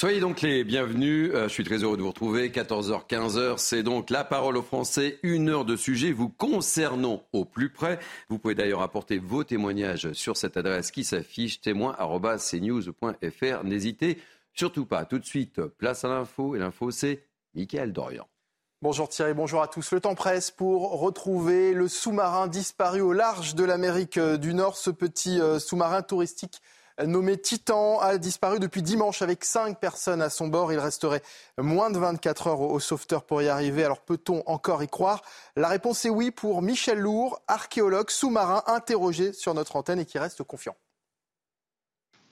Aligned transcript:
Soyez 0.00 0.20
donc 0.20 0.40
les 0.40 0.64
bienvenus. 0.64 1.30
Euh, 1.34 1.42
je 1.42 1.52
suis 1.52 1.62
très 1.62 1.82
heureux 1.82 1.98
de 1.98 2.00
vous 2.00 2.08
retrouver. 2.08 2.48
14h, 2.48 3.06
15h, 3.06 3.58
c'est 3.58 3.82
donc 3.82 4.08
la 4.08 4.24
parole 4.24 4.56
aux 4.56 4.62
Français. 4.62 5.18
Une 5.22 5.50
heure 5.50 5.66
de 5.66 5.76
sujets 5.76 6.10
vous 6.10 6.30
concernant 6.30 7.22
au 7.34 7.44
plus 7.44 7.68
près. 7.68 7.98
Vous 8.30 8.38
pouvez 8.38 8.54
d'ailleurs 8.54 8.80
apporter 8.80 9.18
vos 9.18 9.44
témoignages 9.44 10.10
sur 10.14 10.38
cette 10.38 10.56
adresse 10.56 10.90
qui 10.90 11.04
s'affiche 11.04 11.60
témoin.cnews.fr. 11.60 13.64
N'hésitez 13.64 14.22
surtout 14.54 14.86
pas. 14.86 15.04
Tout 15.04 15.18
de 15.18 15.26
suite, 15.26 15.60
place 15.60 16.02
à 16.02 16.08
l'info. 16.08 16.56
Et 16.56 16.58
l'info, 16.58 16.90
c'est 16.90 17.22
Mickaël 17.54 17.92
Dorian. 17.92 18.26
Bonjour 18.80 19.06
Thierry, 19.06 19.34
bonjour 19.34 19.60
à 19.60 19.68
tous. 19.68 19.92
Le 19.92 20.00
temps 20.00 20.14
presse 20.14 20.50
pour 20.50 20.98
retrouver 20.98 21.74
le 21.74 21.88
sous-marin 21.88 22.48
disparu 22.48 23.02
au 23.02 23.12
large 23.12 23.54
de 23.54 23.64
l'Amérique 23.64 24.18
du 24.18 24.54
Nord. 24.54 24.78
Ce 24.78 24.88
petit 24.88 25.38
euh, 25.38 25.58
sous-marin 25.58 26.00
touristique 26.00 26.62
nommé 27.06 27.38
Titan 27.38 27.98
a 27.98 28.18
disparu 28.18 28.58
depuis 28.58 28.82
dimanche 28.82 29.22
avec 29.22 29.44
cinq 29.44 29.78
personnes 29.80 30.22
à 30.22 30.30
son 30.30 30.48
bord. 30.48 30.72
Il 30.72 30.78
resterait 30.78 31.22
moins 31.58 31.90
de 31.90 31.98
24 31.98 32.46
heures 32.46 32.60
au 32.60 32.80
sauveteur 32.80 33.24
pour 33.24 33.42
y 33.42 33.48
arriver. 33.48 33.84
Alors 33.84 34.00
peut-on 34.00 34.42
encore 34.46 34.82
y 34.82 34.88
croire? 34.88 35.22
La 35.56 35.68
réponse 35.68 36.04
est 36.04 36.10
oui 36.10 36.30
pour 36.30 36.62
Michel 36.62 36.98
Lourd, 36.98 37.40
archéologue 37.48 38.10
sous-marin 38.10 38.62
interrogé 38.66 39.32
sur 39.32 39.54
notre 39.54 39.76
antenne 39.76 40.00
et 40.00 40.06
qui 40.06 40.18
reste 40.18 40.42
confiant 40.42 40.76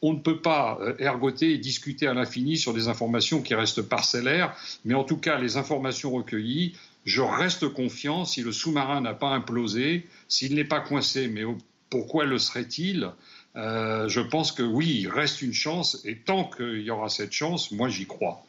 on 0.00 0.12
ne 0.12 0.20
peut 0.20 0.41
pas 0.41 0.78
euh, 0.80 0.94
ergoter 0.98 1.52
et 1.52 1.58
discuter 1.58 2.06
à 2.06 2.14
l'infini 2.14 2.56
sur 2.56 2.72
des 2.72 2.89
informations 2.89 3.42
qui 3.42 3.55
restent 3.55 3.83
parcellaires, 3.83 4.55
mais 4.84 4.94
en 4.94 5.05
tout 5.05 5.16
cas, 5.16 5.39
les 5.39 5.56
informations 5.56 6.12
recueillies, 6.12 6.77
je 7.05 7.20
reste 7.20 7.69
confiant 7.69 8.24
si 8.24 8.42
le 8.42 8.52
sous-marin 8.52 9.00
n'a 9.00 9.14
pas 9.14 9.30
implosé, 9.30 10.06
s'il 10.28 10.55
n'est 10.55 10.64
pas 10.64 10.80
coincé, 10.80 11.28
mais 11.28 11.42
pourquoi 11.91 12.27
le 12.27 12.39
serait-il? 12.39 13.11
Euh, 13.59 14.09
Je 14.09 14.20
pense 14.20 14.53
que 14.53 14.62
oui, 14.62 15.01
il 15.03 15.09
reste 15.09 15.42
une 15.42 15.53
chance, 15.53 16.01
et 16.05 16.23
tant 16.23 16.45
qu'il 16.48 16.81
y 16.81 16.91
aura 16.91 17.09
cette 17.09 17.33
chance, 17.33 17.70
moi 17.70 17.89
j'y 17.89 18.06
crois. 18.06 18.42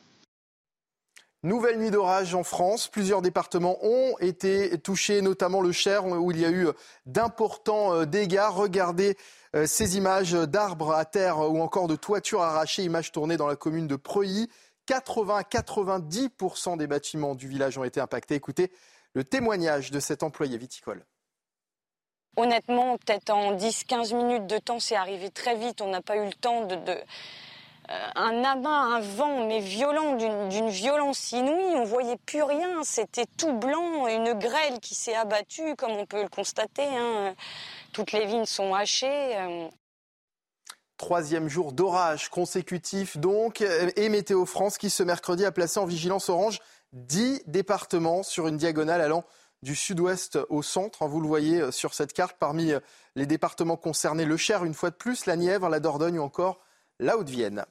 Nouvelle 1.42 1.80
nuit 1.80 1.90
d'orage 1.90 2.36
en 2.36 2.44
France. 2.44 2.90
Plusieurs 2.90 3.22
départements 3.22 3.78
ont 3.82 4.18
été 4.20 4.78
touchés, 4.78 5.22
notamment 5.22 5.62
le 5.62 5.72
Cher, 5.72 6.06
où 6.06 6.32
il 6.32 6.40
y 6.40 6.46
a 6.46 6.52
eu 6.52 6.68
d'importants 7.06 7.94
euh, 7.94 8.06
dégâts. 8.06 8.50
Regardez 8.50 9.18
euh, 9.56 9.66
ces 9.66 9.96
images 9.96 10.34
d'arbres 10.34 10.92
à 10.92 11.06
terre 11.06 11.40
ou 11.40 11.62
encore 11.62 11.88
de 11.88 11.96
toitures 11.96 12.42
arrachées, 12.42 12.84
images 12.84 13.12
tournées 13.12 13.38
dans 13.38 13.48
la 13.48 13.56
commune 13.56 13.88
de 13.88 13.96
Preuilly. 13.96 14.50
80-90% 14.90 16.78
des 16.78 16.88
bâtiments 16.88 17.36
du 17.36 17.48
village 17.48 17.78
ont 17.78 17.84
été 17.84 18.02
impactés. 18.02 18.36
Écoutez 18.36 18.72
le 19.14 19.24
témoignage 19.24 19.92
de 19.92 20.00
cet 20.00 20.24
employé 20.24 20.58
viticole. 20.58 21.06
Honnêtement, 22.40 22.98
peut-être 22.98 23.32
en 23.32 23.54
10-15 23.54 24.16
minutes 24.16 24.48
de 24.48 24.60
temps, 24.60 24.80
c'est 24.80 24.96
arrivé 24.96 25.30
très 25.30 25.58
vite. 25.58 25.82
On 25.82 25.90
n'a 25.90 26.02
pas 26.02 26.16
eu 26.16 26.24
le 26.26 26.32
temps 26.32 26.66
de, 26.66 26.76
euh, 26.78 28.08
un 28.16 28.44
abat, 28.46 28.70
un 28.70 29.02
vent, 29.02 29.46
mais 29.46 29.60
violent, 29.60 30.16
d'une 30.16 30.70
violence 30.70 31.34
inouïe. 31.34 31.76
On 31.76 31.84
voyait 31.84 32.16
plus 32.16 32.42
rien. 32.42 32.82
C'était 32.84 33.26
tout 33.38 33.52
blanc, 33.52 34.08
une 34.08 34.36
grêle 34.36 34.80
qui 34.80 34.96
s'est 34.96 35.16
abattue, 35.16 35.76
comme 35.76 35.92
on 35.92 36.06
peut 36.06 36.22
le 36.22 36.30
constater. 36.30 36.86
Hein. 36.86 37.36
Toutes 37.92 38.14
les 38.14 38.26
vignes 38.26 38.46
sont 38.46 38.74
hachées. 38.74 39.36
Euh. 39.38 39.68
Troisième 40.96 41.50
jour 41.50 41.74
d'orage 41.74 42.30
consécutif 42.30 43.18
donc, 43.18 43.62
et 43.62 44.10
Météo 44.10 44.46
France 44.46 44.78
qui 44.78 44.90
ce 44.90 45.04
mercredi 45.04 45.44
a 45.44 45.52
placé 45.52 45.80
en 45.80 45.86
vigilance 45.86 46.30
orange 46.30 46.60
10 46.94 47.44
départements 47.48 48.24
sur 48.24 48.48
une 48.48 48.58
diagonale 48.58 49.02
allant 49.02 49.24
du 49.64 49.76
sud-ouest 49.76 50.40
au 50.50 50.62
centre. 50.62 51.06
Vous 51.08 51.22
le 51.22 51.28
voyez 51.28 51.62
euh, 51.62 51.72
sur 51.72 51.94
cette 51.94 52.14
carte, 52.14 52.38
parmi 52.40 52.72
les 53.16 53.26
départements 53.26 53.78
concernés, 53.78 54.26
le 54.26 54.38
Cher 54.38 54.66
une 54.66 54.74
fois 54.74 54.90
de 54.90 54.96
plus, 54.96 55.26
la 55.26 55.36
Nièvre, 55.36 55.70
la 55.70 55.80
Dordogne 55.80 56.20
ou 56.20 56.24
encore 56.24 56.60
la 57.00 57.18
Haute-Vienne. 57.18 57.66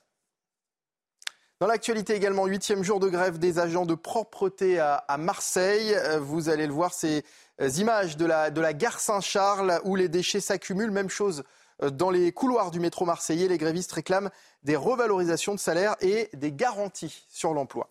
Dans 1.60 1.66
l'actualité 1.66 2.14
également, 2.14 2.46
huitième 2.46 2.84
jour 2.84 3.00
de 3.00 3.08
grève 3.08 3.40
des 3.40 3.58
agents 3.58 3.84
de 3.84 3.96
propreté 3.96 4.78
à, 4.78 5.16
Marseille. 5.18 5.92
Euh, 5.92 6.20
vous 6.20 6.48
allez 6.50 6.68
le 6.68 6.72
voir, 6.72 6.94
ces 6.94 7.24
euh, 7.60 7.68
images 7.70 8.16
de 8.16 8.26
la, 8.26 8.50
de 8.52 8.60
la 8.60 8.72
gare 8.72 9.00
Saint-Charles 9.00 9.80
où 9.82 9.96
les 9.96 10.08
déchets 10.08 10.38
s'accumulent. 10.38 10.92
Même 10.92 11.10
chose 11.10 11.42
euh, 11.82 11.90
dans 11.90 12.10
les 12.10 12.30
couloirs 12.30 12.70
du 12.70 12.78
métro 12.78 13.04
marseillais. 13.04 13.48
Les 13.48 13.58
grévistes 13.58 13.90
réclament 13.90 14.30
des 14.62 14.76
revalorisations 14.76 15.52
de 15.52 15.58
salaire 15.58 15.96
et 16.00 16.30
des 16.32 16.52
garanties 16.52 17.26
sur 17.28 17.52
l'emploi. 17.52 17.90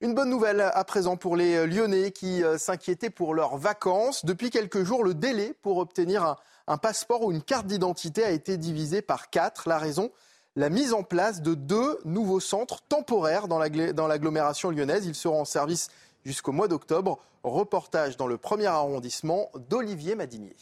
Une 0.00 0.14
bonne 0.14 0.30
nouvelle 0.30 0.60
à 0.60 0.84
présent 0.84 1.16
pour 1.16 1.34
les 1.34 1.66
Lyonnais 1.66 2.12
qui 2.12 2.42
s'inquiétaient 2.56 3.10
pour 3.10 3.34
leurs 3.34 3.56
vacances. 3.56 4.24
Depuis 4.24 4.50
quelques 4.50 4.84
jours, 4.84 5.02
le 5.02 5.12
délai 5.12 5.54
pour 5.62 5.78
obtenir 5.78 6.22
un, 6.22 6.36
un 6.68 6.76
passeport 6.76 7.24
ou 7.24 7.32
une 7.32 7.42
carte 7.42 7.66
d'identité 7.66 8.22
a 8.22 8.30
été 8.30 8.56
divisé 8.56 9.02
par 9.02 9.28
quatre. 9.30 9.68
La 9.68 9.78
raison 9.78 10.12
la 10.58 10.70
mise 10.70 10.92
en 10.92 11.04
place 11.04 11.40
de 11.40 11.54
deux 11.54 11.98
nouveaux 12.04 12.40
centres 12.40 12.82
temporaires 12.82 13.46
dans 13.46 13.58
l'agglomération 13.58 14.70
lyonnaise. 14.70 15.06
Ils 15.06 15.14
seront 15.14 15.42
en 15.42 15.44
service 15.44 15.88
jusqu'au 16.24 16.52
mois 16.52 16.66
d'octobre. 16.66 17.20
Reportage 17.44 18.16
dans 18.16 18.26
le 18.26 18.38
premier 18.38 18.66
arrondissement 18.66 19.50
d'Olivier 19.70 20.16
Madinier. 20.16 20.56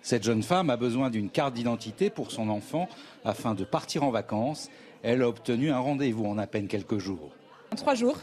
Cette 0.00 0.22
jeune 0.22 0.44
femme 0.44 0.70
a 0.70 0.76
besoin 0.76 1.10
d'une 1.10 1.28
carte 1.28 1.54
d'identité 1.54 2.08
pour 2.08 2.30
son 2.30 2.48
enfant 2.48 2.88
afin 3.24 3.54
de 3.54 3.64
partir 3.64 4.04
en 4.04 4.12
vacances. 4.12 4.70
Elle 5.02 5.22
a 5.22 5.28
obtenu 5.28 5.72
un 5.72 5.80
rendez-vous 5.80 6.24
en 6.26 6.38
à 6.38 6.46
peine 6.46 6.68
quelques 6.68 6.98
jours. 6.98 7.32
En 7.72 7.74
trois 7.74 7.94
jours, 7.94 8.18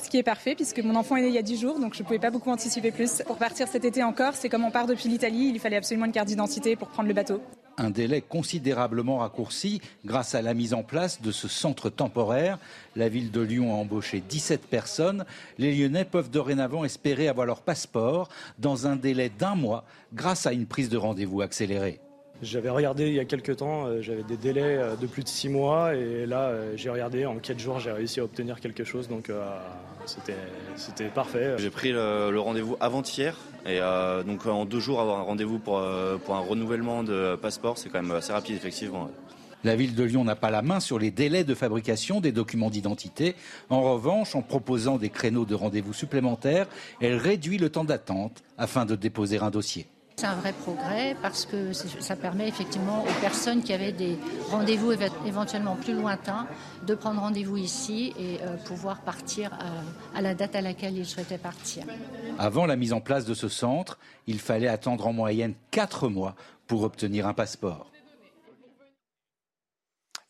ce 0.00 0.08
qui 0.08 0.16
est 0.16 0.22
parfait 0.22 0.54
puisque 0.54 0.78
mon 0.78 0.94
enfant 0.94 1.16
est 1.16 1.22
né 1.22 1.28
il 1.28 1.34
y 1.34 1.38
a 1.38 1.42
dix 1.42 1.60
jours, 1.60 1.80
donc 1.80 1.94
je 1.94 2.02
ne 2.02 2.06
pouvais 2.06 2.20
pas 2.20 2.30
beaucoup 2.30 2.50
anticiper 2.50 2.92
plus. 2.92 3.22
Pour 3.26 3.36
partir 3.36 3.66
cet 3.66 3.84
été 3.84 4.04
encore, 4.04 4.34
c'est 4.34 4.48
comme 4.48 4.64
on 4.64 4.70
part 4.70 4.86
depuis 4.86 5.08
l'Italie, 5.08 5.50
il 5.52 5.58
fallait 5.58 5.76
absolument 5.76 6.06
une 6.06 6.12
carte 6.12 6.28
d'identité 6.28 6.76
pour 6.76 6.86
prendre 6.86 7.08
le 7.08 7.14
bateau 7.14 7.42
un 7.80 7.90
délai 7.90 8.22
considérablement 8.22 9.18
raccourci 9.18 9.80
grâce 10.04 10.34
à 10.34 10.42
la 10.42 10.52
mise 10.52 10.74
en 10.74 10.82
place 10.82 11.22
de 11.22 11.30
ce 11.30 11.46
centre 11.46 11.90
temporaire. 11.90 12.58
La 12.96 13.08
ville 13.08 13.30
de 13.30 13.40
Lyon 13.40 13.72
a 13.72 13.76
embauché 13.76 14.20
17 14.20 14.66
personnes. 14.66 15.24
Les 15.58 15.72
Lyonnais 15.72 16.04
peuvent 16.04 16.28
dorénavant 16.28 16.84
espérer 16.84 17.28
avoir 17.28 17.46
leur 17.46 17.62
passeport 17.62 18.30
dans 18.58 18.88
un 18.88 18.96
délai 18.96 19.30
d'un 19.30 19.54
mois 19.54 19.84
grâce 20.12 20.44
à 20.46 20.52
une 20.52 20.66
prise 20.66 20.88
de 20.88 20.96
rendez-vous 20.96 21.40
accélérée. 21.40 22.00
J'avais 22.40 22.70
regardé 22.70 23.08
il 23.08 23.14
y 23.14 23.18
a 23.18 23.24
quelques 23.24 23.56
temps, 23.56 23.86
euh, 23.86 24.00
j'avais 24.00 24.22
des 24.22 24.36
délais 24.36 24.76
euh, 24.76 24.94
de 24.94 25.08
plus 25.08 25.24
de 25.24 25.28
six 25.28 25.48
mois 25.48 25.96
et 25.96 26.24
là 26.24 26.42
euh, 26.42 26.72
j'ai 26.76 26.88
regardé 26.88 27.26
en 27.26 27.36
quatre 27.36 27.58
jours 27.58 27.80
j'ai 27.80 27.90
réussi 27.90 28.20
à 28.20 28.24
obtenir 28.24 28.60
quelque 28.60 28.84
chose 28.84 29.08
donc 29.08 29.30
c'était 30.06 31.08
parfait. 31.08 31.56
J'ai 31.58 31.70
pris 31.70 31.90
le, 31.90 32.38
rendez-vous 32.38 32.76
avant-hier 32.78 33.36
et 33.66 33.80
donc 34.24 34.46
en 34.46 34.64
deux 34.64 34.78
jours 34.78 35.00
avoir 35.00 35.18
un 35.18 35.22
rendez-vous 35.22 35.58
pour, 35.58 35.82
pour 36.24 36.34
un 36.36 36.40
renouvellement 36.40 37.02
de 37.02 37.36
passeport 37.36 37.76
c'est 37.76 37.88
quand 37.88 38.00
même 38.02 38.16
assez 38.16 38.32
rapide 38.32 38.56
effectivement. 38.56 39.10
La 39.64 39.74
ville 39.74 39.96
de 39.96 40.04
Lyon 40.04 40.22
n'a 40.22 40.36
pas 40.36 40.50
la 40.50 40.62
main 40.62 40.78
sur 40.78 41.00
les 41.00 41.10
délais 41.10 41.42
de 41.42 41.54
fabrication 41.54 42.20
des 42.20 42.30
documents 42.30 42.70
d'identité. 42.70 43.34
En 43.70 43.82
revanche, 43.82 44.36
en 44.36 44.42
proposant 44.42 44.98
des 44.98 45.10
créneaux 45.10 45.44
de 45.44 45.56
rendez-vous 45.56 45.92
supplémentaires, 45.92 46.68
elle 47.00 47.16
réduit 47.16 47.58
le 47.58 47.68
temps 47.68 47.82
d'attente 47.82 48.44
afin 48.56 48.86
de 48.86 48.94
déposer 48.94 49.38
un 49.38 49.50
dossier. 49.50 49.88
C'est 50.18 50.26
un 50.26 50.34
vrai 50.34 50.52
progrès 50.52 51.16
parce 51.22 51.46
que 51.46 51.72
ça 51.72 52.16
permet 52.16 52.48
effectivement 52.48 53.04
aux 53.04 53.20
personnes 53.20 53.62
qui 53.62 53.72
avaient 53.72 53.92
des 53.92 54.18
rendez-vous 54.50 54.90
éventuellement 55.24 55.76
plus 55.76 55.94
lointains 55.94 56.48
de 56.84 56.96
prendre 56.96 57.20
rendez-vous 57.20 57.56
ici 57.56 58.12
et 58.18 58.42
euh, 58.42 58.56
pouvoir 58.64 59.02
partir 59.02 59.56
à, 60.16 60.20
la 60.20 60.34
date 60.34 60.56
à 60.56 60.60
laquelle 60.60 60.98
ils 60.98 61.06
souhaitaient 61.06 61.38
partir. 61.38 61.84
Avant 62.36 62.66
la 62.66 62.74
mise 62.74 62.92
en 62.92 63.00
place 63.00 63.26
de 63.26 63.34
ce 63.34 63.46
centre, 63.46 63.96
il 64.26 64.40
fallait 64.40 64.66
attendre 64.66 65.06
en 65.06 65.12
moyenne 65.12 65.54
quatre 65.70 66.08
mois 66.08 66.34
pour 66.66 66.82
obtenir 66.82 67.28
un 67.28 67.32
passeport. 67.32 67.88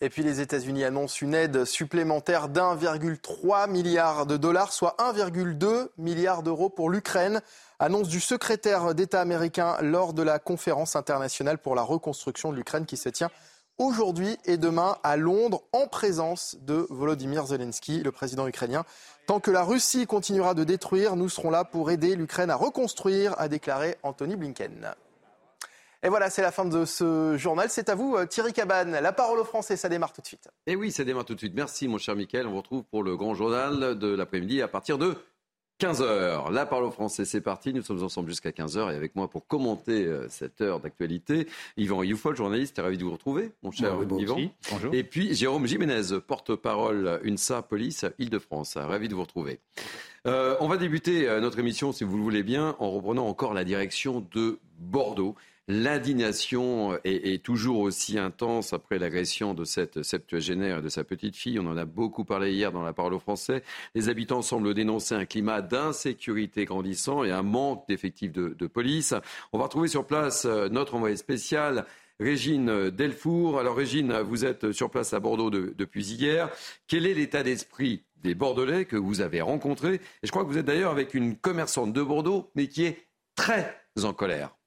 Et 0.00 0.10
puis 0.10 0.22
les 0.22 0.40
États-Unis 0.40 0.84
annoncent 0.84 1.18
une 1.20 1.34
aide 1.34 1.64
supplémentaire 1.64 2.48
d'1,3 2.48 3.68
milliard 3.68 4.26
de 4.26 4.36
dollars, 4.36 4.72
soit 4.72 4.94
1,2 4.98 5.88
milliard 5.98 6.44
d'euros 6.44 6.68
pour 6.68 6.88
l'Ukraine. 6.88 7.40
Annonce 7.80 8.06
du 8.06 8.20
secrétaire 8.20 8.94
d'État 8.94 9.20
américain 9.20 9.76
lors 9.82 10.12
de 10.12 10.22
la 10.22 10.38
conférence 10.38 10.94
internationale 10.94 11.58
pour 11.58 11.74
la 11.74 11.82
reconstruction 11.82 12.52
de 12.52 12.56
l'Ukraine 12.56 12.86
qui 12.86 12.96
se 12.96 13.08
tient 13.08 13.30
aujourd'hui 13.78 14.36
et 14.44 14.56
demain 14.56 14.96
à 15.02 15.16
Londres 15.16 15.62
en 15.72 15.86
présence 15.88 16.56
de 16.60 16.86
Volodymyr 16.90 17.46
Zelensky, 17.46 18.02
le 18.02 18.12
président 18.12 18.46
ukrainien. 18.46 18.84
Tant 19.26 19.40
que 19.40 19.50
la 19.50 19.62
Russie 19.62 20.06
continuera 20.06 20.54
de 20.54 20.64
détruire, 20.64 21.16
nous 21.16 21.28
serons 21.28 21.50
là 21.50 21.64
pour 21.64 21.90
aider 21.90 22.14
l'Ukraine 22.14 22.50
à 22.50 22.56
reconstruire, 22.56 23.34
a 23.38 23.48
déclaré 23.48 23.96
Anthony 24.04 24.36
Blinken. 24.36 24.94
Et 26.04 26.08
voilà, 26.08 26.30
c'est 26.30 26.42
la 26.42 26.52
fin 26.52 26.64
de 26.64 26.84
ce 26.84 27.36
journal. 27.36 27.68
C'est 27.70 27.88
à 27.88 27.96
vous, 27.96 28.14
euh, 28.14 28.24
Thierry 28.24 28.52
Cabane. 28.52 28.92
La 28.92 29.12
parole 29.12 29.40
aux 29.40 29.44
Français, 29.44 29.76
ça 29.76 29.88
démarre 29.88 30.12
tout 30.12 30.20
de 30.20 30.26
suite. 30.26 30.48
Et 30.66 30.76
oui, 30.76 30.92
ça 30.92 31.02
démarre 31.02 31.24
tout 31.24 31.34
de 31.34 31.40
suite. 31.40 31.54
Merci, 31.56 31.88
mon 31.88 31.98
cher 31.98 32.14
Mickaël. 32.14 32.46
On 32.46 32.52
vous 32.52 32.58
retrouve 32.58 32.84
pour 32.84 33.02
le 33.02 33.16
grand 33.16 33.34
journal 33.34 33.98
de 33.98 34.06
l'après-midi 34.14 34.62
à 34.62 34.68
partir 34.68 34.96
de 34.96 35.16
15h. 35.80 36.52
La 36.52 36.66
parole 36.66 36.84
aux 36.84 36.92
Français, 36.92 37.24
c'est 37.24 37.40
parti. 37.40 37.74
Nous 37.74 37.82
sommes 37.82 38.04
ensemble 38.04 38.28
jusqu'à 38.28 38.50
15h 38.50 38.92
et 38.92 38.96
avec 38.96 39.16
moi 39.16 39.28
pour 39.28 39.48
commenter 39.48 40.06
euh, 40.06 40.28
cette 40.28 40.60
heure 40.60 40.78
d'actualité, 40.78 41.48
Yvan 41.76 42.04
Youfol, 42.04 42.36
journaliste, 42.36 42.78
ravi 42.78 42.96
de 42.96 43.02
vous 43.02 43.12
retrouver, 43.12 43.50
mon 43.64 43.72
cher 43.72 43.94
Yvan. 44.00 44.38
Bonjour. 44.70 44.94
Et 44.94 45.02
puis 45.02 45.34
Jérôme 45.34 45.66
Jiménez, 45.66 46.20
porte-parole 46.24 47.20
UNSA 47.24 47.62
Police 47.62 48.04
Île-de-France. 48.20 48.76
Ravi 48.76 49.08
de 49.08 49.16
vous 49.16 49.22
retrouver. 49.22 49.58
Euh, 50.26 50.56
on 50.60 50.68
va 50.68 50.76
débuter 50.76 51.26
notre 51.40 51.58
émission, 51.58 51.92
si 51.92 52.04
vous 52.04 52.16
le 52.16 52.22
voulez 52.22 52.44
bien, 52.44 52.76
en 52.78 52.90
reprenant 52.92 53.26
encore 53.26 53.52
la 53.52 53.64
direction 53.64 54.24
de 54.32 54.60
Bordeaux. 54.78 55.34
L'indignation 55.70 56.98
est, 57.04 57.44
toujours 57.44 57.80
aussi 57.80 58.18
intense 58.18 58.72
après 58.72 58.98
l'agression 58.98 59.52
de 59.52 59.64
cette 59.64 60.02
septuagénaire 60.02 60.78
et 60.78 60.82
de 60.82 60.88
sa 60.88 61.04
petite 61.04 61.36
fille. 61.36 61.58
On 61.58 61.66
en 61.66 61.76
a 61.76 61.84
beaucoup 61.84 62.24
parlé 62.24 62.54
hier 62.54 62.72
dans 62.72 62.80
la 62.82 62.94
parole 62.94 63.12
aux 63.12 63.18
Français. 63.18 63.62
Les 63.94 64.08
habitants 64.08 64.40
semblent 64.40 64.72
dénoncer 64.72 65.14
un 65.14 65.26
climat 65.26 65.60
d'insécurité 65.60 66.64
grandissant 66.64 67.22
et 67.22 67.32
un 67.32 67.42
manque 67.42 67.86
d'effectifs 67.86 68.32
de, 68.32 68.66
police. 68.66 69.12
On 69.52 69.58
va 69.58 69.64
retrouver 69.64 69.88
sur 69.88 70.06
place 70.06 70.46
euh, 70.46 70.70
notre 70.70 70.94
envoyé 70.94 71.16
spécial. 71.16 71.84
Régine 72.18 72.88
Delfour. 72.88 73.60
Alors 73.60 73.76
Régine, 73.76 74.20
vous 74.20 74.46
êtes 74.46 74.72
sur 74.72 74.88
place 74.88 75.12
à 75.12 75.20
Bordeaux 75.20 75.50
depuis 75.50 76.14
hier. 76.14 76.48
Quel 76.86 77.06
est 77.06 77.14
l'état 77.14 77.42
d'esprit 77.42 78.04
des 78.16 78.34
Bordelais 78.34 78.86
que 78.86 78.96
vous 78.96 79.20
avez 79.20 79.42
rencontrés? 79.42 80.00
Je 80.22 80.30
crois 80.30 80.44
que 80.44 80.48
vous 80.48 80.58
êtes 80.58 80.66
d'ailleurs 80.66 80.92
avec 80.92 81.12
une 81.12 81.36
commerçante 81.36 81.92
de 81.92 82.02
Bordeaux, 82.02 82.50
mais 82.54 82.68
qui 82.68 82.86
est 82.86 83.06
très 83.36 83.82
en 84.02 84.14
colère. 84.14 84.57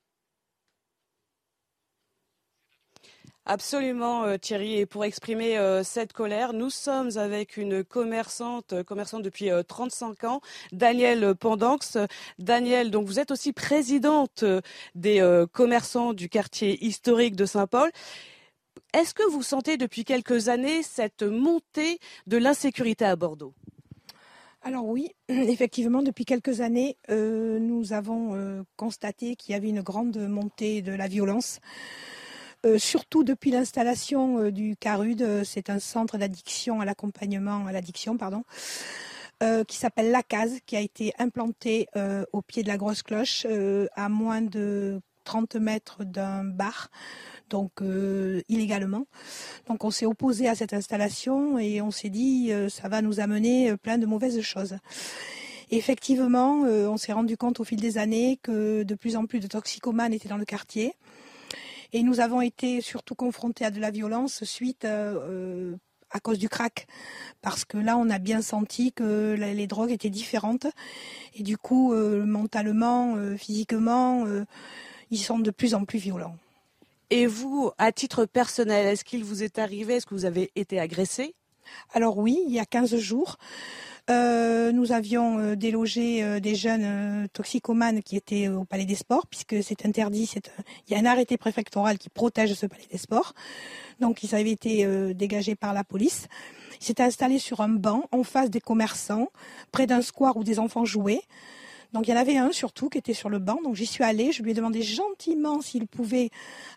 Absolument, 3.45 4.23
euh, 4.23 4.37
Thierry. 4.37 4.77
Et 4.77 4.85
pour 4.85 5.03
exprimer 5.03 5.57
euh, 5.57 5.83
cette 5.83 6.13
colère, 6.13 6.53
nous 6.53 6.69
sommes 6.69 7.17
avec 7.17 7.57
une 7.57 7.83
commerçante, 7.83 8.73
euh, 8.73 8.83
commerçante 8.83 9.23
depuis 9.23 9.49
35 9.67 10.23
ans, 10.25 10.41
Danielle 10.71 11.33
Pendanx. 11.33 11.97
Danielle, 12.37 12.91
donc 12.91 13.07
vous 13.07 13.19
êtes 13.19 13.31
aussi 13.31 13.51
présidente 13.51 14.45
des 14.95 15.45
commerçants 15.51 16.13
du 16.13 16.29
quartier 16.29 16.83
historique 16.85 17.35
de 17.35 17.45
Saint-Paul. 17.45 17.89
Est-ce 18.93 19.13
que 19.13 19.27
vous 19.29 19.41
sentez 19.41 19.77
depuis 19.77 20.05
quelques 20.05 20.49
années 20.49 20.83
cette 20.83 21.23
montée 21.23 21.99
de 22.27 22.37
l'insécurité 22.37 23.05
à 23.05 23.15
Bordeaux? 23.15 23.53
Alors 24.61 24.85
oui, 24.85 25.09
effectivement, 25.29 26.03
depuis 26.03 26.25
quelques 26.25 26.61
années, 26.61 26.97
nous 27.09 27.93
avons 27.93 28.63
constaté 28.75 29.35
qu'il 29.35 29.53
y 29.53 29.55
avait 29.55 29.69
une 29.69 29.81
grande 29.81 30.17
montée 30.17 30.81
de 30.81 30.91
la 30.91 31.07
violence. 31.07 31.59
Euh, 32.63 32.77
surtout 32.77 33.23
depuis 33.23 33.49
l'installation 33.49 34.37
euh, 34.37 34.51
du 34.51 34.75
CARUD, 34.75 35.23
euh, 35.23 35.43
c'est 35.43 35.71
un 35.71 35.79
centre 35.79 36.19
d'addiction 36.19 36.79
à 36.79 36.85
l'accompagnement 36.85 37.65
à 37.65 37.71
l'addiction, 37.71 38.17
pardon, 38.17 38.43
qui 39.67 39.77
s'appelle 39.77 40.11
La 40.11 40.21
Case, 40.21 40.59
qui 40.67 40.75
a 40.75 40.81
été 40.81 41.13
implanté 41.17 41.87
au 42.31 42.43
pied 42.43 42.61
de 42.61 42.67
la 42.67 42.77
grosse 42.77 43.01
cloche, 43.01 43.47
à 43.95 44.07
moins 44.07 44.43
de 44.43 45.01
30 45.23 45.55
mètres 45.55 46.03
d'un 46.03 46.43
bar 46.43 46.91
donc 47.49 47.81
illégalement. 48.49 49.07
Donc 49.67 49.83
on 49.83 49.89
s'est 49.89 50.05
opposé 50.05 50.47
à 50.47 50.53
cette 50.53 50.73
installation 50.73 51.57
et 51.57 51.81
on 51.81 51.89
s'est 51.89 52.11
dit 52.11 52.51
ça 52.69 52.87
va 52.87 53.01
nous 53.01 53.19
amener 53.19 53.75
plein 53.77 53.97
de 53.97 54.05
mauvaises 54.05 54.39
choses. 54.41 54.77
effectivement, 55.71 56.61
on 56.61 56.97
s'est 56.97 57.13
rendu 57.13 57.35
compte 57.35 57.59
au 57.59 57.63
fil 57.63 57.81
des 57.81 57.97
années 57.97 58.37
que 58.43 58.83
de 58.83 58.93
plus 58.93 59.15
en 59.15 59.25
plus 59.25 59.39
de 59.39 59.47
toxicomanes 59.47 60.13
étaient 60.13 60.29
dans 60.29 60.37
le 60.37 60.45
quartier. 60.45 60.93
Et 61.93 62.03
nous 62.03 62.19
avons 62.19 62.41
été 62.41 62.81
surtout 62.81 63.15
confrontés 63.15 63.65
à 63.65 63.71
de 63.71 63.79
la 63.79 63.91
violence 63.91 64.43
suite 64.45 64.85
euh, 64.85 65.75
à 66.09 66.19
cause 66.19 66.39
du 66.39 66.47
crack. 66.47 66.87
Parce 67.41 67.65
que 67.65 67.77
là, 67.77 67.97
on 67.97 68.09
a 68.09 68.17
bien 68.17 68.41
senti 68.41 68.93
que 68.93 69.35
les 69.37 69.67
drogues 69.67 69.91
étaient 69.91 70.09
différentes. 70.09 70.67
Et 71.35 71.43
du 71.43 71.57
coup, 71.57 71.93
euh, 71.93 72.25
mentalement, 72.25 73.15
euh, 73.17 73.35
physiquement, 73.35 74.25
ils 75.09 75.19
sont 75.19 75.39
de 75.39 75.51
plus 75.51 75.73
en 75.73 75.83
plus 75.83 75.99
violents. 75.99 76.37
Et 77.09 77.27
vous, 77.27 77.71
à 77.77 77.91
titre 77.91 78.25
personnel, 78.25 78.87
est-ce 78.87 79.03
qu'il 79.03 79.25
vous 79.25 79.43
est 79.43 79.59
arrivé, 79.59 79.95
est-ce 79.95 80.05
que 80.05 80.15
vous 80.15 80.23
avez 80.23 80.49
été 80.55 80.79
agressé? 80.79 81.35
Alors 81.93 82.17
oui, 82.17 82.39
il 82.47 82.53
y 82.53 82.59
a 82.59 82.65
15 82.65 82.95
jours. 82.95 83.37
Euh, 84.11 84.73
nous 84.73 84.91
avions 84.91 85.39
euh, 85.39 85.55
délogé 85.55 86.21
euh, 86.21 86.41
des 86.41 86.53
jeunes 86.53 87.29
toxicomanes 87.31 88.03
qui 88.03 88.17
étaient 88.17 88.49
au 88.49 88.65
Palais 88.65 88.83
des 88.83 88.95
Sports, 88.95 89.25
puisque 89.27 89.63
c'est 89.63 89.85
interdit. 89.85 90.29
Il 90.87 90.93
y 90.93 90.95
a 90.95 90.99
un 90.99 91.05
arrêté 91.05 91.37
préfectoral 91.37 91.97
qui 91.97 92.09
protège 92.09 92.53
ce 92.53 92.65
Palais 92.65 92.87
des 92.91 92.97
Sports. 92.97 93.33
Donc 94.01 94.23
ils 94.23 94.35
avaient 94.35 94.51
été 94.51 94.85
dégagés 95.13 95.55
par 95.55 95.73
la 95.73 95.83
police. 95.83 96.27
Ils 96.81 96.85
s'étaient 96.85 97.03
installés 97.03 97.39
sur 97.39 97.61
un 97.61 97.69
banc 97.69 98.03
en 98.11 98.23
face 98.23 98.49
des 98.49 98.59
commerçants, 98.59 99.27
près 99.71 99.87
d'un 99.87 100.01
square 100.01 100.35
où 100.35 100.43
des 100.43 100.59
enfants 100.59 100.85
jouaient. 100.85 101.21
Donc 101.93 102.07
il 102.07 102.11
y 102.11 102.13
en 102.13 102.17
avait 102.17 102.37
un 102.37 102.51
surtout 102.51 102.89
qui 102.89 102.97
était 102.97 103.13
sur 103.13 103.29
le 103.29 103.39
banc. 103.39 103.59
Donc 103.63 103.75
j'y 103.75 103.85
suis 103.85 104.03
allée. 104.03 104.31
Je 104.31 104.41
lui 104.41 104.51
ai 104.51 104.53
demandé 104.53 104.81
gentiment 104.81 105.61
s'il 105.61 105.87
pouvait 105.87 106.31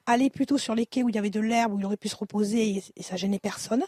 aller 0.07 0.29
plutôt 0.29 0.59
sur 0.59 0.75
les 0.75 0.87
quais 0.87 1.03
où 1.03 1.09
il 1.09 1.15
y 1.15 1.19
avait 1.19 1.31
de 1.31 1.41
l'herbe, 1.41 1.73
où 1.73 1.79
il 1.79 1.87
aurait 1.87 1.97
pu 1.97 2.09
se 2.09 2.17
reposer 2.17 2.69
et, 2.69 2.85
et 2.97 3.03
ça 3.03 3.17
gênait 3.17 3.39
personne. 3.39 3.85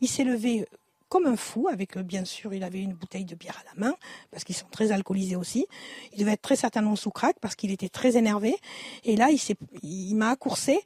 Il 0.00 0.08
s'est 0.08 0.24
levé 0.24 0.66
comme 1.12 1.26
un 1.26 1.36
fou, 1.36 1.68
avec 1.70 1.98
euh, 1.98 2.02
bien 2.02 2.24
sûr, 2.24 2.54
il 2.54 2.64
avait 2.64 2.80
une 2.80 2.94
bouteille 2.94 3.26
de 3.26 3.34
bière 3.34 3.60
à 3.60 3.74
la 3.74 3.86
main, 3.86 3.94
parce 4.30 4.44
qu'ils 4.44 4.54
sont 4.54 4.68
très 4.70 4.92
alcoolisés 4.92 5.36
aussi. 5.36 5.66
Il 6.14 6.20
devait 6.20 6.32
être 6.32 6.40
très 6.40 6.56
certainement 6.56 6.96
sous 6.96 7.10
crack, 7.10 7.36
parce 7.38 7.54
qu'il 7.54 7.70
était 7.70 7.90
très 7.90 8.16
énervé. 8.16 8.56
Et 9.04 9.14
là, 9.16 9.28
il, 9.30 9.38
il 9.82 10.14
m'a 10.14 10.30
accoursé 10.30 10.80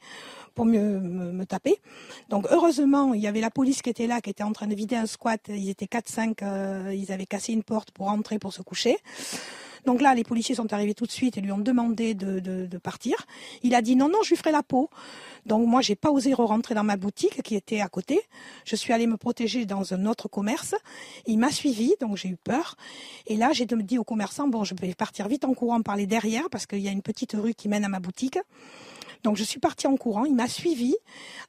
pour 0.56 0.64
me, 0.64 0.98
me, 0.98 1.46
taper. 1.46 1.76
Donc 2.28 2.48
heureusement, 2.50 3.14
il 3.14 3.20
y 3.20 3.28
avait 3.28 3.40
la 3.40 3.50
police 3.50 3.82
qui 3.82 3.90
était 3.90 4.08
là, 4.08 4.20
qui 4.20 4.30
était 4.30 4.42
en 4.42 4.52
train 4.52 4.66
de 4.66 4.74
vider 4.74 4.96
un 4.96 5.06
squat. 5.06 5.40
Ils 5.46 5.68
étaient 5.68 5.86
4-5, 5.86 6.42
euh, 6.42 6.92
ils 6.92 7.12
avaient 7.12 7.26
cassé 7.26 7.52
une 7.52 7.62
porte 7.62 7.92
pour 7.92 8.08
entrer, 8.08 8.40
pour 8.40 8.52
se 8.52 8.62
coucher. 8.62 8.96
Donc 9.86 10.00
là, 10.00 10.14
les 10.14 10.24
policiers 10.24 10.56
sont 10.56 10.72
arrivés 10.72 10.94
tout 10.94 11.06
de 11.06 11.12
suite 11.12 11.38
et 11.38 11.40
lui 11.40 11.52
ont 11.52 11.58
demandé 11.58 12.14
de, 12.14 12.78
partir. 12.78 13.16
Il 13.62 13.74
a 13.74 13.80
dit 13.80 13.96
non, 13.96 14.08
non, 14.08 14.18
je 14.22 14.30
lui 14.30 14.36
ferai 14.36 14.52
la 14.52 14.62
peau. 14.62 14.90
Donc 15.46 15.66
moi, 15.66 15.80
j'ai 15.80 15.94
pas 15.94 16.10
osé 16.10 16.34
rentrer 16.34 16.74
dans 16.74 16.84
ma 16.84 16.96
boutique 16.96 17.42
qui 17.42 17.54
était 17.54 17.80
à 17.80 17.88
côté. 17.88 18.20
Je 18.64 18.76
suis 18.76 18.92
allée 18.92 19.06
me 19.06 19.16
protéger 19.16 19.64
dans 19.64 19.94
un 19.94 20.04
autre 20.06 20.28
commerce. 20.28 20.74
Il 21.26 21.38
m'a 21.38 21.50
suivi, 21.50 21.94
donc 22.00 22.16
j'ai 22.16 22.28
eu 22.28 22.36
peur. 22.36 22.76
Et 23.26 23.36
là, 23.36 23.52
j'ai 23.52 23.64
dit 23.64 23.98
au 23.98 24.04
commerçant, 24.04 24.48
bon, 24.48 24.64
je 24.64 24.74
vais 24.74 24.92
partir 24.94 25.28
vite 25.28 25.44
en 25.44 25.54
courant 25.54 25.80
par 25.82 25.96
les 25.96 26.06
derrière 26.06 26.50
parce 26.50 26.66
qu'il 26.66 26.80
y 26.80 26.88
a 26.88 26.92
une 26.92 27.02
petite 27.02 27.32
rue 27.32 27.54
qui 27.54 27.68
mène 27.68 27.84
à 27.84 27.88
ma 27.88 28.00
boutique. 28.00 28.38
Donc 29.26 29.36
je 29.36 29.42
suis 29.42 29.58
partie 29.58 29.88
en 29.88 29.96
courant, 29.96 30.24
il 30.24 30.36
m'a 30.36 30.46
suivi 30.46 30.94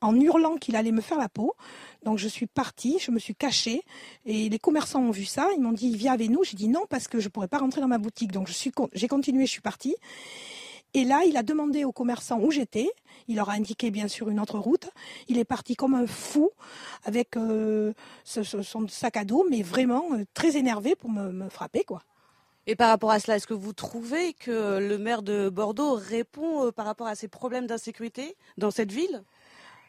en 0.01 0.19
hurlant 0.19 0.57
qu'il 0.57 0.75
allait 0.75 0.91
me 0.91 0.99
faire 0.99 1.19
la 1.19 1.29
peau. 1.29 1.53
Donc 2.01 2.17
je 2.17 2.27
suis 2.27 2.47
partie, 2.47 2.97
je 2.99 3.11
me 3.11 3.19
suis 3.19 3.35
cachée 3.35 3.83
et 4.25 4.49
les 4.49 4.57
commerçants 4.57 5.03
ont 5.03 5.11
vu 5.11 5.25
ça, 5.25 5.47
ils 5.55 5.61
m'ont 5.61 5.73
dit 5.73 5.95
viens 5.95 6.13
avec 6.13 6.31
nous. 6.31 6.43
J'ai 6.43 6.57
dit 6.57 6.69
non 6.69 6.87
parce 6.89 7.07
que 7.07 7.19
je 7.19 7.25
ne 7.25 7.29
pourrais 7.29 7.47
pas 7.47 7.59
rentrer 7.59 7.79
dans 7.79 7.87
ma 7.87 7.99
boutique. 7.99 8.31
Donc 8.31 8.49
j'ai 8.93 9.07
continué, 9.07 9.45
je 9.45 9.51
suis 9.51 9.61
partie. 9.61 9.95
Et 10.95 11.03
là, 11.03 11.21
il 11.27 11.37
a 11.37 11.43
demandé 11.43 11.85
aux 11.85 11.91
commerçants 11.91 12.39
où 12.39 12.49
j'étais. 12.49 12.89
Il 13.27 13.35
leur 13.35 13.51
a 13.51 13.53
indiqué 13.53 13.91
bien 13.91 14.07
sûr 14.07 14.29
une 14.29 14.39
autre 14.39 14.57
route. 14.57 14.89
Il 15.27 15.37
est 15.37 15.45
parti 15.45 15.75
comme 15.75 15.93
un 15.93 16.07
fou 16.07 16.49
avec 17.03 17.37
euh, 17.37 17.93
son 18.23 18.87
sac 18.87 19.17
à 19.17 19.23
dos, 19.23 19.45
mais 19.51 19.61
vraiment 19.61 20.03
euh, 20.13 20.23
très 20.33 20.57
énervé 20.57 20.95
pour 20.95 21.11
me, 21.11 21.31
me 21.31 21.47
frapper 21.47 21.83
quoi. 21.83 22.01
Et 22.69 22.75
par 22.75 22.89
rapport 22.89 23.11
à 23.11 23.19
cela, 23.19 23.37
est-ce 23.37 23.47
que 23.47 23.53
vous 23.53 23.71
trouvez 23.71 24.33
que 24.33 24.79
le 24.79 24.97
maire 24.97 25.21
de 25.21 25.47
Bordeaux 25.47 25.93
répond 25.93 26.65
euh, 26.65 26.71
par 26.73 26.85
rapport 26.85 27.07
à 27.07 27.15
ces 27.15 27.29
problèmes 27.29 27.65
d'insécurité 27.65 28.35
dans 28.57 28.71
cette 28.71 28.91
ville? 28.91 29.23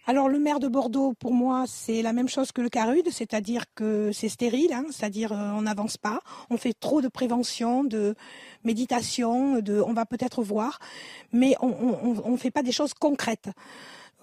Alors 0.06 0.28
le 0.28 0.38
maire 0.38 0.61
de 0.61 0.68
Bordeaux, 0.68 1.12
pour 1.12 1.35
moi, 1.35 1.64
c'est 1.66 2.02
la 2.02 2.12
même 2.12 2.28
chose 2.28 2.52
que 2.52 2.62
le 2.62 2.68
CARUD, 2.68 3.11
c'est-à-dire 3.11 3.64
que 3.75 4.12
c'est 4.12 4.28
stérile, 4.28 4.73
hein, 4.73 4.85
c'est-à-dire 4.92 5.32
euh, 5.32 5.50
on 5.56 5.62
n'avance 5.62 5.97
pas, 5.97 6.20
on 6.50 6.56
fait 6.56 6.73
trop 6.73 7.02
de 7.02 7.08
prévention, 7.08 7.82
de 7.82 8.14
méditation, 8.62 9.58
de 9.58 9.80
on 9.80 9.92
va 9.92 10.06
peut-être 10.06 10.44
voir, 10.44 10.78
mais 11.32 11.56
on 11.61 12.30
ne 12.30 12.37
fait 12.37 12.52
pas 12.52 12.62
des 12.62 12.73
choses 12.73 12.94
concrètes 12.94 13.50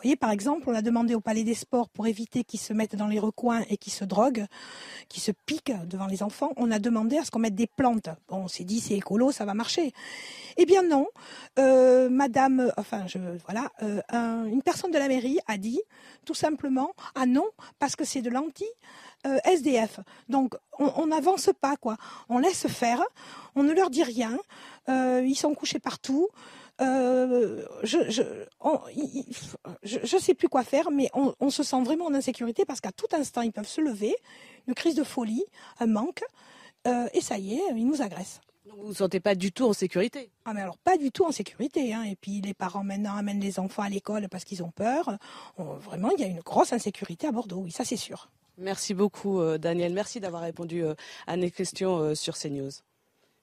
voyez, 0.06 0.16
par 0.16 0.32
exemple, 0.32 0.70
on 0.70 0.76
a 0.76 0.84
demandé 0.84 1.16
au 1.16 1.20
Palais 1.20 1.44
des 1.44 1.56
Sports 1.56 1.90
pour 1.90 2.06
éviter 2.06 2.44
qu'ils 2.44 2.60
se 2.60 2.74
mettent 2.74 2.96
dans 2.96 3.08
les 3.08 3.20
recoins 3.20 3.64
et 3.70 3.78
qu'ils 3.78 3.94
se 3.94 4.06
droguent, 4.06 4.46
qu'ils 5.10 5.24
se 5.24 5.32
piquent 5.32 5.74
devant 5.88 6.06
les 6.06 6.22
enfants. 6.22 6.52
On 6.58 6.70
a 6.70 6.78
demandé 6.78 7.18
à 7.18 7.26
ce 7.26 7.32
qu'on 7.32 7.40
mette 7.40 7.56
des 7.56 7.66
plantes. 7.66 8.10
Bon, 8.28 8.44
on 8.44 8.48
s'est 8.48 8.64
dit 8.64 8.80
c'est 8.80 8.94
écolo, 8.94 9.32
ça 9.32 9.46
va 9.46 9.56
marcher. 9.56 9.94
Eh 10.58 10.66
bien 10.66 10.84
non. 10.84 11.08
Euh, 11.58 12.10
Madame, 12.10 12.72
enfin, 12.78 13.08
je 13.08 13.18
voilà, 13.46 13.72
euh, 13.82 14.46
une 14.46 14.62
personne 14.62 14.92
de 14.92 15.00
la 15.00 15.08
mairie 15.08 15.40
a 15.48 15.58
dit 15.58 15.82
tout 16.24 16.36
simplement 16.36 16.92
ah 17.16 17.26
non 17.26 17.46
parce 17.80 17.96
que 17.96 18.06
c'est 18.06 18.22
de 18.22 18.30
l'anti. 18.30 18.66
Euh, 19.26 19.40
SDF. 19.44 20.02
Donc 20.30 20.54
on 20.78 21.08
n'avance 21.08 21.50
pas 21.60 21.78
quoi. 21.78 21.98
On 22.30 22.38
laisse 22.38 22.68
faire. 22.68 23.02
On 23.56 23.64
ne 23.64 23.74
leur 23.74 23.90
dit 23.90 24.04
rien. 24.04 24.38
ils 24.88 25.36
sont 25.36 25.56
couchés 25.56 25.80
partout. 25.80 26.30
Euh, 26.82 27.66
je 27.84 27.98
je, 29.84 30.18
sais 30.18 30.34
plus 30.34 30.50
quoi 30.50 30.64
faire, 30.64 30.92
mais 30.92 31.10
on, 31.14 31.50
se 31.50 31.64
sent 31.64 31.82
vraiment 31.84 32.06
en 32.06 32.14
insécurité 32.14 32.66
parce 32.66 32.82
qu'à 32.82 32.92
tout 32.92 33.08
instant, 33.14 33.42
ils 33.42 33.52
peuvent 33.52 33.68
se 33.68 33.82
lever, 33.82 34.16
une 34.68 34.74
crise 34.74 34.96
de 34.96 35.04
folie, 35.04 35.46
un 35.80 35.88
manque, 35.88 36.24
euh, 36.88 37.08
et 37.14 37.22
ça 37.22 37.38
y 37.38 37.54
est, 37.54 37.62
ils 37.76 37.88
nous 37.88 38.02
agressent. 38.02 38.42
vous 38.66 38.78
ne 38.78 38.88
vous 38.88 38.94
sentez 38.96 39.20
pas 39.20 39.36
du 39.36 39.52
tout 39.52 39.66
en 39.66 39.74
sécurité 39.74 40.32
Ah 40.44 40.54
mais 40.54 40.62
alors 40.62 40.78
pas 40.78 40.98
du 40.98 41.12
tout 41.12 41.26
en 41.26 41.32
sécurité. 41.32 41.94
Hein. 41.94 42.04
Et 42.04 42.16
puis 42.16 42.42
les 42.42 42.54
parents 42.54 42.84
maintenant 42.84 43.16
amènent 43.16 43.40
les 43.40 43.60
enfants 43.60 43.84
à 43.84 43.90
l'école 43.90 44.28
parce 44.30 44.44
qu'ils 44.44 44.62
ont 44.64 44.72
peur. 44.72 45.18
vraiment, 45.58 46.12
il 46.12 46.22
y 46.22 46.24
a 46.26 46.28
une 46.28 46.42
grosse 46.42 46.74
insécurité 46.74 47.28
à 47.28 47.32
Bordeaux, 47.32 47.62
oui, 47.64 47.72
ça 47.72 47.86
c'est 47.86 47.98
sûr. 47.98 48.30
Merci 48.58 48.94
beaucoup 48.94 49.42
euh, 49.42 49.58
Daniel, 49.58 49.94
merci 49.94 50.20
d'avoir 50.20 50.42
répondu 50.42 50.84
euh, 50.84 50.94
à 51.28 51.36
nos 51.36 51.50
questions 51.50 51.98
euh, 51.98 52.16
sur 52.16 52.38
CNews. 52.38 52.72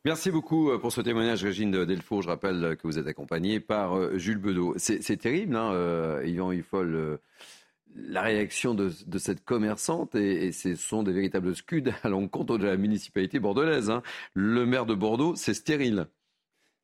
Merci 0.04 0.32
beaucoup 0.32 0.76
pour 0.80 0.92
ce 0.92 1.00
témoignage, 1.00 1.44
Régine 1.44 1.70
Delfour. 1.70 2.22
Je 2.22 2.28
rappelle 2.28 2.76
que 2.76 2.88
vous 2.88 2.98
êtes 2.98 3.06
accompagnée 3.06 3.60
par 3.60 4.18
Jules 4.18 4.38
Bedeau. 4.38 4.74
C'est 4.76 5.16
terrible, 5.16 5.54
hein, 5.54 6.20
Yvan 6.24 6.50
Huffol, 6.50 7.20
la 7.94 8.22
réaction 8.22 8.74
de, 8.74 8.90
cette 9.18 9.44
commerçante, 9.44 10.16
et, 10.16 10.50
ce 10.50 10.74
sont 10.74 11.04
des 11.04 11.12
véritables 11.12 11.54
scuds 11.54 11.92
à 12.02 12.08
l'encontre 12.08 12.58
de 12.58 12.66
la 12.66 12.76
municipalité 12.76 13.38
bordelaise. 13.38 13.90
Hein. 13.90 14.02
Le 14.34 14.66
maire 14.66 14.86
de 14.86 14.94
Bordeaux, 14.94 15.36
c'est 15.36 15.54
stérile. 15.54 16.08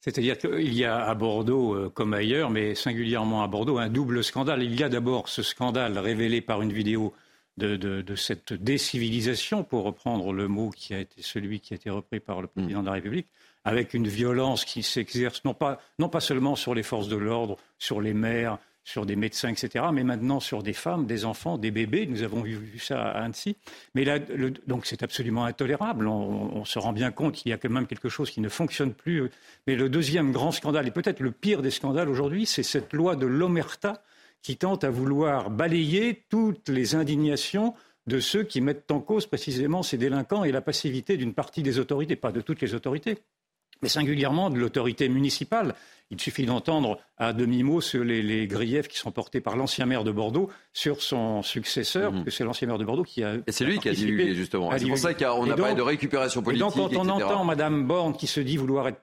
C'est-à-dire 0.01 0.39
qu'il 0.39 0.73
y 0.73 0.85
a 0.85 1.05
à 1.05 1.15
Bordeaux, 1.17 1.91
comme 1.91 2.15
ailleurs, 2.15 2.51
mais 2.51 2.77
singulièrement 2.77 3.43
à 3.43 3.49
Bordeaux, 3.49 3.79
un 3.79 3.89
double 3.89 4.23
scandale. 4.23 4.63
Il 4.63 4.79
y 4.79 4.85
a 4.85 4.89
d'abord 4.89 5.29
ce 5.29 5.43
scandale 5.43 5.99
révélé 5.99 6.41
par 6.41 6.63
une 6.63 6.73
vidéo 6.73 7.13
de, 7.59 8.15
cette 8.17 8.53
décivilisation, 8.53 9.65
pour 9.65 9.85
reprendre 9.85 10.33
le 10.33 10.49
mot 10.49 10.71
qui 10.71 10.95
a 10.95 11.01
été 11.01 11.23
celui 11.23 11.61
qui 11.61 11.75
a 11.75 11.77
été 11.77 11.91
repris 11.91 12.21
par 12.21 12.41
le 12.41 12.49
mm. 12.49 12.63
président 12.63 12.81
de 12.81 12.87
la 12.87 12.93
République, 12.93 13.27
avec 13.65 13.95
une 13.95 14.09
violence 14.09 14.65
qui 14.65 14.83
s'exerce 14.83 15.45
non 15.45 15.55
pas, 15.55 15.81
non 15.99 16.09
pas 16.09 16.21
seulement 16.21 16.57
sur 16.57 16.75
les 16.75 16.83
forces 16.83 17.09
de 17.09 17.17
l'ordre, 17.17 17.57
sur 17.79 18.01
les 18.01 18.15
maires, 18.15 18.59
sur 18.89 19.05
des 19.05 19.17
médecins, 19.17 19.51
etc., 19.51 19.85
mais 19.93 20.03
maintenant 20.03 20.41
sur 20.41 20.63
des 20.63 20.73
femmes, 20.73 21.05
des 21.05 21.27
enfants, 21.27 21.59
des 21.59 21.71
bébés. 21.71 22.07
Nous 22.07 22.23
avons 22.23 22.41
vu, 22.41 22.79
ça 22.79 23.03
à 23.03 23.23
Annecy. 23.23 23.55
Mais 23.95 24.05
là, 24.05 24.19
donc 24.67 24.87
c'est 24.87 25.03
absolument 25.03 25.45
intolérable. 25.45 26.07
On, 26.07 26.57
on, 26.57 26.65
se 26.65 26.79
rend 26.79 26.95
bien 26.95 27.11
compte 27.11 27.35
qu'il 27.35 27.51
y 27.51 27.53
a 27.53 27.59
quand 27.59 27.69
même 27.69 27.87
quelque 27.87 28.09
chose 28.09 28.31
qui 28.31 28.41
ne 28.41 28.49
fonctionne 28.49 28.95
plus. 28.95 29.29
Mais 29.67 29.77
le 29.77 29.91
deuxième 29.91 30.33
grand 30.33 30.53
scandale, 30.53 30.89
et 30.89 30.91
peut-être 30.91 31.21
le 31.21 31.33
pire 31.33 31.61
des 31.61 31.71
scandales 31.71 32.09
aujourd'hui, 32.09 32.47
c'est 32.47 32.63
cette 32.63 32.95
loi 32.95 33.15
de 33.15 33.27
l'omerta 33.27 34.03
qui 34.43 34.57
tente 34.57 34.85
à 34.85 34.91
vouloir 34.91 35.51
balayer 35.51 36.25
toutes 36.29 36.69
les 36.69 36.95
indignations 36.95 37.75
de 38.07 38.21
ceux 38.21 38.43
qui 38.43 38.61
mettent 38.61 38.91
en 38.91 39.01
cause 39.01 39.27
précisément 39.27 39.83
ces 39.83 39.99
délinquants 39.99 40.45
et 40.45 40.53
la 40.53 40.63
passivité 40.63 41.17
d'une 41.17 41.35
partie 41.35 41.63
des 41.63 41.79
autorités, 41.79 42.17
pas 42.17 42.33
de 42.33 42.41
toutes 42.41 42.61
les 42.63 42.75
autorités, 42.75 43.19
mais 43.83 43.89
singulièrement 43.89 44.51
de 44.51 44.59
l'autorité 44.59 45.09
municipale. 45.09 45.75
Il 46.11 46.19
suffit 46.19 46.47
d'entendre 46.47 46.99
à 47.19 47.35
demi-mot 47.35 47.81
les, 48.03 48.47
griefs 48.47 48.89
qui 48.89 48.97
sont 48.97 49.11
portés 49.11 49.43
par 49.43 49.57
l'ancien 49.57 49.85
maire 49.85 50.05
de 50.05 50.11
Bordeaux 50.11 50.49
sur 50.73 51.03
son 51.03 51.43
successeur, 51.43 52.13
mmh. 52.13 52.25
que 52.25 52.31
c'est 52.31 52.45
l'ancien 52.45 52.67
maire 52.67 52.79
de 52.79 52.85
Bordeaux 52.85 53.03
qui 53.03 53.23
a. 53.23 53.35
Et 53.47 53.53
c'est 53.53 53.67
lui 53.67 53.79
qui 53.79 53.91
a 53.91 53.93
divulgué, 53.93 54.35
justement. 54.35 54.71
C'est 54.77 54.87
pour 54.87 54.97
ça 54.97 55.13
qu'on 55.13 55.51
a 55.51 55.55
parlé 55.55 55.75
de 55.75 55.83
récupération 55.83 56.43
politique. 56.43 56.67
Et 56.67 56.79
donc, 56.79 56.91
quand 56.91 56.97
on 56.99 57.09
entend 57.11 57.45
Mme 57.45 57.87
Borne 57.87 58.17
qui 58.17 58.27
se 58.27 58.41
dit 58.41 58.57
vouloir 58.57 58.89
être 58.89 59.03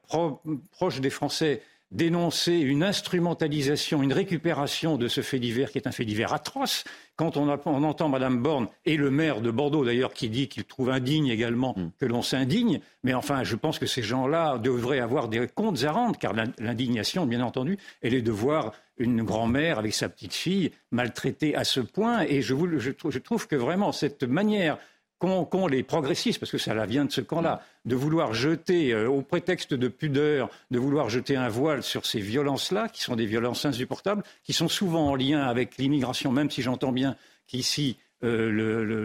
proche 0.72 1.00
des 1.00 1.12
Français 1.12 1.62
dénoncer 1.92 2.54
une 2.54 2.84
instrumentalisation, 2.84 4.02
une 4.02 4.14
récupération 4.14 4.98
de 4.98 5.08
ce 5.08 5.22
fait 5.22 5.40
divers 5.40 5.72
qui 5.72 5.78
est 5.78 5.88
un 5.88 5.92
fait 5.92 6.06
divers 6.06 6.34
atroce. 6.34 6.84
Quand 7.16 7.38
on, 7.38 7.48
entend 7.48 8.10
Mme 8.10 8.42
Borne 8.42 8.68
et 8.86 8.98
le 8.98 9.10
maire 9.10 9.40
de 9.40 9.50
Bordeaux 9.52 9.86
d'ailleurs 9.86 10.14
qui 10.14 10.30
dit 10.30 10.50
qu'il 10.50 10.66
trouve 10.66 10.90
indigne 10.90 11.28
également 11.28 11.74
mm. 11.78 11.92
que 11.98 12.06
l'on 12.06 12.22
s'indigne, 12.22 12.82
mais 13.04 13.14
enfin 13.14 13.44
je 13.44 13.56
pense 13.56 13.80
que 13.80 13.86
ces 13.86 14.04
gens-là 14.04 14.58
devraient 14.58 15.00
avoir 15.00 15.30
des 15.30 15.48
comptes 15.48 15.84
à 15.84 15.92
rendre, 15.92 16.18
car 16.18 16.34
l'indignation, 16.58 17.26
bien 17.26 17.42
entendu, 17.42 17.78
elle 18.02 18.14
est 18.14 18.22
de 18.22 18.32
voir 18.32 18.74
une 18.98 19.24
grand-mère 19.24 19.80
avec 19.80 19.94
sa 19.94 20.10
petite 20.10 20.34
fille 20.34 20.72
maltraitée 20.92 21.56
à 21.56 21.64
ce 21.64 21.80
point. 21.80 22.22
Et 22.22 22.42
je, 22.42 22.56
je 22.80 23.20
trouve 23.20 23.48
que 23.48 23.56
vraiment 23.56 23.92
cette 23.92 24.24
manière 24.24 24.78
qu'ont 25.20 25.68
les 25.68 25.84
progressistes, 25.84 26.40
parce 26.40 26.52
que 26.52 26.58
ça 26.58 26.74
vient 26.86 27.06
de 27.06 27.12
ce 27.12 27.22
camp-là, 27.22 27.62
de 27.86 27.96
vouloir 27.96 28.34
jeter, 28.34 28.94
euh, 28.94 29.08
au 29.08 29.22
prétexte 29.22 29.74
de 29.74 29.88
pudeur, 29.88 30.50
de 30.72 30.80
vouloir 30.80 31.10
jeter 31.10 31.36
un 31.36 31.50
voile 31.50 31.84
sur 31.84 32.06
ces 32.06 32.20
violences-là, 32.20 32.90
qui 32.90 33.02
sont 33.02 33.16
des 33.16 33.26
violences 33.26 33.66
insupportables, 33.66 34.24
qui 34.44 34.54
sont 34.54 34.68
souvent 34.68 35.10
en 35.10 35.16
lien 35.16 35.42
avec 35.42 35.78
l'immigration, 35.78 36.32
même 36.32 36.52
si 36.52 36.62
j'entends 36.62 36.92
bien 36.92 37.16
qu'ici 37.48 37.98
euh, 38.24 38.50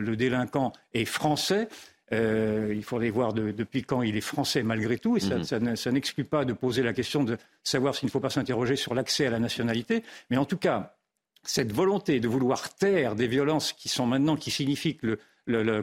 le, 0.00 0.16
délinquant 0.16 0.72
est 0.94 1.04
français. 1.04 1.68
Euh, 2.12 2.72
il 2.74 2.82
faudrait 2.82 3.10
voir 3.10 3.32
depuis 3.32 3.84
quand 3.84 4.02
il 4.02 4.16
est 4.16 4.20
français 4.20 4.64
malgré 4.64 4.98
tout, 4.98 5.16
et 5.16 5.20
ça, 5.20 5.36
mhm. 5.36 5.76
ça 5.76 5.92
n'exclut 5.92 6.24
pas 6.24 6.44
de 6.44 6.52
poser 6.52 6.82
la 6.82 6.92
question 6.92 7.22
de 7.22 7.38
savoir 7.62 7.94
s'il 7.94 8.06
ne 8.06 8.10
faut 8.10 8.18
pas 8.18 8.30
s'interroger 8.30 8.74
sur 8.74 8.94
l'accès 8.94 9.26
à 9.26 9.30
la 9.30 9.38
nationalité. 9.38 10.02
Mais 10.28 10.36
en 10.36 10.44
tout 10.44 10.56
cas, 10.56 10.96
cette 11.42 11.72
volonté 11.72 12.20
de 12.20 12.28
vouloir 12.28 12.74
taire 12.74 13.14
des 13.14 13.26
violences 13.26 13.72
qui 13.72 13.88
sont 13.88 14.06
maintenant, 14.06 14.36
qui 14.36 14.50
signifient 14.50 14.96
que 14.96 15.06
le, 15.06 15.18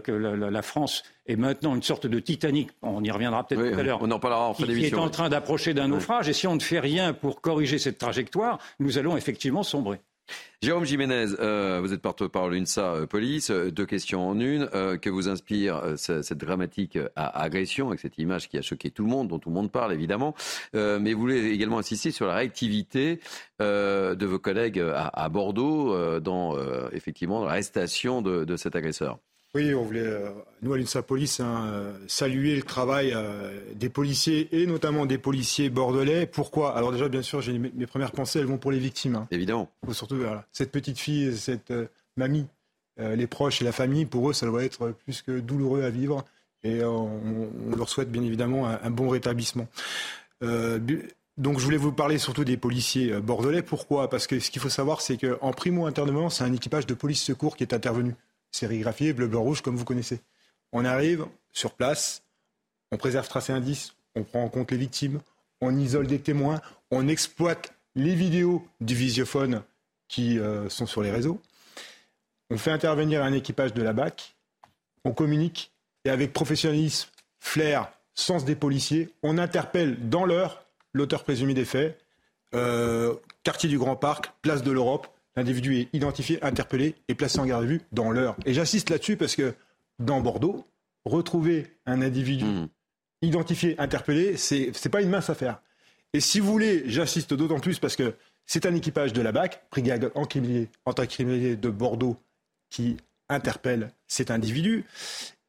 que 0.03 0.11
la 0.11 0.61
France 0.61 1.03
est 1.25 1.35
maintenant 1.35 1.75
une 1.75 1.83
sorte 1.83 2.07
de 2.07 2.19
Titanic, 2.19 2.69
on 2.81 3.03
y 3.03 3.11
reviendra 3.11 3.45
peut-être 3.45 3.73
tout 3.73 3.79
à 3.79 3.83
l'heure, 3.83 3.99
on 4.01 4.11
en 4.11 4.19
parlera 4.19 4.49
en 4.49 4.53
qui, 4.53 4.65
qui 4.65 4.85
est 4.85 4.95
en 4.95 5.09
train 5.09 5.29
d'approcher 5.29 5.73
d'un 5.73 5.87
naufrage. 5.87 6.29
Et 6.29 6.33
si 6.33 6.47
on 6.47 6.55
ne 6.55 6.61
fait 6.61 6.79
rien 6.79 7.13
pour 7.13 7.41
corriger 7.41 7.79
cette 7.79 7.97
trajectoire, 7.97 8.59
nous 8.79 8.97
allons 8.97 9.17
effectivement 9.17 9.63
sombrer. 9.63 9.99
Jérôme 10.61 10.85
Jiménez, 10.85 11.27
euh, 11.39 11.79
vous 11.81 11.93
êtes 11.93 12.01
porte-parole 12.01 12.55
UNSA 12.55 12.93
euh, 12.93 13.05
Police. 13.05 13.51
Euh, 13.51 13.71
deux 13.71 13.85
questions 13.85 14.27
en 14.27 14.39
une. 14.39 14.67
que 14.67 15.09
vous 15.09 15.29
inspire 15.29 15.81
cette 15.97 16.37
dramatique 16.37 16.97
agression 17.15 17.89
avec 17.89 17.99
cette 17.99 18.17
image 18.17 18.49
qui 18.49 18.57
a 18.57 18.61
choqué 18.61 18.89
tout 18.89 19.03
le 19.03 19.09
monde, 19.09 19.27
dont 19.27 19.39
tout 19.39 19.49
le 19.49 19.55
monde 19.55 19.71
parle 19.71 19.93
évidemment. 19.93 20.33
mais 20.73 21.13
vous 21.13 21.19
voulez 21.19 21.51
également 21.51 21.77
insister 21.77 22.11
sur 22.11 22.27
la 22.27 22.35
réactivité 22.35 23.19
de 23.59 24.25
vos 24.25 24.39
collègues 24.39 24.83
à, 24.93 25.29
Bordeaux 25.29 26.19
dans 26.19 26.57
effectivement 26.91 27.43
l'arrestation 27.43 28.21
de 28.21 28.55
cet 28.55 28.75
agresseur. 28.75 29.19
Oui, 29.55 29.73
on 29.73 29.83
voulait, 29.83 30.01
euh, 30.01 30.29
nous, 30.61 30.73
à 30.73 30.77
l'UNSA 30.77 31.01
Police, 31.01 31.39
hein, 31.39 31.67
euh, 31.67 31.93
saluer 32.07 32.55
le 32.55 32.63
travail 32.63 33.13
euh, 33.15 33.59
des 33.75 33.89
policiers 33.89 34.49
et 34.51 34.67
notamment 34.67 35.05
des 35.05 35.17
policiers 35.17 35.69
bordelais. 35.69 36.25
Pourquoi? 36.25 36.75
Alors 36.75 36.91
déjà, 36.91 37.07
bien 37.07 37.21
sûr, 37.21 37.41
j'ai 37.41 37.57
mes, 37.57 37.87
premières 37.87 38.11
pensées, 38.11 38.39
elles 38.39 38.45
vont 38.45 38.57
pour 38.57 38.71
les 38.71 38.79
victimes. 38.79 39.15
Hein. 39.15 39.27
Évidemment. 39.31 39.69
Surtout, 39.91 40.19
cette 40.51 40.71
petite 40.71 40.99
fille, 40.99 41.35
cette 41.37 41.73
mamie, 42.17 42.45
les 42.97 43.27
proches 43.27 43.61
et 43.61 43.65
la 43.65 43.71
famille, 43.71 44.05
pour 44.05 44.29
eux, 44.29 44.33
ça 44.33 44.45
doit 44.45 44.63
être 44.63 44.91
plus 45.05 45.21
que 45.21 45.39
douloureux 45.39 45.83
à 45.83 45.89
vivre. 45.89 46.25
Et 46.63 46.83
on, 46.83 47.21
leur 47.77 47.87
souhaite 47.87 48.11
bien 48.11 48.23
évidemment 48.23 48.67
un, 48.67 48.89
bon 48.89 49.07
rétablissement. 49.07 49.67
donc 50.41 51.59
je 51.59 51.63
voulais 51.63 51.77
vous 51.77 51.93
parler 51.93 52.17
surtout 52.17 52.43
des 52.43 52.57
policiers 52.57 53.13
bordelais. 53.21 53.61
Pourquoi? 53.61 54.09
Parce 54.09 54.27
que 54.27 54.39
ce 54.39 54.51
qu'il 54.51 54.61
faut 54.61 54.69
savoir, 54.69 54.99
c'est 55.01 55.17
qu'en 55.17 55.53
primo-internement, 55.53 56.29
c'est 56.29 56.43
un 56.43 56.53
équipage 56.53 56.85
de 56.85 56.93
police 56.93 57.23
secours 57.23 57.55
qui 57.55 57.63
est 57.63 57.73
intervenu 57.73 58.13
sérigraphié, 58.51 59.13
bleu, 59.13 59.27
blanc, 59.27 59.41
rouge, 59.41 59.61
comme 59.61 59.75
vous 59.75 59.85
connaissez. 59.85 60.21
On 60.71 60.85
arrive 60.85 61.25
sur 61.51 61.73
place, 61.73 62.23
on 62.91 62.97
préserve 62.97 63.27
tracé 63.27 63.53
indice, 63.53 63.93
on 64.15 64.23
prend 64.23 64.43
en 64.43 64.49
compte 64.49 64.71
les 64.71 64.77
victimes, 64.77 65.19
on 65.61 65.77
isole 65.77 66.07
des 66.07 66.19
témoins, 66.19 66.61
on 66.91 67.07
exploite 67.07 67.73
les 67.95 68.15
vidéos 68.15 68.65
du 68.81 68.95
visiophone 68.95 69.63
qui 70.07 70.39
euh, 70.39 70.69
sont 70.69 70.85
sur 70.85 71.01
les 71.01 71.11
réseaux. 71.11 71.41
On 72.49 72.57
fait 72.57 72.71
intervenir 72.71 73.23
un 73.23 73.33
équipage 73.33 73.73
de 73.73 73.81
la 73.81 73.93
BAC, 73.93 74.35
on 75.03 75.11
communique 75.11 75.71
et 76.05 76.09
avec 76.09 76.31
professionnalisme, 76.31 77.09
flair, 77.39 77.91
sens 78.13 78.45
des 78.45 78.55
policiers, 78.55 79.13
on 79.23 79.37
interpelle 79.37 80.09
dans 80.09 80.25
l'heure 80.25 80.65
l'auteur 80.93 81.23
présumé 81.23 81.53
des 81.53 81.65
faits, 81.65 81.99
euh, 82.53 83.15
quartier 83.43 83.69
du 83.69 83.77
Grand 83.77 83.95
Parc, 83.95 84.31
place 84.41 84.63
de 84.63 84.71
l'Europe, 84.71 85.07
L'individu 85.37 85.77
est 85.77 85.89
identifié, 85.93 86.43
interpellé 86.43 86.95
et 87.07 87.13
placé 87.13 87.39
en 87.39 87.45
garde 87.45 87.63
à 87.63 87.67
vue 87.67 87.81
dans 87.91 88.09
l'heure. 88.09 88.35
Et 88.47 88.55
j'insiste 88.55 88.89
là-dessus 88.89 89.17
parce 89.17 89.35
que 89.35 89.53
dans 89.99 90.19
Bordeaux, 90.19 90.65
retrouver 91.05 91.67
un 91.85 92.01
individu 92.01 92.45
hmm. 92.45 92.67
identifié, 93.21 93.79
interpellé, 93.79 94.35
c'est 94.35 94.71
n'est 94.83 94.91
pas 94.91 95.01
une 95.01 95.09
mince 95.09 95.29
affaire. 95.29 95.61
Et 96.13 96.21
si 96.21 96.39
vous 96.39 96.51
voulez, 96.51 96.89
j'insiste 96.89 97.35
d'autant 97.35 97.59
plus 97.59 97.77
parce 97.77 97.95
que 97.95 98.15
c'est 98.47 98.65
un 98.65 98.73
équipage 98.73 99.13
de 99.13 99.21
la 99.21 99.31
BAC, 99.31 99.61
brigade 99.69 100.11
anti-criminalité 100.15 101.55
de 101.55 101.69
Bordeaux, 101.69 102.17
qui 102.71 102.97
interpelle 103.29 103.91
cet 104.07 104.31
individu. 104.31 104.85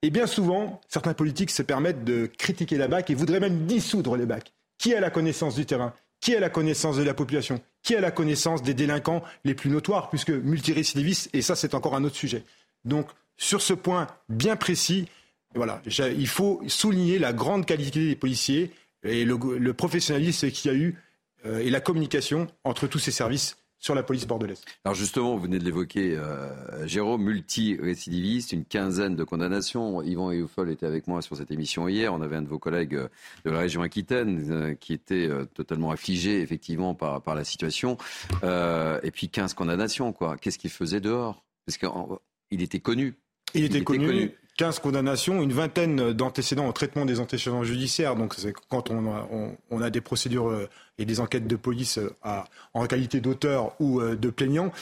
Et 0.03 0.11
bien 0.11 0.27
souvent, 0.27 0.83
certains 0.89 1.15
politiques 1.15 1.51
se 1.51 1.63
permettent 1.63 2.05
de 2.05 2.27
critiquer 2.27 2.77
la 2.77 2.89
BAC 2.89 3.09
et 3.09 3.15
voudraient 3.15 3.41
même 3.41 3.65
dissoudre 3.65 4.17
les 4.17 4.27
BAC. 4.27 4.53
Qui 4.77 4.95
a 4.95 5.01
la 5.01 5.11
connaissance 5.11 5.55
du 5.55 5.65
terrain? 5.65 5.95
Qui 6.21 6.37
a 6.37 6.41
la 6.41 6.51
connaissance 6.51 6.97
de 6.97 7.03
la 7.03 7.15
population? 7.15 7.61
Qui 7.89 7.97
a 7.97 8.01
la 8.03 8.11
connaissance 8.11 8.63
des 8.63 8.75
délinquants 8.75 9.23
les 9.47 9.55
plus 9.55 9.71
notoires, 9.71 10.11
puisque 10.11 10.29
multirécidivistes, 10.29 11.31
et 11.33 11.41
ça 11.41 11.57
c'est 11.57 11.73
encore 11.73 11.95
un 11.95 12.05
autre 12.05 12.17
sujet. 12.17 12.45
Donc 12.85 13.09
sur 13.39 13.63
ce 13.63 13.73
point 13.73 14.09
bien 14.29 14.57
précis, 14.57 15.09
voilà, 15.55 15.81
il 15.87 16.29
faut 16.29 16.61
souligner 16.67 17.19
la 17.19 17.33
grande 17.33 17.65
qualité 17.65 18.07
des 18.07 18.15
policiers 18.15 18.73
et 19.05 19.25
le, 19.25 19.73
professionnalisme 19.73 20.51
qu'il 20.51 20.71
y 20.71 20.75
a 20.75 20.77
eu 20.77 20.99
euh, 21.47 21.61
et 21.61 21.71
la 21.71 21.81
communication 21.81 22.49
entre 22.63 22.89
tous 22.89 22.99
ces 22.99 23.11
services 23.11 23.57
sur 23.79 23.95
la 23.95 24.03
police 24.03 24.27
bordelaise. 24.27 24.63
Alors 24.85 24.95
justement, 24.95 25.37
vous 25.37 25.43
venez 25.43 25.59
de 25.59 25.65
l'évoquer, 25.65 26.17
euh, 26.17 26.87
Jérôme, 26.87 27.23
multi-récidiviste, 27.23 28.53
une 28.53 28.65
quinzaine 28.65 29.15
de 29.17 29.25
condamnations. 29.25 30.03
Yvan 30.03 30.33
Eufol 30.33 30.71
était 30.71 30.87
avec 30.87 31.07
moi 31.07 31.23
sur 31.23 31.37
cette 31.37 31.51
émission 31.51 31.89
hier. 31.89 32.13
On 32.13 32.21
avait 32.21 32.37
un 32.37 32.43
de 32.43 32.49
vos 32.49 32.59
collègues 32.59 32.97
euh, 32.97 33.09
de 33.45 33.51
la 33.51 33.61
région 33.61 33.83
Aquitaine 33.83 34.47
euh, 34.51 34.75
qui 34.75 34.93
était 34.93 35.29
totalement 35.55 35.91
affligé, 35.91 36.41
effectivement, 36.41 36.95
par, 36.95 37.23
par 37.23 37.35
la 37.35 37.45
situation. 37.45 37.97
et 38.43 39.11
puis 39.13 39.29
15 39.29 39.55
condamnations, 39.55 40.13
quoi. 40.13 40.37
Qu'est-ce 40.37 40.59
qu'il 40.59 40.71
faisait 40.71 41.01
dehors? 41.01 41.45
Parce 41.67 41.79
qu'il 41.79 42.63
était 42.63 42.81
connu. 42.81 43.15
Il 43.55 43.65
était, 43.65 43.83
connu. 43.83 44.33
15 44.59 44.81
condamnations, 44.81 45.41
une 45.41 45.53
vingtaine 45.53 46.13
d'antécédents 46.13 46.67
au 46.67 46.73
traitement 46.73 47.07
des 47.07 47.21
antécédents 47.21 47.63
judiciaires. 47.63 48.17
Donc, 48.17 48.35
c'est 48.37 48.53
quand 48.69 48.91
on 48.91 49.07
a, 49.07 49.29
on, 49.71 49.81
a, 49.81 49.89
des 49.89 50.01
procédures 50.01 50.49
euh, 50.49 50.69
et 50.99 51.05
des 51.05 51.21
enquêtes 51.21 51.47
de 51.47 51.57
police 51.57 51.99
euh, 51.99 52.41
en 52.75 52.87
qualité 52.87 53.21
d'auteur 53.21 53.75
ou 53.81 54.01
euh, 54.01 54.17
de 54.17 54.31
plaignant. 54.31 54.73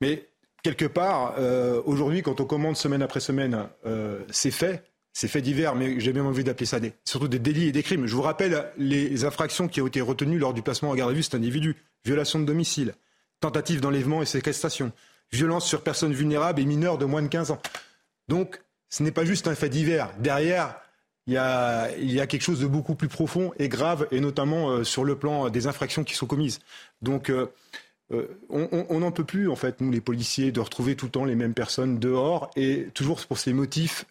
Mais 0.00 0.28
quelque 0.62 0.86
part, 0.86 1.36
aujourd'hui, 1.86 2.22
quand 2.22 2.40
on 2.40 2.44
commande 2.44 2.76
semaine 2.76 3.00
après 3.00 3.20
semaine, 3.20 3.68
c'est 4.30 4.50
fait. 4.50 4.84
C'est 5.12 5.28
fait 5.28 5.40
divers, 5.40 5.74
mais 5.74 5.98
j'ai 5.98 6.12
bien 6.12 6.24
envie 6.24 6.44
d'appeler 6.44 6.66
ça 6.66 6.78
des, 6.78 6.92
surtout 7.04 7.28
des 7.28 7.38
délits 7.38 7.68
et 7.68 7.72
des 7.72 7.82
crimes. 7.82 8.06
Je 8.06 8.14
vous 8.14 8.22
rappelle 8.22 8.70
les 8.76 9.24
infractions 9.24 9.66
qui 9.66 9.80
ont 9.80 9.86
été 9.86 10.00
retenues 10.00 10.38
lors 10.38 10.52
du 10.52 10.62
placement 10.62 10.90
en 10.90 10.94
garde 10.94 11.10
à 11.10 11.14
vue 11.14 11.22
cet 11.22 11.34
individu. 11.34 11.76
Violation 12.04 12.38
de 12.38 12.44
domicile, 12.44 12.94
tentative 13.40 13.80
d'enlèvement 13.80 14.20
et 14.20 14.26
séquestration, 14.26 14.92
violence 15.32 15.66
sur 15.66 15.82
personnes 15.82 16.12
vulnérables 16.12 16.60
et 16.60 16.64
mineurs 16.64 16.98
de 16.98 17.04
moins 17.04 17.22
de 17.22 17.28
15 17.28 17.52
ans. 17.52 17.60
Donc, 18.28 18.60
ce 18.90 19.02
n'est 19.02 19.12
pas 19.12 19.24
juste 19.24 19.48
un 19.48 19.54
fait 19.54 19.68
divers. 19.68 20.10
Derrière, 20.18 20.76
il 21.28 21.34
y, 21.34 21.36
a, 21.36 21.94
il 21.98 22.10
y 22.10 22.20
a 22.20 22.26
quelque 22.26 22.40
chose 22.40 22.60
de 22.60 22.66
beaucoup 22.66 22.94
plus 22.94 23.08
profond 23.08 23.52
et 23.58 23.68
grave, 23.68 24.08
et 24.10 24.18
notamment 24.18 24.70
euh, 24.70 24.82
sur 24.82 25.04
le 25.04 25.14
plan 25.14 25.50
des 25.50 25.66
infractions 25.66 26.02
qui 26.02 26.14
sont 26.14 26.26
commises. 26.26 26.58
Donc, 27.02 27.28
euh, 27.28 27.52
euh, 28.12 28.26
on 28.48 29.00
n'en 29.00 29.12
peut 29.12 29.24
plus, 29.24 29.50
en 29.50 29.54
fait, 29.54 29.82
nous, 29.82 29.90
les 29.90 30.00
policiers, 30.00 30.52
de 30.52 30.60
retrouver 30.60 30.96
tout 30.96 31.04
le 31.04 31.12
temps 31.12 31.26
les 31.26 31.34
mêmes 31.34 31.52
personnes 31.52 31.98
dehors, 31.98 32.50
et 32.56 32.88
toujours 32.94 33.20
pour 33.26 33.36
ces 33.36 33.52
motifs 33.52 34.06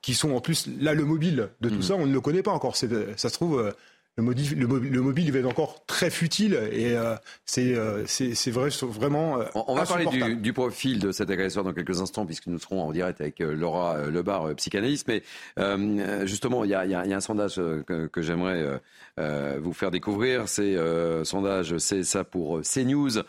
qui 0.00 0.14
sont 0.14 0.32
en 0.32 0.40
plus, 0.40 0.66
là, 0.80 0.94
le 0.94 1.04
mobile 1.04 1.50
de 1.60 1.68
tout 1.68 1.76
mmh. 1.76 1.82
ça, 1.82 1.94
on 1.94 2.06
ne 2.06 2.12
le 2.12 2.20
connaît 2.20 2.42
pas 2.42 2.50
encore. 2.50 2.74
Ça 2.74 2.88
se 2.88 3.32
trouve 3.32 3.72
le, 4.16 4.22
mobile, 4.22 5.24
il 5.24 5.32
va 5.32 5.38
être 5.38 5.46
encore 5.46 5.86
très 5.86 6.10
futile 6.10 6.52
et 6.70 6.94
euh, 6.94 7.16
euh, 7.56 8.04
c'est 8.06 8.50
vrai, 8.50 8.68
vraiment. 8.82 9.40
Euh, 9.40 9.44
on, 9.54 9.74
va 9.74 9.86
parler 9.86 10.34
du, 10.34 10.52
profil 10.52 10.98
de 10.98 11.12
cet 11.12 11.30
agresseur 11.30 11.64
dans 11.64 11.72
quelques 11.72 12.02
instants, 12.02 12.26
puisque 12.26 12.46
nous 12.46 12.58
serons 12.58 12.82
en 12.82 12.92
direct 12.92 13.22
avec 13.22 13.38
Laura 13.38 14.02
Lebar, 14.08 14.54
psychanalyste. 14.56 15.08
Mais 15.08 15.22
justement, 16.26 16.64
il 16.64 16.70
y, 16.70 16.74
a, 16.74 17.00
un 17.00 17.20
sondage 17.20 17.56
que, 17.56 18.10
j'aimerais 18.20 18.80
vous 19.58 19.72
faire 19.72 19.90
découvrir. 19.90 20.46
C'est 20.46 20.76
sondage, 21.24 21.78
c'est 21.78 22.04
ça 22.04 22.22
pour 22.22 22.60
CNews 22.60 23.22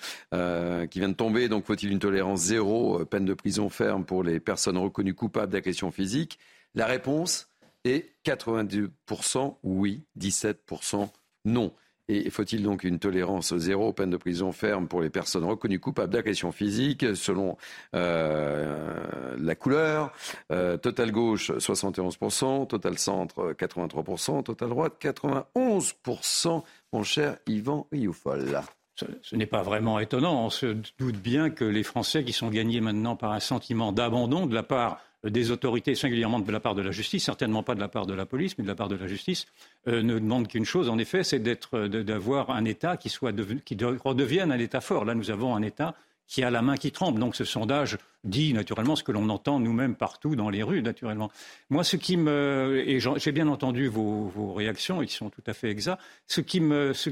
qui 0.90 1.00
vient 1.00 1.10
de 1.10 1.13
tomber. 1.13 1.48
Donc, 1.48 1.66
faut-il 1.66 1.92
une 1.94 2.00
tolérance 2.00 2.42
zéro, 2.42 3.06
peine 3.06 3.25
de 3.25 3.34
prison 3.34 3.70
ferme 3.70 4.04
pour 4.04 4.22
les 4.22 4.42
personnes 4.42 4.78
reconnues 4.78 5.13
coupables 5.13 5.54
d'agression 5.54 5.92
physique? 5.92 6.40
La 6.75 6.88
réponse 6.88 7.52
et 7.86 8.13
82% 8.25 9.56
oui, 9.63 10.04
17% 10.20 11.10
non. 11.46 11.74
Et 12.10 12.30
faut-il 12.30 12.63
donc 12.63 12.84
une 12.84 13.00
tolérance 13.00 13.56
zéro, 13.56 13.94
peine 13.94 14.10
de 14.10 14.18
prison 14.18 14.52
ferme 14.52 14.90
pour 14.90 15.02
les 15.02 15.10
personnes 15.10 15.46
reconnues 15.46 15.80
coupables 15.80 16.12
d'agression 16.12 16.52
physique 16.52 17.16
selon 17.16 17.58
euh, 17.96 19.36
la 19.40 19.56
couleur 19.56 20.12
euh, 20.52 20.75
Total 20.75 21.12
gauche 21.12 21.52
71%, 21.52 22.68
Total 22.68 22.98
centre 22.98 23.54
83%, 23.54 24.44
Total 24.44 24.70
droite 24.70 24.94
91%. 25.02 26.63
Mon 26.92 27.04
cher 27.04 27.38
Yvan 27.48 27.88
Rioufol. 27.92 28.62
Ce, 28.96 29.06
ce 29.22 29.36
n'est 29.38 29.46
pas 29.46 29.63
vraiment 29.63 30.00
étonnant. 30.00 30.46
On 30.46 30.50
se 30.50 30.75
doute 31.00 31.18
bien 31.18 31.50
que 31.50 31.63
les 31.63 31.84
Français 31.84 32.25
qui 32.25 32.34
sont 32.34 32.50
gagnés 32.50 32.82
maintenant 32.82 33.16
par 33.16 33.32
un 33.32 33.40
sentiment 33.40 33.94
d'abandon 33.94 34.46
de 34.46 34.54
la 34.54 34.63
part 34.63 35.00
des 35.24 35.51
autorités, 35.51 35.96
singulièrement 35.96 36.39
de 36.39 36.51
la 36.51 36.60
part 36.60 36.75
de 36.75 36.82
la 36.82 36.92
justice, 36.92 37.24
certainement 37.24 37.63
pas 37.63 37.75
de 37.75 37.80
la 37.80 37.88
part 37.88 38.06
de 38.06 38.13
la 38.13 38.25
police, 38.25 38.58
mais 38.58 38.63
de 38.63 38.70
la 38.70 38.75
part 38.75 38.89
de 38.89 38.96
la 38.96 39.08
justice, 39.08 39.46
euh, 39.88 40.01
ne 40.01 40.20
demandent 40.20 40.48
qu'une 40.48 40.65
chose, 40.65 40.89
en 40.89 40.98
effet, 40.98 41.24
c'est 41.24 41.39
d'avoir 41.39 42.50
un 42.50 42.65
État 42.65 42.98
qui, 42.98 43.10
soit 43.10 43.34
qui 43.63 43.77
redevienne 43.82 44.51
un 44.51 44.60
État 44.60 44.82
fort. 44.82 45.06
Là, 45.06 45.15
nous 45.15 45.32
avons 45.32 45.56
un 45.56 45.62
État 45.62 45.96
qui 46.27 46.44
a 46.44 46.50
la 46.50 46.62
main 46.62 46.77
qui 46.77 46.92
tremble. 46.92 47.20
Donc 47.20 47.36
ce 47.36 47.46
sondage 47.46 47.98
dit 48.24 48.53
naturellement 48.53 48.96
ce 48.96 49.03
que 49.03 49.12
l'on 49.12 49.30
entend 49.30 49.60
nous-mêmes 49.60 49.96
partout 49.96 50.36
dans 50.36 50.50
les 50.50 50.63
rues, 50.63 50.82
naturellement. 50.82 51.32
Moi, 51.70 51.84
ce 51.84 51.98
qui 51.98 52.18
me... 52.18 52.84
Et 52.86 53.00
j'ai 53.00 53.32
bien 53.32 53.48
entendu 53.48 53.88
vos, 53.88 54.27
vos, 54.27 54.53
réactions, 54.53 55.01
ils 55.01 55.10
sont 55.10 55.30
tout 55.30 55.44
à 55.48 55.53
fait 55.53 55.70
exacts. 55.70 56.01
Ce 56.27 56.42
qui 56.42 56.60
me... 56.60 56.94
Ce 56.94 57.10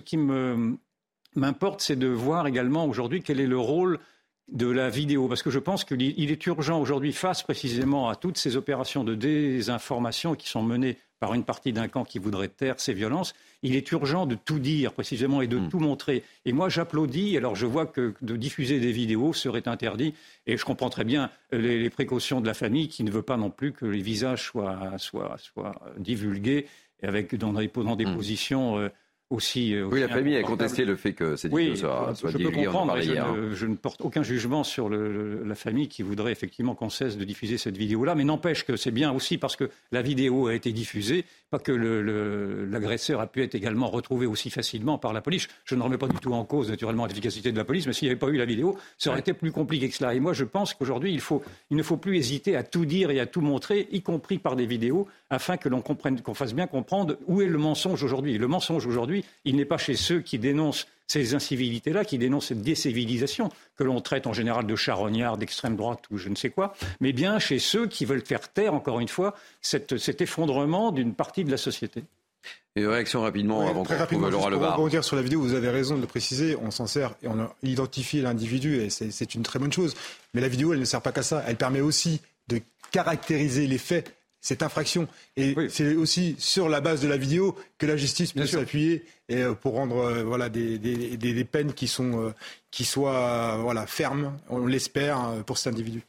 m'importe, 1.35 1.81
c'est 1.81 1.95
de 1.95 2.07
voir 2.07 2.47
également 2.47 2.85
aujourd'hui 2.85 3.21
quel 3.21 3.39
est 3.39 3.47
le 3.47 3.57
rôle 3.57 3.99
de 4.51 4.67
la 4.67 4.89
vidéo, 4.89 5.27
parce 5.27 5.43
que 5.43 5.49
je 5.49 5.59
pense 5.59 5.85
qu'il 5.85 6.31
est 6.31 6.45
urgent 6.45 6.79
aujourd'hui, 6.79 7.13
face 7.13 7.41
précisément 7.41 8.09
à 8.09 8.15
toutes 8.15 8.37
ces 8.37 8.57
opérations 8.57 9.03
de 9.03 9.15
désinformation 9.15 10.35
qui 10.35 10.49
sont 10.49 10.61
menées 10.61 10.97
par 11.21 11.35
une 11.35 11.43
partie 11.43 11.71
d'un 11.71 11.87
camp 11.87 12.03
qui 12.03 12.17
voudrait 12.17 12.47
taire 12.47 12.79
ces 12.79 12.93
violences, 12.93 13.33
il 13.61 13.75
est 13.75 13.91
urgent 13.91 14.25
de 14.25 14.33
tout 14.33 14.57
dire 14.57 14.91
précisément 14.91 15.43
et 15.43 15.47
de 15.47 15.59
hmm. 15.59 15.69
tout 15.69 15.79
montrer. 15.79 16.23
Et 16.45 16.51
moi, 16.51 16.67
j'applaudis. 16.67 17.37
Alors, 17.37 17.55
je 17.55 17.67
vois 17.67 17.85
que 17.85 18.15
de 18.23 18.35
diffuser 18.35 18.79
des 18.79 18.91
vidéos 18.91 19.31
serait 19.31 19.67
interdit, 19.67 20.15
et 20.47 20.57
je 20.57 20.65
comprends 20.65 20.89
très 20.89 21.03
bien 21.03 21.29
les, 21.51 21.91
précautions 21.91 22.41
de 22.41 22.47
la 22.47 22.55
famille 22.55 22.87
qui 22.87 23.03
ne 23.03 23.11
veut 23.11 23.21
pas 23.21 23.37
non 23.37 23.51
plus 23.51 23.71
que 23.71 23.85
les 23.85 24.01
visages 24.01 24.51
soient, 24.97 25.35
divulgués 25.97 26.65
avec 27.03 27.35
dans 27.35 27.53
des, 27.53 27.67
des 27.67 28.05
hmm. 28.05 28.15
positions 28.15 28.79
euh, 28.79 28.89
aussi, 29.31 29.73
euh, 29.73 29.87
oui, 29.89 30.01
la 30.01 30.09
famille 30.09 30.35
a 30.35 30.43
contesté 30.43 30.83
le 30.83 30.95
fait 30.95 31.13
que 31.13 31.35
cette 31.35 31.51
oui, 31.51 31.75
soit, 31.77 32.13
je, 32.21 32.27
je 32.27 32.37
peux 32.37 32.51
comprendre, 32.51 32.93
mais 32.95 33.01
je 33.01 33.65
ne, 33.65 33.75
porte 33.75 34.01
aucun 34.01 34.23
jugement 34.23 34.63
sur 34.63 34.89
le, 34.89 35.43
la 35.43 35.55
famille 35.55 35.87
qui 35.87 36.03
voudrait 36.03 36.31
effectivement 36.31 36.75
qu'on 36.75 36.89
cesse 36.89 37.17
de 37.17 37.23
diffuser 37.23 37.57
cette 37.57 37.77
vidéo-là. 37.77 38.13
Mais 38.13 38.25
n'empêche 38.25 38.65
que 38.65 38.75
c'est 38.75 38.91
bien 38.91 39.11
aussi 39.11 39.37
parce 39.37 39.55
que 39.55 39.69
la 39.91 40.01
vidéo 40.01 40.47
a 40.47 40.53
été 40.53 40.71
diffusée, 40.73 41.25
pas 41.49 41.59
que 41.59 41.71
l'agresseur 41.71 43.21
a 43.21 43.27
pu 43.27 43.41
être 43.41 43.55
également 43.55 43.89
retrouvé 43.89 44.25
aussi 44.25 44.49
facilement 44.49 44.97
par 44.97 45.13
la 45.13 45.21
police. 45.21 45.47
Je 45.65 45.75
ne 45.75 45.81
remets 45.81 45.97
pas 45.97 46.07
du 46.07 46.17
tout 46.17 46.33
en 46.33 46.43
cause 46.43 46.69
naturellement 46.69 47.05
l'efficacité 47.05 47.51
de 47.51 47.57
la 47.57 47.65
police, 47.65 47.87
mais 47.87 47.93
s'il 47.93 48.07
n'y 48.07 48.11
avait 48.11 48.19
pas 48.19 48.27
eu 48.27 48.37
la 48.37 48.45
vidéo, 48.45 48.77
ça 48.97 49.11
aurait 49.11 49.19
été 49.21 49.33
plus 49.33 49.51
compliqué 49.51 49.89
que 49.89 49.95
cela. 49.95 50.13
Et 50.13 50.19
moi, 50.19 50.33
je 50.33 50.43
pense 50.43 50.73
qu'aujourd'hui, 50.73 51.13
il, 51.13 51.21
faut, 51.21 51.41
il 51.69 51.77
ne 51.77 51.83
faut 51.83 51.97
plus 51.97 52.17
hésiter 52.17 52.55
à 52.55 52.63
tout 52.63 52.85
dire 52.85 53.11
et 53.11 53.19
à 53.19 53.25
tout 53.25 53.41
montrer, 53.41 53.87
y 53.91 54.01
compris 54.01 54.39
par 54.39 54.55
des 54.55 54.65
vidéos, 54.65 55.07
afin 55.29 55.55
que 55.55 55.69
l'on 55.69 55.81
comprenne, 55.81 56.21
qu'on 56.21 56.33
fasse 56.33 56.53
bien 56.53 56.67
comprendre 56.67 57.17
où 57.27 57.41
est 57.41 57.47
le 57.47 57.57
mensonge 57.57 58.03
aujourd'hui. 58.03 58.37
Le 58.37 58.47
mensonge 58.47 58.85
aujourd'hui, 58.85 59.20
il 59.45 59.55
n'est 59.55 59.65
pas 59.65 59.77
chez 59.77 59.95
ceux 59.95 60.21
qui 60.21 60.39
dénoncent 60.39 60.87
ces 61.07 61.35
incivilités-là, 61.35 62.05
qui 62.05 62.17
dénoncent 62.17 62.47
cette 62.47 62.61
décivilisation 62.61 63.49
que 63.75 63.83
l'on 63.83 63.99
traite 63.99 64.27
en 64.27 64.33
général 64.33 64.65
de 64.65 64.75
charognard, 64.75 65.37
d'extrême 65.37 65.75
droite 65.75 66.03
ou 66.09 66.17
je 66.17 66.29
ne 66.29 66.35
sais 66.35 66.49
quoi, 66.49 66.73
mais 67.01 67.11
bien 67.11 67.37
chez 67.37 67.59
ceux 67.59 67.87
qui 67.87 68.05
veulent 68.05 68.25
faire 68.25 68.47
taire, 68.49 68.73
encore 68.73 69.01
une 69.01 69.09
fois, 69.09 69.35
cet 69.61 70.21
effondrement 70.21 70.91
d'une 70.91 71.13
partie 71.13 71.43
de 71.43 71.51
la 71.51 71.57
société. 71.57 72.03
Et 72.77 72.87
réaction 72.87 73.21
rapidement 73.21 73.67
avant 73.67 73.83
qu'on 73.83 73.97
retrouve 73.97 74.29
Laura 74.29 74.49
Lebar. 74.49 74.69
Pour 74.69 74.77
rebondir 74.77 75.03
sur 75.03 75.17
la 75.17 75.21
vidéo, 75.21 75.41
vous 75.41 75.53
avez 75.53 75.69
raison 75.69 75.97
de 75.97 76.01
le 76.01 76.07
préciser, 76.07 76.55
on 76.55 76.71
s'en 76.71 76.87
sert 76.87 77.15
et 77.21 77.27
on 77.27 77.37
a 77.41 77.53
identifié 77.63 78.21
l'individu 78.21 78.77
et 78.81 78.89
c'est 78.89 79.35
une 79.35 79.43
très 79.43 79.59
bonne 79.59 79.73
chose. 79.73 79.93
Mais 80.33 80.39
la 80.39 80.47
vidéo, 80.47 80.71
elle 80.71 80.79
ne 80.79 80.85
sert 80.85 81.01
pas 81.01 81.11
qu'à 81.11 81.23
ça, 81.23 81.43
elle 81.45 81.57
permet 81.57 81.81
aussi 81.81 82.21
de 82.47 82.61
caractériser 82.91 83.67
les 83.67 83.77
faits 83.77 84.15
cette 84.41 84.63
infraction. 84.63 85.07
Et 85.37 85.55
c'est 85.69 85.95
aussi 85.95 86.35
sur 86.39 86.67
la 86.67 86.81
base 86.81 87.01
de 87.01 87.07
la 87.07 87.17
vidéo 87.17 87.55
que 87.77 87.85
la 87.85 87.95
justice 87.95 88.33
peut 88.33 88.47
s'appuyer 88.47 89.05
euh, 89.31 89.53
pour 89.53 89.73
rendre 89.73 89.97
euh, 89.97 90.23
voilà, 90.23 90.49
des, 90.49 90.77
des, 90.79 91.45
peines 91.45 91.73
qui, 91.73 91.87
sont, 91.87 92.25
euh, 92.25 92.31
qui 92.71 92.83
soient 92.83 93.57
voilà, 93.61 93.85
fermes, 93.85 94.37
on 94.49 94.65
l'espère, 94.65 95.43
pour 95.45 95.57
cet 95.57 95.73
individu. 95.73 96.01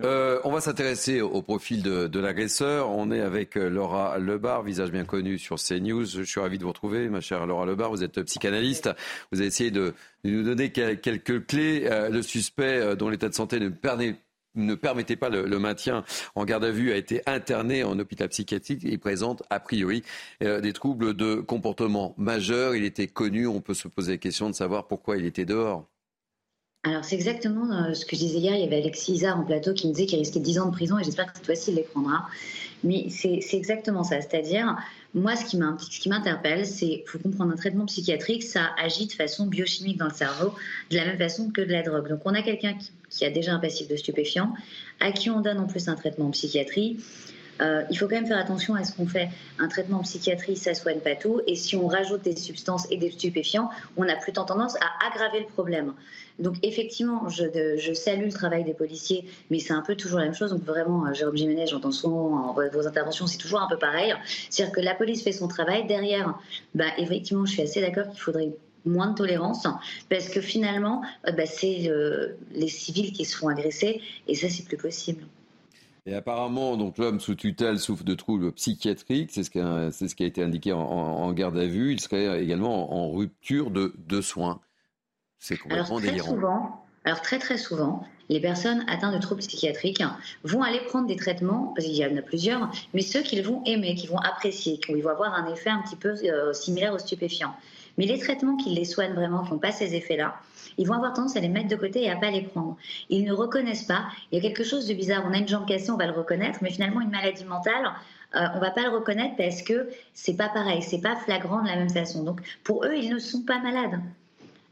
on 0.00 0.50
va 0.50 0.60
s'intéresser 0.60 1.20
au 1.20 1.42
profil 1.42 1.82
de, 1.82 2.18
l'agresseur. 2.18 2.90
On 2.90 3.10
est 3.10 3.20
avec 3.20 3.54
Laura 3.56 4.18
Lebar, 4.18 4.62
visage 4.62 4.90
bien 4.90 5.04
connu 5.04 5.38
sur 5.38 5.56
CNews. 5.56 6.06
Je 6.06 6.22
suis 6.22 6.40
ravi 6.40 6.56
de 6.56 6.62
vous 6.62 6.70
retrouver, 6.70 7.08
ma 7.08 7.20
chère 7.20 7.46
Laura 7.46 7.66
Lebar. 7.66 7.90
Vous 7.90 8.02
êtes 8.02 8.22
psychanalyste. 8.22 8.90
Vous 9.30 9.40
avez 9.40 9.48
essayé 9.48 9.70
de, 9.70 9.94
de 10.24 10.30
nous 10.30 10.42
donner 10.42 10.72
quelques 10.72 11.46
clés. 11.46 11.88
Le 12.10 12.22
suspect 12.22 12.96
dont 12.96 13.10
l'état 13.10 13.28
de 13.28 13.34
santé 13.34 13.60
ne 13.60 13.68
permet 13.68 14.16
ne 14.66 14.74
permettait 14.74 15.16
pas 15.16 15.28
le, 15.28 15.58
maintien 15.58 16.04
en 16.34 16.44
garde 16.44 16.64
à 16.64 16.70
vue 16.70 16.92
a 16.92 16.96
été 16.96 17.22
interné 17.26 17.82
en 17.82 17.98
hôpital 17.98 18.28
psychiatrique 18.28 18.84
et 18.84 18.96
présente 18.98 19.42
a 19.50 19.60
priori 19.60 20.02
euh, 20.42 20.60
des 20.60 20.72
troubles 20.72 21.14
de 21.14 21.36
comportement 21.36 22.14
majeurs. 22.16 22.76
Il 22.76 22.84
était 22.84 23.08
connu, 23.08 23.46
on 23.46 23.60
peut 23.60 23.74
se 23.74 23.88
poser 23.88 24.12
la 24.12 24.18
question 24.18 24.48
de 24.48 24.54
savoir 24.54 24.86
pourquoi 24.86 25.16
il 25.16 25.24
était 25.24 25.44
dehors. 25.44 25.86
Alors 26.84 27.04
c'est 27.04 27.16
exactement 27.16 27.72
euh, 27.72 27.92
ce 27.92 28.06
que 28.06 28.14
je 28.14 28.20
disais 28.20 28.38
hier, 28.38 28.54
il 28.54 28.60
y 28.60 28.64
avait 28.64 28.78
Alexis 28.78 29.12
Isard 29.12 29.38
en 29.40 29.44
plateau 29.44 29.74
qui 29.74 29.88
me 29.88 29.92
disait 29.92 30.06
qu'il 30.06 30.18
risquait 30.18 30.40
10 30.40 30.60
ans 30.60 30.66
de 30.66 30.70
prison 30.70 30.98
et 30.98 31.04
j'espère 31.04 31.26
que 31.26 31.36
cette 31.36 31.46
fois-ci 31.46 31.72
il 31.72 31.76
les 31.76 31.82
prendra. 31.82 32.26
Mais 32.84 33.08
c'est 33.10 33.40
exactement 33.52 34.04
ça, 34.04 34.20
c'est-à-dire 34.20 34.76
moi, 35.14 35.36
ce 35.36 35.44
qui 35.44 36.08
m'interpelle, 36.08 36.66
c'est 36.66 37.02
faut 37.06 37.18
comprendre 37.18 37.52
un 37.52 37.56
traitement 37.56 37.86
psychiatrique, 37.86 38.42
ça 38.42 38.70
agit 38.78 39.06
de 39.06 39.12
façon 39.12 39.46
biochimique 39.46 39.96
dans 39.96 40.08
le 40.08 40.14
cerveau, 40.14 40.54
de 40.90 40.96
la 40.96 41.06
même 41.06 41.18
façon 41.18 41.50
que 41.50 41.60
de 41.60 41.72
la 41.72 41.82
drogue. 41.82 42.08
Donc, 42.08 42.20
on 42.24 42.34
a 42.34 42.42
quelqu'un 42.42 42.76
qui, 43.08 43.24
a 43.24 43.30
déjà 43.30 43.54
un 43.54 43.58
passif 43.58 43.88
de 43.88 43.96
stupéfiant, 43.96 44.52
à 45.00 45.12
qui 45.12 45.30
on 45.30 45.40
donne 45.40 45.58
en 45.58 45.66
plus 45.66 45.88
un 45.88 45.94
traitement 45.94 46.26
en 46.26 46.30
psychiatrie. 46.30 46.98
Euh, 47.60 47.82
il 47.90 47.98
faut 47.98 48.06
quand 48.06 48.16
même 48.16 48.26
faire 48.26 48.38
attention 48.38 48.74
à 48.74 48.84
ce 48.84 48.94
qu'on 48.94 49.06
fait. 49.06 49.28
Un 49.58 49.68
traitement 49.68 49.98
en 49.98 50.02
psychiatrie, 50.02 50.56
ça 50.56 50.74
soigne 50.74 51.00
pas 51.00 51.16
tout. 51.16 51.40
Et 51.46 51.56
si 51.56 51.76
on 51.76 51.86
rajoute 51.86 52.22
des 52.22 52.36
substances 52.36 52.86
et 52.90 52.96
des 52.96 53.10
stupéfiants, 53.10 53.70
on 53.96 54.08
a 54.08 54.16
plutôt 54.16 54.44
tendance 54.44 54.76
à 54.76 55.06
aggraver 55.06 55.40
le 55.40 55.46
problème. 55.46 55.94
Donc 56.38 56.56
effectivement, 56.62 57.28
je, 57.28 57.92
salue 57.94 58.26
le 58.26 58.32
travail 58.32 58.62
des 58.62 58.74
policiers, 58.74 59.24
mais 59.50 59.58
c'est 59.58 59.72
un 59.72 59.82
peu 59.82 59.96
toujours 59.96 60.20
la 60.20 60.26
même 60.26 60.34
chose. 60.34 60.50
Donc 60.50 60.64
vraiment, 60.64 61.06
euh, 61.06 61.12
Jérôme 61.12 61.36
Jiménez, 61.36 61.66
j'entends 61.66 61.90
souvent 61.90 62.54
vos 62.72 62.86
interventions, 62.86 63.26
c'est 63.26 63.38
toujours 63.38 63.60
un 63.60 63.68
peu 63.68 63.78
pareil. 63.78 64.14
C'est-à-dire 64.50 64.74
que 64.74 64.80
la 64.80 64.94
police 64.94 65.22
fait 65.22 65.32
son 65.32 65.48
travail. 65.48 65.86
Derrière, 65.86 66.38
bah, 66.74 66.86
effectivement, 66.98 67.44
je 67.44 67.52
suis 67.52 67.62
assez 67.62 67.80
d'accord 67.80 68.08
qu'il 68.10 68.20
faudrait 68.20 68.50
moins 68.84 69.08
de 69.08 69.16
tolérance 69.16 69.66
parce 70.08 70.28
que 70.28 70.40
finalement, 70.40 71.02
euh, 71.26 71.32
bah, 71.32 71.46
c'est 71.46 71.90
les 72.52 72.68
civils 72.68 73.12
qui 73.12 73.24
se 73.24 73.36
font 73.36 73.48
agresser 73.48 74.00
et 74.28 74.34
ça, 74.36 74.48
c'est 74.48 74.64
plus 74.64 74.76
possible. 74.76 75.24
Et 76.08 76.14
apparemment, 76.14 76.78
donc 76.78 76.96
l'homme 76.96 77.20
sous 77.20 77.34
tutelle 77.34 77.78
souffre 77.78 78.02
de 78.02 78.14
troubles 78.14 78.52
psychiatriques, 78.52 79.30
c'est 79.30 79.42
ce, 79.42 79.50
qui 79.50 79.60
a, 79.60 79.90
ce 79.92 80.14
qui 80.14 80.22
a 80.22 80.26
été 80.26 80.42
indiqué 80.42 80.72
en, 80.72 81.30
garde 81.34 81.58
à 81.58 81.66
vue. 81.66 81.92
Il 81.92 82.00
serait 82.00 82.42
également 82.42 82.94
en, 82.94 83.10
rupture 83.10 83.70
de, 83.70 83.92
de 83.98 84.22
soins. 84.22 84.58
C'est 85.38 85.58
complètement 85.58 85.84
alors, 85.84 85.98
très 85.98 86.08
délirant. 86.08 86.30
Souvent, 86.30 86.84
alors 87.04 87.20
très 87.20 87.38
très 87.38 87.58
souvent, 87.58 88.04
les 88.30 88.40
personnes 88.40 88.86
atteintes 88.88 89.14
de 89.14 89.20
troubles 89.20 89.42
psychiatriques 89.42 90.02
vont 90.44 90.62
aller 90.62 90.80
prendre 90.80 91.06
des 91.06 91.16
traitements, 91.16 91.74
parce 91.76 91.86
qu'il 91.86 91.96
y 91.96 92.06
en 92.06 92.16
a 92.16 92.22
plusieurs, 92.22 92.70
mais 92.94 93.02
ceux 93.02 93.20
qu'ils 93.20 93.42
vont 93.42 93.62
aimer, 93.66 93.94
qu'ils 93.94 94.08
vont 94.08 94.18
apprécier, 94.18 94.78
qui 94.78 94.98
vont 94.98 95.10
avoir 95.10 95.34
un 95.34 95.52
effet 95.52 95.68
un 95.68 95.82
petit 95.82 95.96
peu 95.96 96.14
euh, 96.24 96.54
similaire 96.54 96.94
aux 96.94 96.98
stupéfiants. 96.98 97.54
Mais 97.98 98.06
les 98.06 98.18
traitements 98.18 98.56
qui 98.56 98.70
les 98.70 98.84
soignent 98.84 99.14
vraiment, 99.14 99.42
qui 99.42 99.52
n'ont 99.52 99.58
pas 99.58 99.72
ces 99.72 99.94
effets-là, 99.94 100.36
ils 100.78 100.86
vont 100.86 100.94
avoir 100.94 101.12
tendance 101.12 101.36
à 101.36 101.40
les 101.40 101.48
mettre 101.48 101.68
de 101.68 101.76
côté 101.76 102.04
et 102.04 102.10
à 102.10 102.16
pas 102.16 102.30
les 102.30 102.42
prendre. 102.42 102.76
Ils 103.10 103.24
ne 103.24 103.32
reconnaissent 103.32 103.84
pas. 103.84 104.06
Il 104.30 104.36
y 104.36 104.38
a 104.38 104.48
quelque 104.48 104.64
chose 104.64 104.86
de 104.86 104.94
bizarre. 104.94 105.24
On 105.28 105.34
a 105.34 105.38
une 105.38 105.48
jambe 105.48 105.66
cassée, 105.66 105.90
on 105.90 105.96
va 105.96 106.06
le 106.06 106.12
reconnaître, 106.12 106.60
mais 106.62 106.70
finalement 106.70 107.00
une 107.00 107.10
maladie 107.10 107.44
mentale, 107.44 107.92
euh, 108.36 108.46
on 108.54 108.60
va 108.60 108.70
pas 108.70 108.82
le 108.82 108.90
reconnaître 108.90 109.36
parce 109.36 109.62
que 109.62 109.88
c'est 110.14 110.36
pas 110.36 110.48
pareil, 110.48 110.82
c'est 110.82 111.00
pas 111.00 111.16
flagrant 111.16 111.62
de 111.62 111.68
la 111.68 111.76
même 111.76 111.90
façon. 111.90 112.22
Donc 112.22 112.40
pour 112.62 112.84
eux, 112.84 112.94
ils 112.94 113.10
ne 113.10 113.18
sont 113.18 113.42
pas 113.42 113.58
malades. 113.58 114.00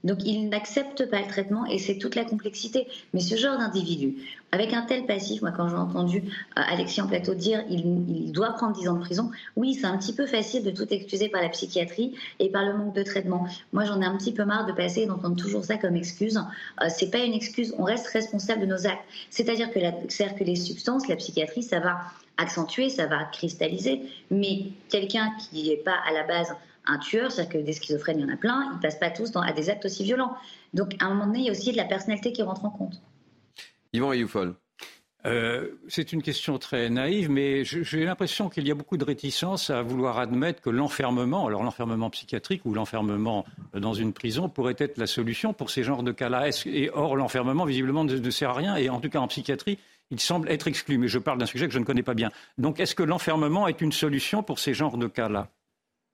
Donc 0.06 0.24
ils 0.24 0.48
n'acceptent 0.48 1.10
pas 1.10 1.20
le 1.20 1.26
traitement 1.26 1.66
et 1.66 1.78
c'est 1.78 1.98
toute 1.98 2.14
la 2.14 2.24
complexité. 2.24 2.86
Mais 3.12 3.20
ce 3.20 3.34
genre 3.34 3.58
d'individu, 3.58 4.14
avec 4.52 4.72
un 4.72 4.82
tel 4.82 5.04
passif, 5.04 5.42
moi 5.42 5.50
quand 5.50 5.68
j'ai 5.68 5.74
entendu 5.74 6.18
euh, 6.18 6.62
Alexis 6.68 7.00
en 7.00 7.08
plateau 7.08 7.34
dire 7.34 7.64
il, 7.68 8.30
doit 8.30 8.52
prendre 8.52 8.76
10 8.76 8.88
ans 8.88 8.94
de 8.94 9.00
prison, 9.00 9.32
oui 9.56 9.74
c'est 9.74 9.86
un 9.86 9.98
petit 9.98 10.12
peu 10.12 10.26
facile 10.26 10.62
de 10.62 10.70
tout 10.70 10.86
excuser 10.90 11.28
par 11.28 11.42
la 11.42 11.48
psychiatrie 11.48 12.14
et 12.38 12.50
par 12.50 12.64
le 12.64 12.74
manque 12.78 12.94
de 12.94 13.02
traitement. 13.02 13.48
Moi 13.72 13.84
j'en 13.84 14.00
ai 14.00 14.04
un 14.04 14.16
petit 14.16 14.32
peu 14.32 14.44
marre 14.44 14.66
de 14.66 14.72
passer 14.72 15.02
et 15.02 15.06
d'entendre 15.06 15.36
toujours 15.36 15.64
ça 15.64 15.76
comme 15.76 15.96
excuse. 15.96 16.38
Euh, 16.80 16.86
c'est 16.88 17.10
pas 17.10 17.18
une 17.18 17.34
excuse, 17.34 17.74
on 17.76 17.82
reste 17.82 18.06
responsable 18.06 18.60
de 18.60 18.66
nos 18.66 18.86
actes. 18.86 19.04
C'est-à-dire 19.30 19.70
que, 19.72 19.80
que 19.80 20.44
les 20.44 20.56
substances, 20.56 21.08
la 21.08 21.16
psychiatrie, 21.16 21.64
ça 21.64 21.80
va 21.80 21.98
accentuer, 22.36 22.90
ça 22.90 23.06
va 23.06 23.24
cristalliser, 23.24 24.02
mais 24.30 24.66
quelqu'un 24.88 25.32
qui 25.38 25.70
n'est 25.70 25.76
pas 25.76 25.96
à 26.08 26.12
la 26.12 26.22
base 26.22 26.54
un 26.86 26.98
tueur, 26.98 27.30
c'est-à-dire 27.30 27.60
que 27.60 27.66
des 27.66 27.72
schizophrènes, 27.72 28.18
il 28.18 28.26
y 28.26 28.30
en 28.30 28.32
a 28.32 28.36
plein, 28.36 28.70
ils 28.74 28.80
passent 28.80 28.98
pas 28.98 29.10
tous 29.10 29.30
dans, 29.30 29.40
à 29.40 29.52
des 29.52 29.70
actes 29.70 29.84
aussi 29.84 30.04
violents. 30.04 30.36
Donc, 30.74 30.94
à 31.00 31.06
un 31.06 31.10
moment 31.10 31.26
donné, 31.26 31.40
il 31.40 31.44
y 31.46 31.48
a 31.48 31.52
aussi 31.52 31.72
de 31.72 31.76
la 31.76 31.84
personnalité 31.84 32.32
qui 32.32 32.42
rentre 32.42 32.64
en 32.64 32.70
compte. 32.70 33.00
Yvan 33.92 34.12
Youfol. 34.12 34.54
Euh, 35.24 35.70
c'est 35.88 36.12
une 36.12 36.22
question 36.22 36.56
très 36.58 36.88
naïve, 36.88 37.30
mais 37.30 37.64
j'ai 37.64 38.04
l'impression 38.04 38.48
qu'il 38.48 38.66
y 38.66 38.70
a 38.70 38.74
beaucoup 38.74 38.96
de 38.96 39.04
réticence 39.04 39.70
à 39.70 39.82
vouloir 39.82 40.18
admettre 40.18 40.62
que 40.62 40.70
l'enfermement, 40.70 41.48
alors 41.48 41.64
l'enfermement 41.64 42.10
psychiatrique 42.10 42.64
ou 42.64 42.74
l'enfermement 42.74 43.44
dans 43.74 43.92
une 43.92 44.12
prison, 44.12 44.48
pourrait 44.48 44.76
être 44.78 44.98
la 44.98 45.08
solution 45.08 45.52
pour 45.52 45.70
ces 45.70 45.82
genres 45.82 46.04
de 46.04 46.12
cas-là. 46.12 46.48
Et 46.66 46.90
or, 46.92 47.16
l'enfermement, 47.16 47.64
visiblement, 47.64 48.04
ne, 48.04 48.16
ne, 48.16 48.30
sert 48.30 48.50
à 48.50 48.54
rien, 48.54 48.76
et 48.76 48.88
en 48.88 49.00
tout 49.00 49.08
cas 49.08 49.18
en 49.18 49.26
psychiatrie, 49.26 49.78
il 50.12 50.20
semble 50.20 50.48
être 50.48 50.68
exclu. 50.68 50.96
Mais 50.96 51.08
je 51.08 51.18
parle 51.18 51.38
d'un 51.38 51.46
sujet 51.46 51.66
que 51.66 51.74
je 51.74 51.80
ne 51.80 51.84
connais 51.84 52.04
pas 52.04 52.14
bien. 52.14 52.30
Donc, 52.56 52.78
est-ce 52.78 52.94
que 52.94 53.02
l'enfermement 53.02 53.66
est 53.66 53.80
une 53.80 53.92
solution 53.92 54.44
pour 54.44 54.60
ces 54.60 54.74
genres 54.74 54.96
de 54.96 55.08
cas-là? 55.08 55.48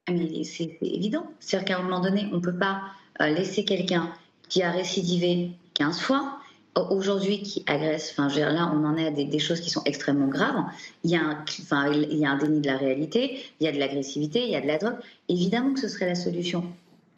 Ah, 0.08 0.12
c'est 0.44 0.78
évident. 0.80 1.26
C'est-à-dire 1.40 1.66
qu'à 1.66 1.78
un 1.78 1.82
moment 1.82 2.00
donné, 2.00 2.26
on 2.32 2.36
ne 2.36 2.40
peut 2.40 2.56
pas 2.56 2.82
euh, 3.20 3.28
laisser 3.28 3.64
quelqu'un 3.64 4.12
qui 4.48 4.62
a 4.62 4.70
récidivé 4.70 5.52
15 5.74 6.00
fois, 6.00 6.38
aujourd'hui 6.76 7.42
qui 7.42 7.62
agresse, 7.66 8.14
enfin, 8.16 8.28
là, 8.28 8.70
on 8.74 8.84
en 8.84 8.96
est 8.96 9.06
à 9.06 9.10
des, 9.10 9.38
choses 9.38 9.60
qui 9.60 9.70
sont 9.70 9.82
extrêmement 9.84 10.28
graves. 10.28 10.64
Il 11.04 11.10
y, 11.10 11.16
a 11.16 11.20
un, 11.20 11.44
il 11.92 12.18
y 12.18 12.24
a 12.24 12.30
un 12.30 12.38
déni 12.38 12.60
de 12.60 12.66
la 12.66 12.76
réalité, 12.76 13.44
il 13.60 13.64
y 13.64 13.68
a 13.68 13.72
de 13.72 13.78
l'agressivité, 13.78 14.42
il 14.44 14.50
y 14.50 14.56
a 14.56 14.60
de 14.60 14.66
la 14.66 14.78
drogue. 14.78 14.96
Évidemment 15.28 15.74
que 15.74 15.80
ce 15.80 15.88
serait 15.88 16.06
la 16.06 16.14
solution. 16.14 16.64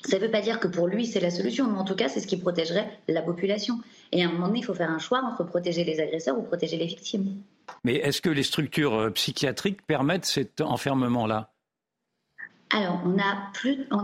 Ça 0.05 0.19
ne 0.19 0.23
veut 0.23 0.31
pas 0.31 0.43
dire 0.43 0.61
que 0.61 0.69
pour 0.69 0.87
lui, 0.87 1.07
c'est 1.07 1.21
la 1.21 1.31
solution, 1.31 1.67
mais 1.71 1.79
en 1.79 1.85
tout 1.85 1.95
cas, 1.95 2.09
c'est 2.09 2.21
ce 2.21 2.27
qui 2.27 2.37
protégerait 2.37 2.99
la 3.09 3.23
population. 3.23 3.81
Et 4.13 4.23
à 4.23 4.29
un 4.29 4.33
moment 4.33 4.49
donné, 4.49 4.59
il 4.59 4.65
faut 4.65 4.75
faire 4.75 4.91
un 4.91 4.99
choix 4.99 5.23
entre 5.23 5.45
protéger 5.45 5.85
les 5.85 6.01
agresseurs 6.01 6.39
ou 6.39 6.43
protéger 6.43 6.77
les 6.77 6.87
victimes. 6.87 7.37
Mais 7.85 7.95
est-ce 7.95 8.21
que 8.21 8.29
les 8.29 8.43
structures 8.43 8.95
euh, 8.95 9.11
psychiatriques 9.11 9.87
permettent 9.87 10.27
cet 10.27 10.61
enfermement-là? 10.61 11.54
Alors, 12.71 13.01
on 13.05 13.19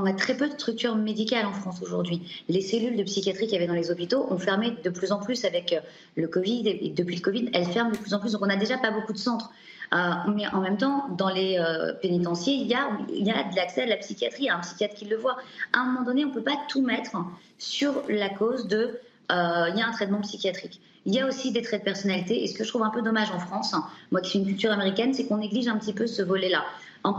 a, 0.04 0.12
très 0.12 0.36
peu 0.36 0.48
de 0.48 0.52
structures 0.52 0.94
médicales 0.94 1.46
en 1.46 1.52
France 1.52 1.82
aujourd'hui. 1.82 2.44
Les 2.48 2.60
cellules 2.60 2.96
de 2.96 3.02
psychiatrie 3.02 3.46
qu'il 3.46 3.54
y 3.54 3.56
avait 3.56 3.66
dans 3.66 3.74
les 3.74 3.90
hôpitaux 3.90 4.26
ont 4.30 4.38
fermé 4.38 4.76
de 4.84 4.90
plus 4.90 5.10
en 5.10 5.18
plus 5.18 5.44
avec 5.44 5.72
euh, 5.72 5.80
le 6.16 6.28
Covid. 6.28 6.68
Et 6.68 6.90
depuis 6.90 7.16
le 7.16 7.20
Covid, 7.20 7.50
elles 7.52 7.66
ferment 7.66 7.90
de 7.90 7.96
plus 7.96 8.14
en 8.14 8.20
plus. 8.20 8.32
Donc, 8.32 8.42
on 8.42 8.46
n'a 8.46 8.56
déjà 8.56 8.78
pas 8.78 8.92
beaucoup 8.92 9.12
de 9.12 9.18
centres. 9.18 9.50
Euh, 9.92 10.10
mais 10.36 10.46
en 10.48 10.60
même 10.60 10.76
temps, 10.76 11.08
dans 11.16 11.30
les 11.30 11.58
euh, 11.58 11.94
pénitenciers, 11.94 12.54
il 12.54 12.68
y, 12.68 12.74
a, 12.74 12.90
de 13.10 13.56
l'accès 13.56 13.82
à 13.82 13.86
la 13.86 13.96
psychiatrie, 13.96 14.44
il 14.44 14.50
un 14.50 14.60
psychiatre 14.60 14.94
qui 14.94 15.06
le 15.06 15.16
voit. 15.16 15.36
À 15.72 15.80
un 15.80 15.86
moment 15.86 16.02
donné, 16.02 16.24
on 16.24 16.28
ne 16.28 16.34
peut 16.34 16.42
pas 16.42 16.58
tout 16.68 16.82
mettre 16.82 17.16
sur 17.58 17.94
la 18.08 18.28
cause 18.28 18.68
de 18.68 19.00
il 19.32 19.78
y 19.78 19.80
a 19.80 19.86
un 19.86 19.92
traitement 19.92 20.20
psychiatrique. 20.20 20.80
Il 21.06 21.14
y 21.14 21.20
a 21.20 21.26
aussi 21.26 21.52
des 21.52 21.62
traits 21.62 21.82
de 21.82 21.84
personnalité. 21.84 22.42
Et 22.42 22.48
ce 22.48 22.54
que 22.58 22.64
je 22.64 22.68
trouve 22.68 22.82
un 22.82 22.90
peu 22.90 23.00
dommage 23.00 23.30
en 23.30 23.38
France, 23.38 23.74
moi 24.10 24.20
qui 24.20 24.30
suis 24.30 24.38
une 24.40 24.46
culture 24.46 24.72
américaine, 24.72 25.14
c'est 25.14 25.26
qu'on 25.26 25.38
néglige 25.38 25.68
un 25.68 25.76
petit 25.76 25.92
peu 25.92 26.08
ce 26.08 26.22
volet-là 26.22 26.64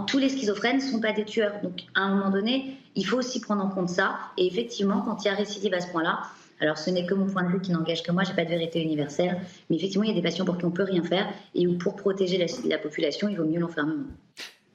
tous 0.07 0.17
les 0.17 0.29
schizophrènes 0.29 0.77
ne 0.77 0.81
sont 0.81 0.99
pas 0.99 1.11
des 1.11 1.25
tueurs. 1.25 1.53
Donc, 1.63 1.83
à 1.95 2.01
un 2.01 2.15
moment 2.15 2.29
donné, 2.29 2.77
il 2.95 3.05
faut 3.05 3.17
aussi 3.17 3.39
prendre 3.39 3.63
en 3.63 3.69
compte 3.69 3.89
ça. 3.89 4.17
Et 4.37 4.47
effectivement, 4.47 5.01
quand 5.01 5.23
il 5.23 5.27
y 5.27 5.31
a 5.31 5.35
récidive 5.35 5.73
à 5.73 5.81
ce 5.81 5.87
point-là, 5.91 6.21
alors 6.59 6.77
ce 6.77 6.91
n'est 6.91 7.05
que 7.05 7.15
mon 7.15 7.25
point 7.25 7.43
de 7.43 7.49
vue 7.49 7.59
qui 7.59 7.71
n'engage 7.71 8.03
que 8.03 8.11
moi, 8.11 8.23
j'ai 8.23 8.33
pas 8.33 8.45
de 8.45 8.49
vérité 8.49 8.81
universelle, 8.81 9.41
mais 9.69 9.77
effectivement, 9.77 10.03
il 10.03 10.09
y 10.09 10.11
a 10.11 10.15
des 10.15 10.21
patients 10.21 10.45
pour 10.45 10.57
qui 10.57 10.65
on 10.65 10.71
peut 10.71 10.83
rien 10.83 11.03
faire 11.03 11.27
et 11.55 11.65
où 11.65 11.77
pour 11.77 11.95
protéger 11.95 12.37
la, 12.37 12.45
la 12.67 12.77
population, 12.77 13.29
il 13.29 13.37
vaut 13.37 13.45
mieux 13.45 13.59
l'enfermement. 13.59 14.05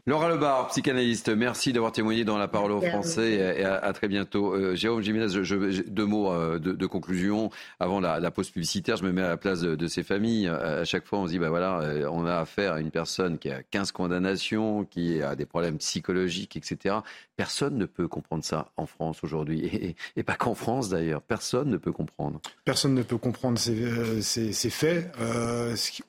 Laura 0.08 0.28
Lebar, 0.28 0.68
psychanalyste, 0.68 1.30
merci 1.30 1.72
d'avoir 1.72 1.90
témoigné 1.90 2.24
dans 2.24 2.38
la 2.38 2.46
parole 2.46 2.70
aux 2.70 2.80
Français 2.80 3.56
et 3.58 3.64
à, 3.64 3.92
très 3.92 4.06
bientôt. 4.06 4.54
Euh, 4.54 4.76
Jérôme 4.76 5.02
Jiménez, 5.02 5.26
deux 5.88 6.06
mots 6.06 6.30
euh, 6.30 6.60
de, 6.60 6.86
conclusion 6.86 7.50
avant 7.80 7.98
la, 7.98 8.30
pause 8.30 8.50
publicitaire. 8.50 8.96
Je 8.96 9.02
me 9.02 9.10
mets 9.10 9.22
à 9.22 9.30
la 9.30 9.36
place 9.36 9.62
de, 9.62 9.86
ces 9.88 10.04
familles. 10.04 10.46
À 10.46 10.84
chaque 10.84 11.06
fois, 11.06 11.18
on 11.18 11.26
se 11.26 11.32
dit, 11.32 11.40
bah 11.40 11.48
voilà, 11.48 11.80
euh, 11.80 12.08
on 12.08 12.24
a 12.24 12.36
affaire 12.36 12.74
à 12.74 12.80
une 12.80 12.92
personne 12.92 13.36
qui 13.36 13.50
a 13.50 13.64
15 13.64 13.90
condamnations, 13.90 14.84
qui 14.84 15.20
a 15.22 15.34
des 15.34 15.44
problèmes 15.44 15.78
psychologiques, 15.78 16.56
etc. 16.56 16.98
Personne 17.34 17.76
ne 17.76 17.86
peut 17.86 18.06
comprendre 18.06 18.44
ça 18.44 18.70
en 18.76 18.86
France 18.86 19.24
aujourd'hui. 19.24 19.96
Et, 20.16 20.22
pas 20.22 20.36
qu'en 20.36 20.54
France 20.54 20.88
d'ailleurs. 20.88 21.20
Personne 21.20 21.68
ne 21.68 21.78
peut 21.78 21.92
comprendre. 21.92 22.40
Personne 22.64 22.94
ne 22.94 23.02
peut 23.02 23.18
comprendre 23.18 23.58
ces, 23.58 24.22
ces, 24.22 24.70
faits. 24.70 25.12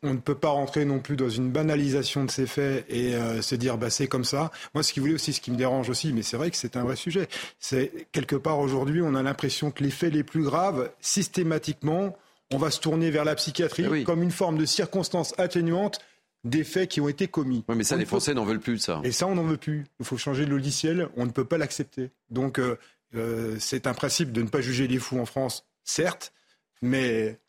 on 0.03 0.13
ne 0.13 0.19
peut 0.19 0.36
pas 0.36 0.49
rentrer 0.49 0.86
non 0.86 0.99
plus 0.99 1.15
dans 1.15 1.29
une 1.29 1.49
banalisation 1.49 2.25
de 2.25 2.29
ces 2.29 2.45
faits 2.45 2.86
et 2.89 3.15
se 3.41 3.55
dire, 3.55 3.79
bah, 3.79 3.87
c'est 3.89 4.08
comme 4.08 4.26
ça. 4.26 4.52
Moi, 4.73 4.84
ce 4.84 4.93
qui 4.93 5.00
voulait 5.00 5.13
aussi, 5.13 5.34
ce 5.34 5.41
qui 5.41 5.52
me 5.52 5.58
dérange 5.58 5.89
aussi, 5.89 6.13
mais 6.13 6.21
c'est 6.21 6.38
vrai 6.38 6.52
que 6.52 6.58
c'est 6.58 6.78
un 6.78 6.84
vrai 6.84 6.95
sujet, 6.95 7.28
c'est 7.60 8.08
quelque 8.12 8.36
part 8.36 8.60
aujourd'hui, 8.60 9.02
on 9.02 9.15
a 9.15 9.23
l'impression 9.23 9.71
que 9.71 9.84
les 9.84 9.91
faits 9.91 10.13
les 10.13 10.23
plus 10.23 10.43
graves, 10.43 10.91
systématiquement, 11.00 12.15
on 12.52 12.58
va 12.58 12.71
se 12.71 12.80
tourner 12.80 13.12
vers 13.12 13.26
la 13.26 13.36
psychiatrie 13.36 14.04
comme 14.04 14.23
une 14.23 14.32
forme 14.32 14.58
de 14.58 14.65
circonstance 14.65 15.34
atténuante 15.38 16.00
des 16.43 16.63
faits 16.63 16.89
qui 16.89 17.02
ont 17.02 17.10
été 17.10 17.28
commis. 17.28 17.63
Oui, 17.67 17.76
mais 17.76 17.84
ça, 17.84 17.97
les 17.97 18.06
Français 18.06 18.34
n'en 18.34 18.45
veulent 18.45 18.60
plus, 18.60 18.78
ça. 18.78 19.02
Et 19.04 19.12
ça, 19.12 19.28
on 19.28 19.36
n'en 19.36 19.43
veut 19.43 19.58
plus. 19.58 19.86
Il 20.00 20.06
faut 20.06 20.17
changer 20.17 20.45
le 20.45 20.56
logiciel, 20.56 21.10
on 21.17 21.26
ne 21.26 21.32
peut 21.32 21.45
pas 21.45 21.58
l'accepter. 21.58 22.12
Donc, 22.30 22.60
euh, 22.60 22.78
euh, 23.15 23.58
c'est 23.60 23.88
un 23.88 23.93
principe 23.93 24.32
de 24.32 24.41
ne 24.41 24.47
pas 24.47 24.62
juger 24.62 24.88
les 24.88 25.00
fous 25.00 25.19
en 25.19 25.26
France, 25.26 25.65
certes, 25.84 26.34
mais... 26.82 27.39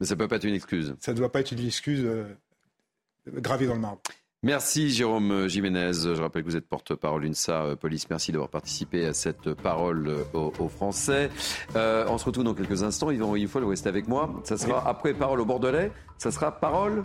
Mais 0.00 0.06
ça 0.06 0.14
ne 0.14 0.18
peut 0.18 0.28
pas 0.28 0.36
être 0.36 0.44
une 0.44 0.54
excuse. 0.54 0.94
Ça 1.00 1.12
ne 1.12 1.16
doit 1.16 1.30
pas 1.30 1.40
être 1.40 1.52
une 1.52 1.64
excuse 1.64 2.04
euh, 2.04 2.24
gravée 3.28 3.66
dans 3.66 3.74
le 3.74 3.80
marbre. 3.80 4.02
Merci 4.44 4.90
Jérôme 4.90 5.48
Jiménez. 5.48 5.92
Je 5.94 6.20
rappelle 6.20 6.42
que 6.42 6.50
vous 6.50 6.56
êtes 6.56 6.68
porte-parole 6.68 7.24
UNSA 7.24 7.62
euh, 7.62 7.76
Police. 7.76 8.10
Merci 8.10 8.30
d'avoir 8.30 8.50
participé 8.50 9.06
à 9.06 9.14
cette 9.14 9.54
parole 9.54 10.06
euh, 10.06 10.50
aux, 10.58 10.68
Français. 10.68 11.30
Euh, 11.76 12.04
on 12.10 12.18
se 12.18 12.26
retrouve 12.26 12.44
dans 12.44 12.52
quelques 12.52 12.82
instants. 12.82 13.10
Yvan 13.10 13.32
le 13.32 13.66
rester 13.66 13.88
avec 13.88 14.06
moi. 14.06 14.42
Ça 14.44 14.58
sera 14.58 14.86
après 14.86 15.14
parole 15.14 15.40
aux 15.40 15.46
Bordelais. 15.46 15.90
Ça 16.18 16.30
sera 16.30 16.52
parole 16.52 17.04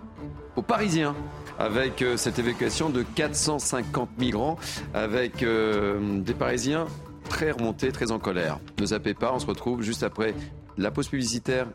aux 0.58 0.62
Parisiens 0.62 1.15
avec 1.58 2.04
cette 2.17 2.39
évacuation 2.39 2.89
de 2.89 3.04
450 3.04 4.17
migrants 4.17 4.58
avec 4.93 5.38
des 5.41 6.34
Parisiens 6.34 6.88
très 7.30 7.52
remontés, 7.52 7.93
très 7.93 8.12
en 8.12 8.19
colère. 8.19 8.60
Ne 8.82 8.86
zappez 8.86 9.13
pas. 9.13 9.32
On 9.34 9.39
se 9.39 9.45
retrouve 9.45 9.82
juste 9.82 10.04
après 10.04 10.34
la 10.78 10.91
pause 10.91 11.08
publicitaire 11.08 11.67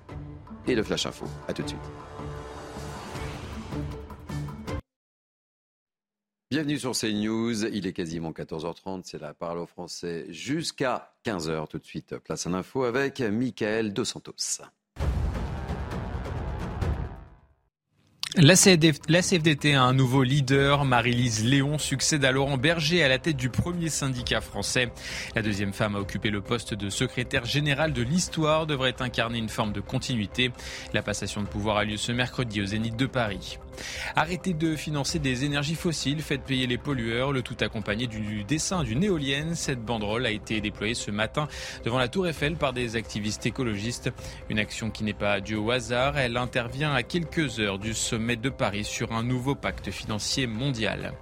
et 0.66 0.74
le 0.74 0.82
flash 0.82 1.06
info. 1.06 1.24
À 1.48 1.54
tout 1.54 1.62
de 1.62 1.68
suite. 1.68 2.03
Bienvenue 6.54 6.78
sur 6.78 6.92
CNews, 6.92 7.64
il 7.64 7.84
est 7.88 7.92
quasiment 7.92 8.30
14h30, 8.30 9.00
c'est 9.02 9.20
la 9.20 9.34
parole 9.34 9.58
aux 9.58 9.66
Français 9.66 10.26
jusqu'à 10.28 11.10
15h 11.26 11.66
tout 11.66 11.80
de 11.80 11.84
suite. 11.84 12.16
Place 12.18 12.46
en 12.46 12.54
info 12.54 12.84
avec 12.84 13.18
Michael 13.18 13.92
Dos 13.92 14.04
Santos. 14.04 14.62
La, 18.36 18.54
CFDT 18.54 19.74
a 19.74 19.82
un 19.82 19.92
nouveau 19.94 20.22
leader. 20.22 20.84
Marie-Lise 20.84 21.44
Léon 21.44 21.78
succède 21.78 22.24
à 22.24 22.30
Laurent 22.30 22.56
Berger 22.56 23.02
à 23.02 23.08
la 23.08 23.18
tête 23.18 23.36
du 23.36 23.48
premier 23.48 23.88
syndicat 23.88 24.40
français. 24.40 24.92
La 25.34 25.42
deuxième 25.42 25.72
femme 25.72 25.96
à 25.96 26.00
occuper 26.00 26.30
le 26.30 26.40
poste 26.40 26.74
de 26.74 26.88
secrétaire 26.88 27.46
général 27.46 27.92
de 27.92 28.02
l'histoire 28.02 28.66
devrait 28.66 29.00
incarner 29.00 29.38
une 29.38 29.48
forme 29.48 29.72
de 29.72 29.80
continuité. 29.80 30.52
La 30.92 31.02
passation 31.02 31.42
de 31.42 31.48
pouvoir 31.48 31.78
a 31.78 31.84
lieu 31.84 31.96
ce 31.96 32.12
mercredi 32.12 32.60
au 32.60 32.66
Zénith 32.66 32.96
de 32.96 33.06
Paris. 33.06 33.58
Arrêtez 34.16 34.54
de 34.54 34.76
financer 34.76 35.18
des 35.18 35.44
énergies 35.44 35.74
fossiles, 35.74 36.22
faites 36.22 36.42
payer 36.42 36.66
les 36.66 36.78
pollueurs, 36.78 37.32
le 37.32 37.42
tout 37.42 37.56
accompagné 37.60 38.06
du 38.06 38.44
dessin 38.44 38.82
d'une 38.82 39.02
éolienne. 39.02 39.54
Cette 39.54 39.84
banderole 39.84 40.26
a 40.26 40.30
été 40.30 40.60
déployée 40.60 40.94
ce 40.94 41.10
matin 41.10 41.48
devant 41.84 41.98
la 41.98 42.08
Tour 42.08 42.28
Eiffel 42.28 42.56
par 42.56 42.72
des 42.72 42.96
activistes 42.96 43.46
écologistes. 43.46 44.10
Une 44.48 44.58
action 44.58 44.90
qui 44.90 45.04
n'est 45.04 45.12
pas 45.12 45.40
due 45.40 45.56
au 45.56 45.70
hasard, 45.70 46.18
elle 46.18 46.36
intervient 46.36 46.94
à 46.94 47.02
quelques 47.02 47.58
heures 47.60 47.78
du 47.78 47.94
sommet 47.94 48.36
de 48.36 48.48
Paris 48.48 48.84
sur 48.84 49.12
un 49.12 49.22
nouveau 49.22 49.54
pacte 49.54 49.90
financier 49.90 50.46
mondial. 50.46 51.12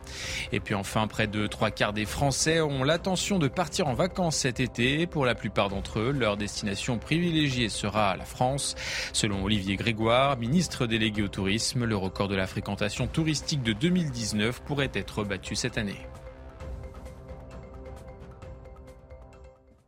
Et 0.53 0.61
puis 0.61 0.75
enfin, 0.75 1.07
près 1.07 1.27
de 1.27 1.47
trois 1.47 1.71
quarts 1.71 1.93
des 1.93 2.05
Français 2.05 2.61
ont 2.61 2.85
l'intention 2.85 3.39
de 3.39 3.49
partir 3.49 3.89
en 3.89 3.95
vacances 3.95 4.37
cet 4.37 4.61
été. 4.61 5.07
Pour 5.07 5.25
la 5.25 5.35
plupart 5.35 5.69
d'entre 5.69 6.01
eux, 6.01 6.13
leur 6.13 6.37
destination 6.37 6.99
privilégiée 6.99 7.69
sera 7.69 8.17
la 8.17 8.25
France. 8.25 8.75
Selon 9.13 9.45
Olivier 9.45 9.77
Grégoire, 9.77 10.37
ministre 10.39 10.87
délégué 10.87 11.23
au 11.23 11.29
tourisme, 11.29 11.85
le 11.85 11.97
record 11.97 12.29
de 12.29 12.35
la 12.35 12.42
fréquentation 12.47 13.07
touristique 13.07 13.63
de 13.63 13.73
2019 13.73 14.63
pourrait 14.63 14.91
être 14.95 15.25
battu 15.25 15.55
cette 15.55 15.79
année. 15.79 16.07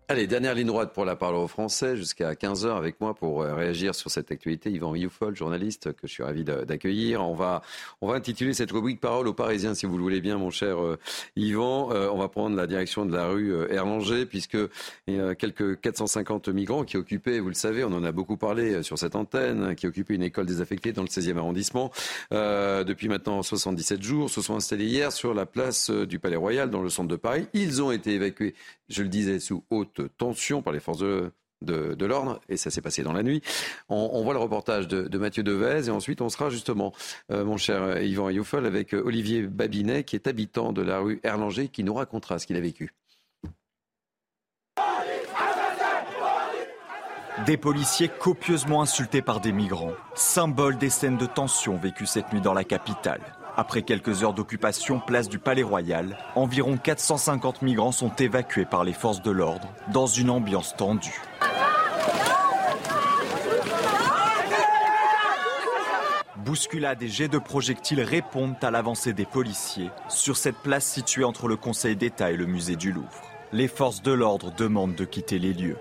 Allez, 0.06 0.26
dernière 0.26 0.54
ligne 0.54 0.66
droite 0.66 0.92
pour 0.92 1.06
la 1.06 1.16
parole 1.16 1.36
aux 1.36 1.48
Français, 1.48 1.96
jusqu'à 1.96 2.34
15h 2.34 2.76
avec 2.76 3.00
moi 3.00 3.14
pour 3.14 3.40
euh, 3.40 3.54
réagir 3.54 3.94
sur 3.94 4.10
cette 4.10 4.30
actualité. 4.30 4.70
Yvan 4.70 4.94
Youfol, 4.94 5.34
journaliste 5.34 5.94
que 5.94 6.06
je 6.06 6.12
suis 6.12 6.22
ravi 6.22 6.44
d'accueillir. 6.44 7.22
On 7.22 7.32
va, 7.32 7.62
on 8.02 8.08
va 8.08 8.14
intituler 8.14 8.52
cette 8.52 8.70
rubrique 8.70 9.00
Parole 9.00 9.26
aux 9.28 9.32
Parisiens, 9.32 9.74
si 9.74 9.86
vous 9.86 9.96
le 9.96 10.02
voulez 10.02 10.20
bien, 10.20 10.36
mon 10.36 10.50
cher 10.50 10.78
euh, 10.78 10.98
Yvan. 11.36 11.90
Euh, 11.90 12.10
on 12.12 12.18
va 12.18 12.28
prendre 12.28 12.54
la 12.54 12.66
direction 12.66 13.06
de 13.06 13.16
la 13.16 13.28
rue 13.28 13.54
Erlanger, 13.70 14.26
puisque 14.26 14.58
y 15.08 15.18
a 15.18 15.34
quelques 15.34 15.80
450 15.80 16.50
migrants 16.50 16.84
qui 16.84 16.98
occupaient, 16.98 17.40
vous 17.40 17.48
le 17.48 17.54
savez, 17.54 17.82
on 17.82 17.92
en 17.94 18.04
a 18.04 18.12
beaucoup 18.12 18.36
parlé 18.36 18.82
sur 18.82 18.98
cette 18.98 19.16
antenne, 19.16 19.74
qui 19.74 19.86
occupaient 19.86 20.16
une 20.16 20.22
école 20.22 20.44
désaffectée 20.44 20.92
dans 20.92 21.02
le 21.02 21.08
16e 21.08 21.38
arrondissement 21.38 21.90
depuis 22.30 23.08
maintenant 23.08 23.42
77 23.42 24.02
jours, 24.02 24.28
se 24.28 24.42
sont 24.42 24.56
installés 24.56 24.84
hier 24.84 25.12
sur 25.12 25.32
la 25.32 25.46
place 25.46 25.88
du 25.90 26.18
Palais 26.18 26.36
Royal, 26.36 26.68
dans 26.68 26.82
le 26.82 26.90
centre 26.90 27.08
de 27.08 27.16
Paris. 27.16 27.46
Ils 27.54 27.82
ont 27.82 27.90
été 27.90 28.12
évacués, 28.12 28.54
je 28.90 29.02
le 29.02 29.08
disais, 29.08 29.38
sous 29.38 29.64
haute 29.70 29.93
tension 30.02 30.62
par 30.62 30.72
les 30.72 30.80
forces 30.80 30.98
de, 30.98 32.04
l'ordre, 32.04 32.40
et 32.48 32.56
ça 32.56 32.70
s'est 32.70 32.82
passé 32.82 33.02
dans 33.02 33.12
la 33.12 33.22
nuit. 33.22 33.42
On, 33.88 34.22
voit 34.22 34.34
le 34.34 34.40
reportage 34.40 34.88
de, 34.88 35.18
Mathieu 35.18 35.42
Devez, 35.42 35.86
et 35.86 35.90
ensuite 35.90 36.20
on 36.20 36.28
sera 36.28 36.50
justement, 36.50 36.92
euh, 37.30 37.44
mon 37.44 37.56
cher 37.56 38.02
Yvan 38.02 38.30
Youfol, 38.30 38.66
avec 38.66 38.92
Olivier 38.92 39.42
Babinet, 39.42 40.04
qui 40.04 40.16
est 40.16 40.26
habitant 40.26 40.72
de 40.72 40.82
la 40.82 40.98
rue 40.98 41.20
Erlanger, 41.22 41.68
qui 41.68 41.84
nous 41.84 41.94
racontera 41.94 42.38
ce 42.38 42.46
qu'il 42.46 42.56
a 42.56 42.60
vécu. 42.60 42.92
Des 47.46 47.56
policiers 47.56 48.08
copieusement 48.08 48.80
insultés 48.80 49.20
par 49.20 49.40
des 49.40 49.52
migrants, 49.52 49.92
symbole 50.14 50.78
des 50.78 50.88
scènes 50.88 51.18
de 51.18 51.26
tension 51.26 51.76
vécues 51.76 52.06
cette 52.06 52.32
nuit 52.32 52.40
dans 52.40 52.54
la 52.54 52.64
capitale. 52.64 53.20
Après 53.56 53.82
quelques 53.82 54.24
heures 54.24 54.34
d'occupation 54.34 54.98
place 54.98 55.28
du 55.28 55.38
Palais 55.38 55.62
Royal, 55.62 56.18
environ 56.34 56.76
450 56.76 57.62
migrants 57.62 57.92
sont 57.92 58.12
évacués 58.16 58.64
par 58.64 58.82
les 58.82 58.92
forces 58.92 59.22
de 59.22 59.30
l'ordre 59.30 59.68
dans 59.92 60.06
une 60.06 60.30
ambiance 60.30 60.74
tendue. 60.76 61.22
Bousculades 66.36 67.02
et 67.02 67.08
jets 67.08 67.28
de 67.28 67.38
projectiles 67.38 68.00
répondent 68.00 68.56
à 68.60 68.72
l'avancée 68.72 69.12
des 69.12 69.24
policiers 69.24 69.90
sur 70.08 70.36
cette 70.36 70.58
place 70.58 70.84
située 70.84 71.24
entre 71.24 71.46
le 71.46 71.56
Conseil 71.56 71.94
d'État 71.94 72.32
et 72.32 72.36
le 72.36 72.46
musée 72.46 72.76
du 72.76 72.92
Louvre. 72.92 73.22
Les 73.52 73.68
forces 73.68 74.02
de 74.02 74.12
l'ordre 74.12 74.52
demandent 74.56 74.96
de 74.96 75.04
quitter 75.04 75.38
les 75.38 75.52
lieux. 75.52 75.78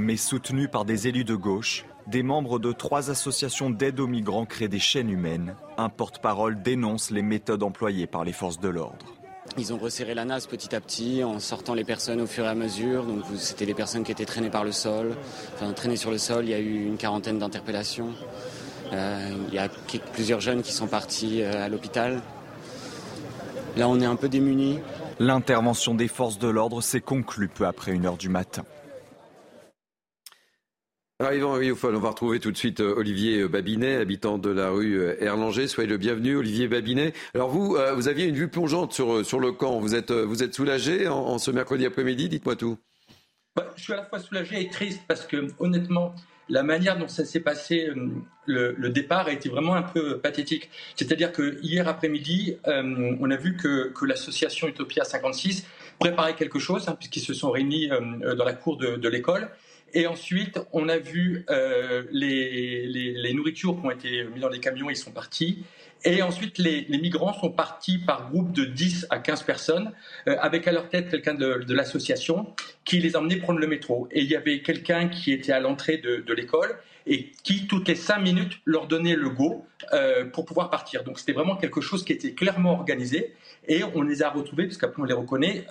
Mais 0.00 0.16
soutenus 0.16 0.70
par 0.72 0.86
des 0.86 1.08
élus 1.08 1.24
de 1.24 1.34
gauche, 1.34 1.84
des 2.06 2.22
membres 2.22 2.58
de 2.58 2.72
trois 2.72 3.10
associations 3.10 3.68
d'aide 3.68 4.00
aux 4.00 4.06
migrants 4.06 4.46
créent 4.46 4.66
des 4.66 4.78
chaînes 4.78 5.10
humaines. 5.10 5.54
Un 5.76 5.90
porte-parole 5.90 6.62
dénonce 6.62 7.10
les 7.10 7.20
méthodes 7.20 7.62
employées 7.62 8.06
par 8.06 8.24
les 8.24 8.32
forces 8.32 8.58
de 8.58 8.70
l'ordre. 8.70 9.04
Ils 9.58 9.74
ont 9.74 9.76
resserré 9.76 10.14
la 10.14 10.24
nasse 10.24 10.46
petit 10.46 10.74
à 10.74 10.80
petit 10.80 11.22
en 11.22 11.38
sortant 11.38 11.74
les 11.74 11.84
personnes 11.84 12.22
au 12.22 12.26
fur 12.26 12.46
et 12.46 12.48
à 12.48 12.54
mesure. 12.54 13.04
Donc 13.04 13.24
c'était 13.36 13.66
les 13.66 13.74
personnes 13.74 14.02
qui 14.02 14.10
étaient 14.10 14.24
traînées 14.24 14.48
par 14.48 14.64
le 14.64 14.72
sol, 14.72 15.14
enfin 15.54 15.70
traînées 15.74 15.96
sur 15.96 16.10
le 16.10 16.16
sol. 16.16 16.46
Il 16.46 16.50
y 16.50 16.54
a 16.54 16.60
eu 16.60 16.86
une 16.86 16.96
quarantaine 16.96 17.38
d'interpellations. 17.38 18.14
Euh, 18.94 19.28
il 19.48 19.54
y 19.54 19.58
a 19.58 19.68
plusieurs 20.14 20.40
jeunes 20.40 20.62
qui 20.62 20.72
sont 20.72 20.86
partis 20.86 21.42
euh, 21.42 21.66
à 21.66 21.68
l'hôpital. 21.68 22.22
Là, 23.76 23.86
on 23.86 24.00
est 24.00 24.06
un 24.06 24.16
peu 24.16 24.30
démunis. 24.30 24.78
L'intervention 25.18 25.94
des 25.94 26.08
forces 26.08 26.38
de 26.38 26.48
l'ordre 26.48 26.80
s'est 26.80 27.02
conclue 27.02 27.48
peu 27.48 27.66
après 27.66 27.92
une 27.92 28.06
heure 28.06 28.16
du 28.16 28.30
matin. 28.30 28.64
Alors 31.20 31.34
Yvan 31.34 31.58
on 31.82 31.98
va 31.98 32.08
retrouver 32.08 32.40
tout 32.40 32.50
de 32.50 32.56
suite 32.56 32.80
euh, 32.80 32.94
Olivier 32.96 33.46
Babinet, 33.46 33.96
habitant 33.96 34.38
de 34.38 34.48
la 34.48 34.70
rue 34.70 34.98
euh, 34.98 35.22
Erlanger. 35.22 35.68
Soyez 35.68 35.86
le 35.86 35.98
bienvenu, 35.98 36.36
Olivier 36.36 36.66
Babinet. 36.66 37.12
Alors 37.34 37.50
vous, 37.50 37.76
euh, 37.76 37.92
vous 37.92 38.08
aviez 38.08 38.24
une 38.24 38.34
vue 38.34 38.48
plongeante 38.48 38.94
sur, 38.94 39.22
sur 39.22 39.38
le 39.38 39.52
camp. 39.52 39.80
Vous 39.80 39.94
êtes, 39.94 40.12
vous 40.12 40.42
êtes 40.42 40.54
soulagé 40.54 41.08
en, 41.08 41.36
ce 41.36 41.50
mercredi 41.50 41.84
après-midi? 41.84 42.30
Dites-moi 42.30 42.56
tout. 42.56 42.78
Bah, 43.54 43.70
je 43.76 43.82
suis 43.82 43.92
à 43.92 43.96
la 43.96 44.06
fois 44.06 44.18
soulagé 44.18 44.62
et 44.62 44.70
triste 44.70 45.02
parce 45.06 45.26
que 45.26 45.48
honnêtement, 45.58 46.14
la 46.48 46.62
manière 46.62 46.98
dont 46.98 47.08
ça 47.08 47.26
s'est 47.26 47.40
passé, 47.40 47.90
le, 48.46 48.88
départ 48.88 49.26
a 49.26 49.32
été 49.32 49.50
vraiment 49.50 49.74
un 49.74 49.82
peu 49.82 50.20
pathétique. 50.20 50.70
C'est-à-dire 50.96 51.32
que 51.32 51.58
hier 51.60 51.86
après-midi, 51.86 52.56
on 52.64 53.30
a 53.30 53.36
vu 53.36 53.58
que, 53.58 53.92
que 53.92 54.06
l'association 54.06 54.68
Utopia 54.68 55.04
56 55.04 55.66
préparait 55.98 56.34
quelque 56.34 56.58
chose, 56.58 56.88
hein, 56.88 56.96
puisqu'ils 56.98 57.20
se 57.20 57.34
sont 57.34 57.50
réunis 57.50 57.90
dans 58.38 58.44
la 58.46 58.54
cour 58.54 58.78
de 58.78 59.08
l'école. 59.10 59.50
Et 59.94 60.06
ensuite, 60.06 60.60
on 60.72 60.88
a 60.88 60.98
vu 60.98 61.44
euh, 61.50 62.04
les, 62.12 62.86
les, 62.86 63.34
nourritures 63.34 63.80
qui 63.80 63.86
ont 63.86 63.90
été 63.90 64.24
mises 64.24 64.42
dans 64.42 64.48
les 64.48 64.60
camions, 64.60 64.88
ils 64.90 64.96
sont 64.96 65.10
partis. 65.10 65.64
Et 66.04 66.22
ensuite, 66.22 66.58
les, 66.58 66.86
les, 66.88 66.98
migrants 66.98 67.32
sont 67.32 67.50
partis 67.50 67.98
par 67.98 68.30
groupe 68.30 68.52
de 68.52 68.64
10 68.64 69.08
à 69.10 69.18
15 69.18 69.42
personnes, 69.42 69.92
euh, 70.28 70.36
avec 70.40 70.66
à 70.68 70.72
leur 70.72 70.88
tête 70.88 71.10
quelqu'un 71.10 71.34
de, 71.34 71.64
de 71.64 71.74
l'association 71.74 72.54
qui 72.84 73.00
les 73.00 73.16
emmenait 73.16 73.36
prendre 73.36 73.58
le 73.58 73.66
métro. 73.66 74.08
Et 74.12 74.20
il 74.20 74.30
y 74.30 74.36
avait 74.36 74.62
quelqu'un 74.62 75.08
qui 75.08 75.32
était 75.32 75.52
à 75.52 75.60
l'entrée 75.60 75.98
de, 75.98 76.16
de 76.16 76.32
l'école 76.32 76.78
et 77.06 77.32
qui, 77.42 77.66
toutes 77.66 77.88
les 77.88 77.96
5 77.96 78.18
minutes, 78.18 78.60
leur 78.64 78.86
donnait 78.86 79.16
le 79.16 79.30
go 79.30 79.66
euh, 79.92 80.24
pour 80.26 80.44
pouvoir 80.44 80.70
partir. 80.70 81.02
Donc 81.02 81.18
c'était 81.18 81.32
vraiment 81.32 81.56
quelque 81.56 81.80
chose 81.80 82.04
qui 82.04 82.12
était 82.12 82.32
clairement 82.32 82.74
organisé. 82.74 83.34
Et 83.66 83.82
on 83.94 84.02
les 84.02 84.22
a 84.22 84.30
retrouvés, 84.30 84.64
parce 84.64 84.78
qu'après 84.78 85.02
on 85.02 85.06
les 85.06 85.14
reconnaît, 85.14 85.66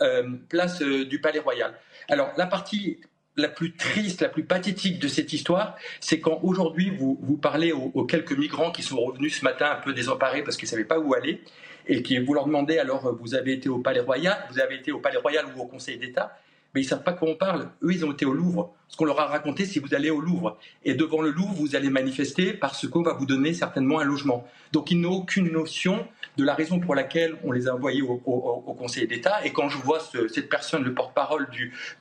place 0.50 0.82
du 0.82 1.20
Palais 1.22 1.40
Royal. 1.40 1.74
Alors 2.08 2.32
la 2.38 2.46
partie 2.46 3.00
la 3.40 3.50
plus 3.50 3.76
triste, 3.76 4.22
la 4.22 4.30
plus 4.30 4.44
pathétique 4.44 5.00
de 5.00 5.08
cette 5.08 5.34
histoire, 5.34 5.76
c'est 6.00 6.20
quand 6.20 6.40
aujourd'hui 6.44 6.92
vous, 6.92 7.20
vous 7.22 7.38
parlez 7.38 7.72
aux, 7.72 8.04
quelques 8.04 8.38
migrants 8.38 8.72
qui 8.72 8.84
sont 8.84 9.00
revenus 9.00 9.40
ce 9.40 9.44
matin 9.44 9.72
un 9.72 9.82
peu 9.82 9.94
désemparés 9.94 10.44
parce 10.44 10.58
qu'ils 10.58 10.68
ne 10.68 10.72
savaient 10.72 10.86
pas 10.86 11.00
où 11.00 11.14
aller 11.14 11.42
et 11.88 12.04
qui 12.04 12.18
vous 12.20 12.34
leur 12.34 12.46
demandez 12.46 12.78
alors 12.78 13.16
vous 13.20 13.36
avez 13.36 13.54
été 13.54 13.70
au 13.70 13.80
Palais 13.80 14.02
Royal, 14.02 14.38
vous 14.52 14.60
avez 14.60 14.76
été 14.76 14.92
au 14.92 15.00
Palais 15.00 15.18
Royal 15.18 15.46
ou 15.56 15.62
au 15.62 15.66
Conseil 15.66 15.98
d'État 15.98 16.38
mais 16.74 16.82
ils 16.82 16.86
savent 16.86 17.04
pas 17.04 17.14
quoi 17.14 17.30
on 17.30 17.36
parle. 17.36 17.70
Eux, 17.82 17.92
ils 17.92 18.06
ont 18.06 18.12
été 18.12 18.26
au 18.26 18.34
Louvre. 18.34 18.74
Ce 18.88 18.98
qu'on 18.98 19.06
leur 19.06 19.20
a 19.20 19.26
raconté, 19.26 19.66
c'est 19.66 19.80
vous 19.80 19.96
allez 19.96 20.12
au 20.12 20.22
Louvre. 20.22 20.58
Et 20.84 20.94
devant 20.94 21.22
le 21.22 21.32
Louvre, 21.32 21.54
vous 21.56 21.76
allez 21.76 21.90
manifester 21.90 22.54
parce 22.54 22.88
qu'on 22.88 23.02
va 23.02 23.14
vous 23.14 23.26
donner 23.26 23.54
certainement 23.54 24.00
un 24.00 24.04
logement. 24.04 24.48
Donc, 24.72 24.92
ils 24.92 25.00
n'ont 25.00 25.14
aucune 25.14 25.52
notion 25.52 26.08
de 26.40 26.46
la 26.46 26.54
raison 26.54 26.80
pour 26.80 26.96
laquelle 26.96 27.36
on 27.44 27.52
les 27.52 27.68
a 27.68 27.76
envoyés 27.76 28.02
au, 28.02 28.18
Conseil 28.80 29.08
d'État. 29.08 29.46
Et 29.46 29.52
quand 29.52 29.68
je 29.68 29.78
vois 29.78 30.00
cette 30.00 30.50
personne, 30.50 30.84
le 30.86 30.94
porte-parole 30.94 31.48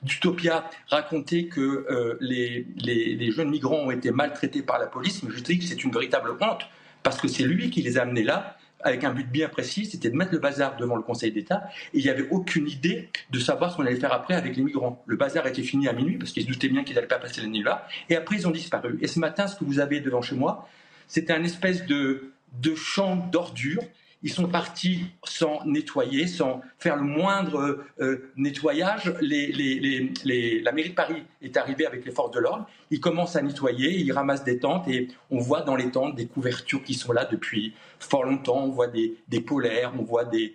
d'Utopia, 0.01 0.69
raconter 0.87 1.47
que 1.47 1.59
euh, 1.59 2.17
les, 2.21 2.65
les, 2.77 3.31
jeunes 3.31 3.49
migrants 3.49 3.87
ont 3.87 3.91
été 3.91 4.11
maltraités 4.11 4.61
par 4.61 4.79
la 4.79 4.87
police, 4.87 5.21
je 5.27 5.41
dis 5.41 5.59
que 5.59 5.65
c'est 5.65 5.83
une 5.83 5.91
véritable 5.91 6.31
honte 6.39 6.61
parce 7.03 7.19
que 7.19 7.27
c'est 7.27 7.43
lui 7.43 7.69
qui 7.69 7.81
les 7.81 7.97
a 7.97 8.03
amenés 8.03 8.23
là 8.23 8.55
avec 8.81 9.03
un 9.03 9.11
but 9.11 9.29
bien 9.29 9.49
précis, 9.49 9.85
c'était 9.85 10.09
de 10.09 10.15
mettre 10.15 10.31
le 10.31 10.39
bazar 10.39 10.77
devant 10.77 10.95
le 10.95 11.01
Conseil 11.01 11.33
d'État, 11.33 11.63
et 11.93 11.97
il 11.97 12.03
n'y 12.03 12.09
avait 12.09 12.29
aucune 12.29 12.65
idée 12.65 13.09
de 13.29 13.37
savoir 13.37 13.71
ce 13.71 13.75
qu'on 13.75 13.85
allait 13.85 13.97
faire 13.97 14.13
après 14.13 14.35
avec 14.35 14.55
les 14.55 14.63
migrants. 14.63 15.03
Le 15.05 15.17
bazar 15.17 15.45
était 15.47 15.63
fini 15.63 15.89
à 15.89 15.93
minuit, 15.93 16.17
parce 16.17 16.31
qu'ils 16.31 16.43
se 16.43 16.47
doutaient 16.47 16.69
bien 16.69 16.85
qu'ils 16.85 16.95
n'allaient 16.95 17.07
pas 17.07 17.19
passer 17.19 17.41
la 17.41 17.47
nuit 17.47 17.61
là, 17.61 17.85
et 18.09 18.15
après 18.15 18.37
ils 18.37 18.47
ont 18.47 18.51
disparu. 18.51 18.97
Et 19.01 19.07
ce 19.07 19.19
matin, 19.19 19.47
ce 19.47 19.57
que 19.57 19.65
vous 19.65 19.79
avez 19.79 19.99
devant 19.99 20.21
chez 20.21 20.35
moi, 20.35 20.69
c'était 21.07 21.33
un 21.33 21.43
espèce 21.43 21.85
de, 21.85 22.31
de 22.61 22.73
champ 22.75 23.17
d'ordures 23.17 23.83
ils 24.21 24.31
sont 24.31 24.47
partis 24.47 25.05
sans 25.23 25.63
nettoyer, 25.65 26.27
sans 26.27 26.61
faire 26.77 26.97
le 26.97 27.03
moindre 27.03 27.85
euh, 28.01 28.31
nettoyage. 28.35 29.13
la 29.21 30.71
mairie 30.71 30.89
de 30.89 30.95
Paris 30.95 31.23
est 31.41 31.55
arrivée 31.55 31.85
avec 31.85 32.05
les 32.05 32.11
forces 32.11 32.31
de 32.31 32.39
l'ordre. 32.39 32.67
Ils 32.91 32.99
commencent 32.99 33.37
à 33.37 33.41
nettoyer, 33.41 33.97
ils 33.97 34.11
ramassent 34.11 34.43
des 34.43 34.59
tentes 34.59 34.87
et 34.89 35.07
on 35.31 35.39
voit 35.39 35.61
dans 35.61 35.75
les 35.75 35.89
tentes 35.89 36.15
des 36.15 36.27
couvertures 36.27 36.83
qui 36.83 36.95
sont 36.95 37.13
là 37.13 37.25
depuis 37.25 37.73
fort 37.99 38.25
longtemps. 38.25 38.63
On 38.65 38.69
voit 38.69 38.87
des, 38.87 39.41
polaires, 39.45 39.93
on 39.97 40.03
voit 40.03 40.25
de 40.25 40.51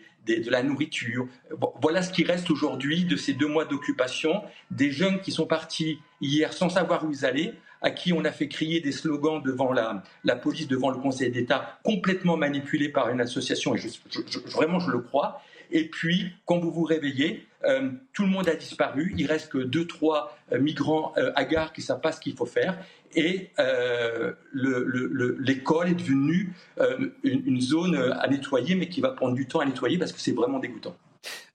la 0.50 0.62
nourriture. 0.62 1.26
Voilà 1.80 2.02
ce 2.02 2.12
qui 2.12 2.24
reste 2.24 2.50
aujourd'hui 2.50 3.04
de 3.04 3.16
ces 3.16 3.32
deux 3.32 3.48
mois 3.48 3.64
d'occupation. 3.64 4.42
Des 4.70 4.90
jeunes 4.90 5.20
qui 5.20 5.32
sont 5.32 5.46
partis 5.46 6.00
hier 6.20 6.52
sans 6.52 6.68
savoir 6.68 7.04
où 7.04 7.10
ils 7.10 7.24
allaient, 7.24 7.54
à 7.84 7.90
qui 7.90 8.12
on 8.14 8.24
a 8.24 8.32
fait 8.32 8.48
crier 8.48 8.80
des 8.80 8.92
slogans 8.92 9.42
devant 9.42 9.72
la, 9.72 10.02
la 10.24 10.36
police, 10.36 10.66
devant 10.66 10.88
le 10.90 10.96
Conseil 10.96 11.30
d'État, 11.30 11.78
complètement 11.84 12.38
manipulés 12.38 12.88
par 12.88 13.10
une 13.10 13.20
association, 13.20 13.76
et 13.76 13.80
vraiment 14.46 14.80
je 14.80 14.90
le 14.90 15.00
crois. 15.00 15.42
Et 15.70 15.88
puis, 15.88 16.32
quand 16.46 16.58
vous 16.58 16.72
vous 16.72 16.84
réveillez, 16.84 17.46
euh, 17.64 17.90
tout 18.14 18.22
le 18.22 18.28
monde 18.30 18.48
a 18.48 18.54
disparu. 18.54 19.14
Il 19.18 19.26
reste 19.26 19.52
que 19.52 19.58
deux, 19.58 19.86
trois 19.86 20.36
euh, 20.52 20.58
migrants 20.58 21.12
à 21.16 21.44
gare 21.44 21.72
qui 21.72 21.82
ne 21.82 21.86
savent 21.86 22.00
pas 22.00 22.12
ce 22.12 22.20
qu'il 22.20 22.34
faut 22.34 22.46
faire. 22.46 22.78
Et 23.14 23.50
l'école 24.54 25.88
est 25.88 25.94
devenue 25.94 26.52
une, 27.22 27.60
zone 27.60 27.94
à 27.96 28.26
nettoyer, 28.26 28.74
mais 28.74 28.88
qui 28.88 29.00
va 29.00 29.10
prendre 29.10 29.34
du 29.34 29.46
temps 29.46 29.60
à 29.60 29.66
nettoyer 29.66 29.98
parce 29.98 30.12
que 30.12 30.20
c'est 30.20 30.32
vraiment 30.32 30.58
dégoûtant. 30.58 30.96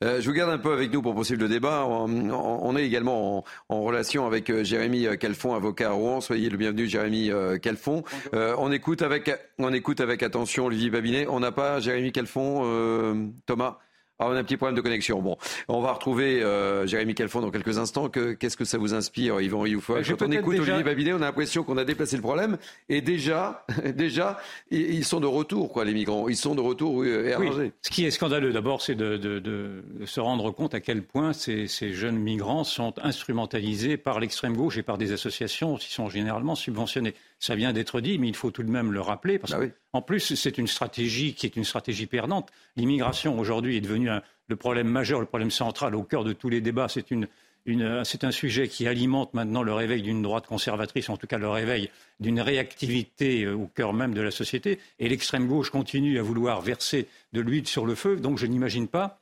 Je 0.01 0.25
vous 0.25 0.33
garde 0.33 0.51
un 0.51 0.57
peu 0.57 0.71
avec 0.71 0.91
nous 0.93 1.01
pour 1.01 1.13
poursuivre 1.13 1.41
le 1.41 1.49
débat. 1.49 1.85
On, 1.85 2.75
est 2.75 2.85
également 2.85 3.43
en, 3.69 3.81
relation 3.81 4.25
avec 4.25 4.63
Jérémy 4.63 5.07
Calfon, 5.17 5.53
avocat 5.53 5.89
à 5.89 5.91
Rouen. 5.91 6.21
Soyez 6.21 6.49
le 6.49 6.57
bienvenu, 6.57 6.87
Jérémy 6.87 7.31
Calfon. 7.61 8.03
on, 8.33 8.71
écoute 8.71 9.01
avec, 9.01 9.31
on 9.57 9.73
écoute 9.73 10.01
avec 10.01 10.23
attention 10.23 10.65
Olivier 10.65 10.89
Babinet. 10.89 11.27
On 11.27 11.39
n'a 11.39 11.51
pas 11.51 11.79
Jérémy 11.79 12.11
Calfon, 12.11 13.31
Thomas? 13.45 13.77
Ah, 14.21 14.27
on 14.27 14.31
a 14.31 14.39
un 14.39 14.43
petit 14.43 14.57
problème 14.57 14.75
de 14.75 14.81
connexion. 14.81 15.21
Bon, 15.21 15.37
on 15.69 15.79
va 15.79 15.93
retrouver 15.93 16.43
euh, 16.43 16.85
Jérémy 16.85 17.15
Calfon 17.15 17.39
dans 17.39 17.51
quelques 17.51 17.77
instants. 17.77 18.09
Qu'est-ce 18.09 18.57
que 18.57 18.65
ça 18.65 18.77
vous 18.77 18.93
inspire, 18.93 19.39
Yvan 19.39 19.61
Rioufol? 19.61 20.05
Quand 20.05 20.21
on 20.21 20.31
écoute 20.31 20.59
Olivier 20.59 20.83
Babinet, 20.83 21.13
on 21.13 21.17
a 21.17 21.19
l'impression 21.19 21.63
qu'on 21.63 21.77
a 21.77 21.85
déplacé 21.85 22.17
le 22.17 22.21
problème. 22.21 22.57
Et 22.89 22.99
déjà, 22.99 23.65
déjà, 23.95 24.37
ils 24.71 25.05
sont 25.05 25.21
de 25.21 25.25
retour, 25.25 25.71
quoi, 25.71 25.85
les 25.85 25.93
migrants. 25.93 26.27
Ils 26.27 26.35
sont 26.35 26.53
de 26.53 26.59
retour 26.59 27.05
et 27.05 27.33
oui. 27.37 27.71
Ce 27.81 27.89
qui 27.89 28.05
est 28.05 28.11
scandaleux, 28.11 28.51
d'abord, 28.51 28.81
c'est 28.81 28.95
de, 28.95 29.83
se 30.05 30.19
rendre 30.19 30.51
compte 30.51 30.73
à 30.75 30.81
quel 30.81 31.01
point 31.01 31.31
ces, 31.31 31.67
jeunes 31.93 32.17
migrants 32.17 32.65
sont 32.65 32.93
instrumentalisés 33.01 33.95
par 33.95 34.19
l'extrême 34.19 34.55
gauche 34.55 34.77
et 34.77 34.83
par 34.83 34.97
des 34.97 35.13
associations 35.13 35.77
qui 35.77 35.93
sont 35.93 36.09
généralement 36.09 36.55
subventionnées. 36.55 37.13
Ça 37.39 37.55
vient 37.55 37.71
d'être 37.71 38.01
dit, 38.01 38.19
mais 38.19 38.27
il 38.27 38.35
faut 38.35 38.51
tout 38.51 38.63
de 38.63 38.69
même 38.69 38.91
le 38.91 38.99
rappeler, 38.99 39.39
parce 39.39 39.53
bah 39.53 39.65
qu'en 39.93 40.01
plus, 40.01 40.35
c'est 40.35 40.57
une 40.57 40.67
stratégie 40.67 41.33
qui 41.33 41.45
est 41.45 41.55
une 41.55 41.63
stratégie 41.63 42.05
perdante. 42.05 42.49
L'immigration, 42.75 43.39
aujourd'hui, 43.39 43.77
est 43.77 43.81
devenue 43.81 44.09
le 44.47 44.55
problème 44.57 44.89
majeur, 44.89 45.21
le 45.21 45.25
problème 45.25 45.51
central 45.51 45.95
au 45.95 46.03
cœur 46.03 46.25
de 46.25 46.33
tous 46.33 46.49
les 46.49 46.59
débats. 46.59 46.87
C'est 46.89 48.23
un 48.23 48.31
sujet 48.31 48.67
qui 48.67 48.87
alimente 48.87 49.33
maintenant 49.33 49.63
le 49.63 49.73
réveil 49.73 50.01
d'une 50.01 50.21
droite 50.21 50.47
conservatrice, 50.47 51.07
en 51.07 51.15
tout 51.15 51.27
cas 51.27 51.37
le 51.37 51.49
réveil 51.49 51.89
d'une 52.19 52.41
réactivité 52.41 53.45
euh, 53.45 53.55
au 53.55 53.67
cœur 53.67 53.93
même 53.93 54.13
de 54.13 54.21
la 54.21 54.31
société. 54.31 54.79
Et 54.99 55.07
l'extrême 55.07 55.47
gauche 55.47 55.69
continue 55.69 56.19
à 56.19 56.21
vouloir 56.21 56.59
verser 56.59 57.07
de 57.31 57.39
l'huile 57.39 57.67
sur 57.67 57.85
le 57.85 57.95
feu. 57.95 58.17
Donc 58.17 58.37
je 58.37 58.47
n'imagine 58.47 58.87
pas 58.89 59.21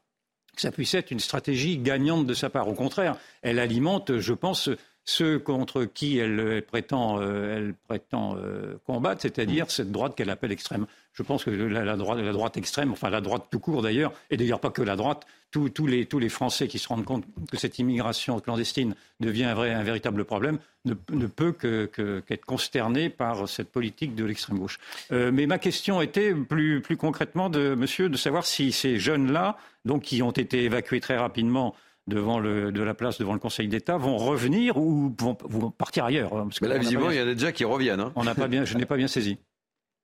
que 0.55 0.61
ça 0.61 0.71
puisse 0.71 0.95
être 0.95 1.11
une 1.11 1.19
stratégie 1.19 1.77
gagnante 1.77 2.25
de 2.25 2.33
sa 2.33 2.49
part. 2.49 2.67
Au 2.67 2.73
contraire, 2.73 3.17
elle 3.43 3.59
alimente, 3.59 4.17
je 4.17 4.33
pense, 4.33 4.71
ceux 5.07 5.39
contre 5.39 5.85
qui 5.85 6.17
elle, 6.17 6.61
prétend, 6.67 7.19
euh, 7.21 7.71
euh, 8.13 8.73
combattre, 8.85 9.21
c'est-à-dire 9.21 9.65
mm. 9.65 9.69
cette 9.69 9.91
droite 9.91 10.15
qu'elle 10.15 10.29
appelle 10.29 10.51
extrême. 10.51 10.85
Je 11.13 11.23
pense 11.23 11.45
que 11.45 11.49
la, 11.49 11.95
droite, 11.95 12.57
extrême, 12.57 12.91
enfin 12.91 13.09
la 13.09 13.21
droite 13.21 13.45
tout 13.49 13.59
court 13.59 13.81
d'ailleurs, 13.81 14.11
et 14.29 14.37
d'ailleurs 14.37 14.59
pas 14.59 14.69
que 14.69 14.83
la 14.83 14.95
droite, 14.95 15.25
tous, 15.49 15.87
les, 15.87 16.29
Français 16.29 16.67
qui 16.67 16.77
se 16.77 16.89
rendent 16.89 17.05
compte 17.05 17.23
que 17.49 17.57
cette 17.57 17.79
immigration 17.79 18.39
clandestine 18.41 18.95
devient 19.21 19.45
un, 19.45 19.55
vrai, 19.55 19.73
un 19.73 19.81
véritable 19.81 20.25
problème, 20.25 20.59
ne, 20.85 20.93
peut 21.25 21.53
qu'être 21.53 22.45
consterné 22.45 23.09
par 23.09 23.47
cette 23.47 23.69
politique 23.69 24.13
de 24.13 24.25
l'extrême 24.25 24.59
gauche. 24.59 24.77
Euh, 25.11 25.31
mais 25.33 25.47
ma 25.47 25.57
question 25.57 26.01
était 26.01 26.33
plus, 26.35 26.81
plus 26.81 26.97
concrètement, 26.97 27.49
de, 27.49 27.73
monsieur, 27.75 28.09
de 28.09 28.17
savoir 28.17 28.45
si 28.45 28.71
ces 28.71 28.99
jeunes-là, 28.99 29.57
donc 29.85 30.03
qui 30.03 30.21
ont 30.21 30.31
été 30.31 30.65
évacués 30.65 30.99
très 30.99 31.17
rapidement 31.17 31.73
devant 32.07 32.39
le, 32.39 32.71
de 32.71 32.81
la 32.81 32.93
place 32.93 33.19
devant 33.19 33.33
le 33.33 33.39
Conseil 33.39 33.67
d'État 33.67 33.97
vont 33.97 34.17
revenir 34.17 34.77
ou 34.77 35.13
vont, 35.19 35.71
partir 35.71 36.05
ailleurs 36.05 36.33
hein, 36.35 36.47
Mais 36.61 36.67
là, 36.67 36.77
visiblement, 36.77 37.11
il 37.11 37.17
y 37.17 37.21
en 37.21 37.27
a 37.27 37.33
déjà 37.33 37.51
qui 37.51 37.65
reviennent. 37.65 37.99
Hein. 37.99 38.13
On 38.15 38.23
n'a 38.23 38.35
pas 38.35 38.47
bien, 38.47 38.65
je 38.65 38.77
n'ai 38.77 38.85
pas 38.85 38.97
bien 38.97 39.07
saisi. 39.07 39.37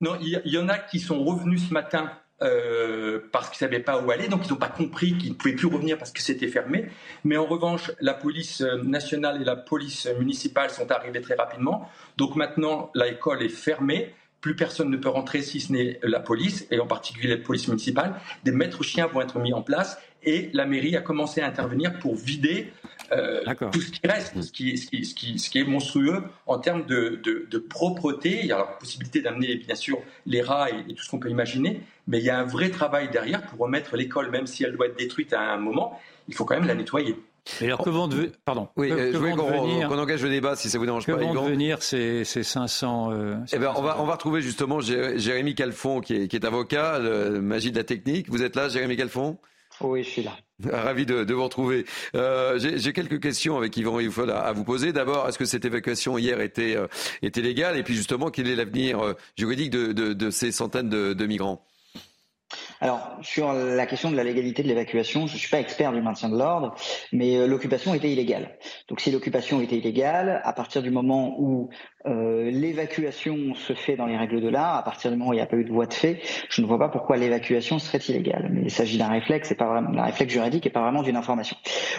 Non, 0.02 0.18
il 0.22 0.42
y, 0.44 0.58
en 0.58 0.68
a 0.68 0.78
qui 0.78 1.00
sont 1.00 1.24
revenus 1.24 1.70
ce 1.70 1.74
matin 1.74 2.12
euh, 2.42 3.22
parce 3.32 3.50
qu'ils 3.50 3.66
ne 3.66 3.72
savaient 3.72 3.84
pas 3.84 4.02
où 4.02 4.12
aller, 4.12 4.28
donc 4.28 4.46
ils 4.46 4.52
n'ont 4.52 4.60
pas 4.60 4.68
compris 4.68 5.18
qu'ils 5.18 5.32
ne 5.32 5.36
pouvaient 5.36 5.56
plus 5.56 5.68
revenir 5.68 5.98
parce 5.98 6.12
que 6.12 6.22
c'était 6.22 6.50
fermé. 6.50 6.90
Mais 7.24 7.38
en 7.38 7.46
revanche, 7.46 7.92
la 8.02 8.14
police 8.14 8.62
nationale 8.84 9.42
et 9.42 9.46
la 9.46 9.56
police 9.56 10.10
municipale 10.20 10.72
sont 10.72 10.92
arrivées 10.92 11.22
très 11.22 11.36
rapidement. 11.36 11.88
Donc 12.18 12.36
maintenant, 12.36 12.92
l'école 12.96 13.44
est 13.44 13.50
fermée. 13.50 14.14
Plus 14.42 14.58
personne 14.58 14.90
ne 14.90 14.98
peut 14.98 15.08
rentrer 15.08 15.42
si 15.42 15.62
ce 15.62 15.72
n'est 15.72 16.02
la 16.04 16.20
police, 16.20 16.68
et 16.70 16.82
en 16.82 16.88
particulier 16.88 17.30
la 17.30 17.42
police 17.42 17.70
municipale. 17.70 18.16
Des 18.44 18.52
maîtres 18.52 18.84
chiens 18.84 19.08
vont 19.08 19.22
être 19.22 19.40
mis 19.40 19.54
en 19.54 19.62
place 19.62 19.98
et 20.26 20.50
la 20.54 20.66
mairie 20.66 20.96
a 20.96 21.02
commencé 21.02 21.42
à 21.42 21.48
intervenir 21.48 22.00
pour 22.00 22.16
vider 22.16 22.72
euh, 23.12 23.42
tout 23.72 23.82
ce 23.82 23.92
qui 23.92 24.08
reste, 24.08 24.42
ce 24.42 24.52
qui, 24.52 24.78
ce, 24.78 25.50
qui, 25.50 25.60
est 25.60 25.64
monstrueux 25.64 26.24
en 26.48 26.60
termes 26.60 26.86
de, 26.86 27.58
propreté. 27.70 28.40
Il 28.42 28.48
y 28.48 28.52
a 28.52 28.58
la 28.58 28.64
possibilité 28.64 29.22
d'amener 29.22 29.56
bien 29.56 29.76
sûr 29.76 30.00
les 30.26 30.42
rats 30.42 30.70
et, 30.70 30.94
tout 30.94 31.04
ce 31.04 31.10
qu'on 31.10 31.20
peut 31.20 31.30
imaginer, 31.30 31.82
mais 32.08 32.20
il 32.20 32.26
y 32.26 32.30
a 32.30 32.40
un 32.40 32.46
vrai 32.46 32.70
travail 32.70 33.10
derrière 33.10 33.42
pour 33.44 33.60
remettre 33.60 33.96
l'école, 33.96 34.32
même 34.32 34.48
si 34.48 34.64
elle 34.64 34.74
doit 34.74 34.88
être 34.88 34.98
détruite 34.98 35.34
à 35.34 35.42
un 35.42 35.58
moment, 35.58 36.00
il 36.28 36.34
faut 36.34 36.46
quand 36.46 36.56
même 36.56 36.68
la 36.68 36.76
nettoyer. 36.76 37.16
Et 37.60 37.66
alors, 37.66 37.84
que 37.84 37.90
vont 37.90 38.08
devenir. 38.08 38.32
Pardon. 38.46 38.70
Oui, 38.78 38.90
euh, 38.90 39.12
je 39.12 39.18
voulais 39.18 39.34
qu'on 39.34 40.00
engage 40.00 40.24
le 40.24 40.30
débat 40.30 40.56
si 40.56 40.70
ça 40.70 40.78
vous 40.78 40.86
dérange 40.86 41.06
que 41.06 41.12
pas. 41.12 41.18
Que 41.18 41.26
vont 41.26 41.44
devenir 41.44 41.84
ces, 41.84 42.24
ces 42.24 42.42
500. 42.42 43.12
Euh, 43.12 43.36
eh 43.52 43.58
ben, 43.58 43.74
on, 43.76 43.82
va, 43.82 44.00
on 44.00 44.06
va 44.06 44.14
retrouver 44.14 44.42
justement 44.42 44.80
Jérémy 44.80 45.54
Calfon, 45.54 46.00
qui 46.00 46.16
est, 46.16 46.28
qui 46.30 46.38
est 46.38 46.46
avocat, 46.46 47.00
le 47.00 47.42
magie 47.42 47.72
de 47.72 47.78
la 47.78 47.84
technique. 47.84 48.30
Vous 48.30 48.44
êtes 48.44 48.56
là, 48.56 48.70
Jérémy 48.70 48.96
Calfon? 48.96 49.38
Oui, 49.92 50.04
je 50.04 50.10
suis 50.10 50.24
là. 50.24 50.38
Ravi 50.72 51.06
de, 51.06 51.34
vous 51.34 51.44
retrouver. 51.44 51.86
Euh, 52.16 52.60
J'ai 52.60 52.94
quelques 52.94 53.22
questions 53.22 53.58
avec 53.58 53.76
Yvan 53.76 53.96
Rioufol 53.96 54.32
à, 54.32 54.52
vous 54.54 54.64
poser. 54.64 54.94
D'abord, 54.94 55.28
est-ce 55.28 55.38
que 55.38 55.46
cette 55.46 55.66
évacuation 55.66 56.18
hier 56.18 56.40
était, 56.42 56.76
euh, 56.76 56.88
était 57.22 57.42
légale? 57.42 57.78
Et 57.78 57.84
puis 57.84 57.96
justement, 57.96 58.30
quel 58.30 58.48
est 58.48 58.56
l'avenir 58.56 59.00
euh, 59.00 59.14
juridique 59.38 59.72
de, 59.72 60.30
ces 60.30 60.52
centaines 60.52 60.90
de 60.90 61.26
migrants? 61.26 61.66
Alors, 62.84 63.18
sur 63.22 63.54
la 63.54 63.86
question 63.86 64.12
de 64.12 64.18
la 64.18 64.26
légalité 64.26 64.62
de 64.62 64.68
l'évacuation, 64.68 65.26
je 65.26 65.36
ne 65.36 65.38
suis 65.38 65.50
pas 65.50 65.62
expert 65.62 65.94
du 65.94 66.02
maintien 66.02 66.28
de 66.28 66.38
l'ordre, 66.38 66.76
mais 67.14 67.38
euh, 67.38 67.48
l'occupation 67.48 67.94
était 67.94 68.12
illégale. 68.12 68.58
Donc, 68.90 69.00
si 69.00 69.10
l'occupation 69.10 69.62
était 69.62 69.78
illégale, 69.78 70.42
à 70.44 70.52
partir 70.52 70.84
du 70.84 70.92
moment 70.92 71.34
où 71.40 71.70
euh, 72.08 72.52
l'évacuation 72.52 73.54
se 73.54 73.72
fait 73.72 73.96
dans 73.96 74.06
les 74.06 74.18
règles 74.18 74.42
de 74.42 74.50
l'art, 74.50 74.76
à 74.76 74.84
partir 74.84 75.12
du 75.12 75.16
moment 75.16 75.30
où 75.30 75.34
il 75.34 75.38
n'y 75.38 75.42
a 75.42 75.46
pas 75.46 75.56
eu 75.56 75.64
de 75.64 75.72
voie 75.72 75.86
de 75.86 75.94
fait, 75.94 76.20
je 76.50 76.62
ne 76.62 76.68
vois 76.68 76.78
pas 76.78 76.90
pourquoi 76.90 77.16
l'évacuation 77.16 77.80
serait 77.80 78.00
illégale. 78.00 78.50
Mais 78.52 78.64
il 78.64 78.70
s'agit 78.70 78.98
d'un 78.98 79.08
réflexe, 79.08 79.50
et 79.50 79.56
pas 79.56 79.70
vraiment, 79.70 79.92
d'un 79.92 80.04
réflexe 80.04 80.34
juridique 80.34 80.66
et 80.66 80.70
pas 80.70 80.82
vraiment 80.82 81.04
d'une 81.04 81.16
information. 81.16 81.56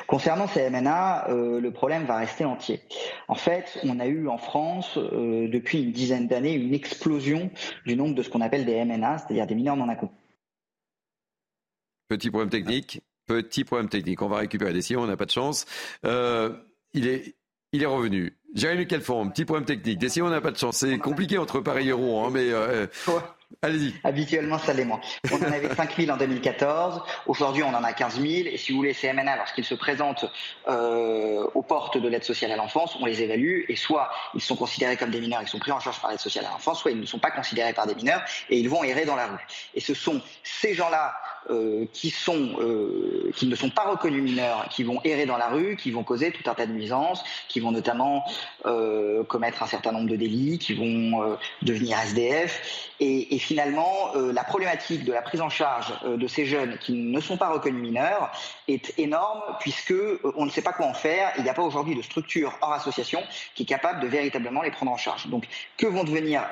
Concernant 0.06 0.48
ces 0.48 0.68
MNA, 0.68 1.30
euh, 1.30 1.60
le 1.60 1.70
problème 1.70 2.04
va 2.04 2.18
rester 2.18 2.44
entier. 2.44 2.80
En 3.28 3.36
fait, 3.36 3.80
on 3.84 4.00
a 4.00 4.06
eu 4.06 4.28
en 4.28 4.36
France, 4.36 4.98
depuis 4.98 5.82
une 5.82 5.92
dizaine 5.92 6.26
d'années, 6.26 6.52
une 6.52 6.74
explosion 6.74 7.48
du 7.86 7.96
nombre 7.96 8.14
de 8.14 8.22
ce 8.22 8.28
qu'on 8.28 8.42
appelle 8.42 8.66
des 8.66 8.84
MNA, 8.84 9.16
c'est-à-dire 9.16 9.46
des 9.46 9.54
mineurs 9.54 9.78
non 9.78 9.88
accompagnés 9.88 10.23
Petit 12.08 12.30
problème 12.30 12.50
technique. 12.50 13.00
Petit 13.26 13.64
problème 13.64 13.88
technique. 13.88 14.20
On 14.22 14.28
va 14.28 14.38
récupérer 14.38 14.72
des 14.72 14.82
sillons, 14.82 15.02
on 15.02 15.06
n'a 15.06 15.16
pas 15.16 15.24
de 15.24 15.30
chance. 15.30 15.64
Euh, 16.04 16.50
il, 16.92 17.08
est, 17.08 17.36
il 17.72 17.82
est 17.82 17.86
revenu. 17.86 18.36
Jérémy 18.54 18.86
Calfon, 18.86 19.30
petit 19.30 19.44
problème 19.44 19.64
technique. 19.64 19.98
Des 19.98 20.08
sillons, 20.08 20.26
on 20.26 20.30
n'a 20.30 20.40
pas 20.40 20.50
de 20.50 20.58
chance. 20.58 20.76
C'est 20.76 20.98
compliqué 20.98 21.38
entre 21.38 21.60
Paris 21.60 21.88
et 21.88 21.92
Rouen, 21.92 22.26
hein, 22.26 22.30
mais 22.32 22.50
euh, 22.50 22.86
allez-y. 23.62 23.94
Habituellement, 24.04 24.58
ça 24.58 24.72
l'est 24.74 24.84
moins. 24.84 25.00
On 25.32 25.36
en 25.38 25.52
avait 25.52 25.74
5 25.74 25.96
000 25.96 26.10
en 26.10 26.16
2014. 26.16 27.02
Aujourd'hui, 27.26 27.62
on 27.62 27.74
en 27.74 27.82
a 27.82 27.92
15 27.92 28.20
000. 28.20 28.26
Et 28.46 28.58
si 28.58 28.70
vous 28.70 28.78
voulez, 28.78 28.92
ces 28.92 29.12
MNA, 29.12 29.36
lorsqu'ils 29.36 29.64
se 29.64 29.74
présentent 29.74 30.26
euh, 30.68 31.46
aux 31.54 31.62
portes 31.62 31.98
de 31.98 32.06
l'aide 32.06 32.22
sociale 32.22 32.52
à 32.52 32.56
l'enfance, 32.56 32.96
on 33.00 33.06
les 33.06 33.22
évalue. 33.22 33.62
Et 33.68 33.74
soit 33.74 34.10
ils 34.34 34.42
sont 34.42 34.56
considérés 34.56 34.96
comme 34.96 35.10
des 35.10 35.20
mineurs, 35.20 35.40
ils 35.42 35.48
sont 35.48 35.58
pris 35.58 35.72
en 35.72 35.80
charge 35.80 36.00
par 36.00 36.10
l'aide 36.10 36.20
sociale 36.20 36.44
à 36.44 36.50
l'enfance, 36.50 36.80
soit 36.80 36.90
ils 36.90 37.00
ne 37.00 37.06
sont 37.06 37.18
pas 37.18 37.30
considérés 37.30 37.72
par 37.72 37.86
des 37.86 37.94
mineurs 37.94 38.22
et 38.50 38.58
ils 38.58 38.68
vont 38.68 38.84
errer 38.84 39.04
dans 39.04 39.16
la 39.16 39.26
rue. 39.26 39.46
Et 39.74 39.80
ce 39.80 39.94
sont 39.94 40.20
ces 40.44 40.74
gens-là 40.74 41.14
euh, 41.50 41.84
qui, 41.92 42.08
sont, 42.08 42.56
euh, 42.58 43.30
qui 43.36 43.46
ne 43.46 43.54
sont 43.54 43.68
pas 43.68 43.84
reconnus 43.84 44.22
mineurs, 44.22 44.66
qui 44.70 44.82
vont 44.82 45.00
errer 45.04 45.26
dans 45.26 45.36
la 45.36 45.48
rue, 45.48 45.76
qui 45.76 45.90
vont 45.90 46.02
causer 46.02 46.32
tout 46.32 46.48
un 46.48 46.54
tas 46.54 46.64
de 46.64 46.72
nuisances, 46.72 47.22
qui 47.48 47.60
vont 47.60 47.70
notamment 47.70 48.24
euh, 48.64 49.22
commettre 49.24 49.62
un 49.62 49.66
certain 49.66 49.92
nombre 49.92 50.08
de 50.08 50.16
délits, 50.16 50.58
qui 50.58 50.72
vont 50.72 51.36
devenir 51.60 51.98
SDF. 51.98 52.90
Et, 53.00 53.34
et 53.34 53.38
finalement, 53.38 54.12
la 54.14 54.44
problématique 54.44 55.04
de 55.04 55.12
la 55.12 55.20
prise 55.20 55.42
en 55.42 55.50
charge 55.50 55.92
de 56.04 56.26
ces 56.26 56.46
jeunes 56.46 56.78
qui 56.78 56.92
ne 56.92 57.20
sont 57.20 57.36
pas 57.36 57.50
reconnus 57.50 57.82
mineurs 57.82 58.30
est 58.68 58.98
énorme 58.98 59.42
puisque 59.60 59.94
on 60.36 60.46
ne 60.46 60.50
sait 60.50 60.62
pas 60.62 60.72
quoi 60.72 60.86
en 60.86 60.94
faire. 60.94 61.32
Il 61.36 61.44
n'y 61.44 61.50
a 61.50 61.54
pas 61.54 61.62
aujourd'hui 61.62 61.94
de 61.94 62.02
structure 62.02 62.56
hors 62.62 62.72
association 62.72 63.22
qui 63.54 63.64
est 63.64 63.66
capable 63.66 64.00
de 64.00 64.06
véritablement 64.06 64.62
les 64.62 64.70
prendre 64.70 64.92
en 64.92 64.96
charge. 64.96 65.26
Donc, 65.26 65.46
que 65.76 65.86
vont 65.86 66.04
devenir 66.04 66.42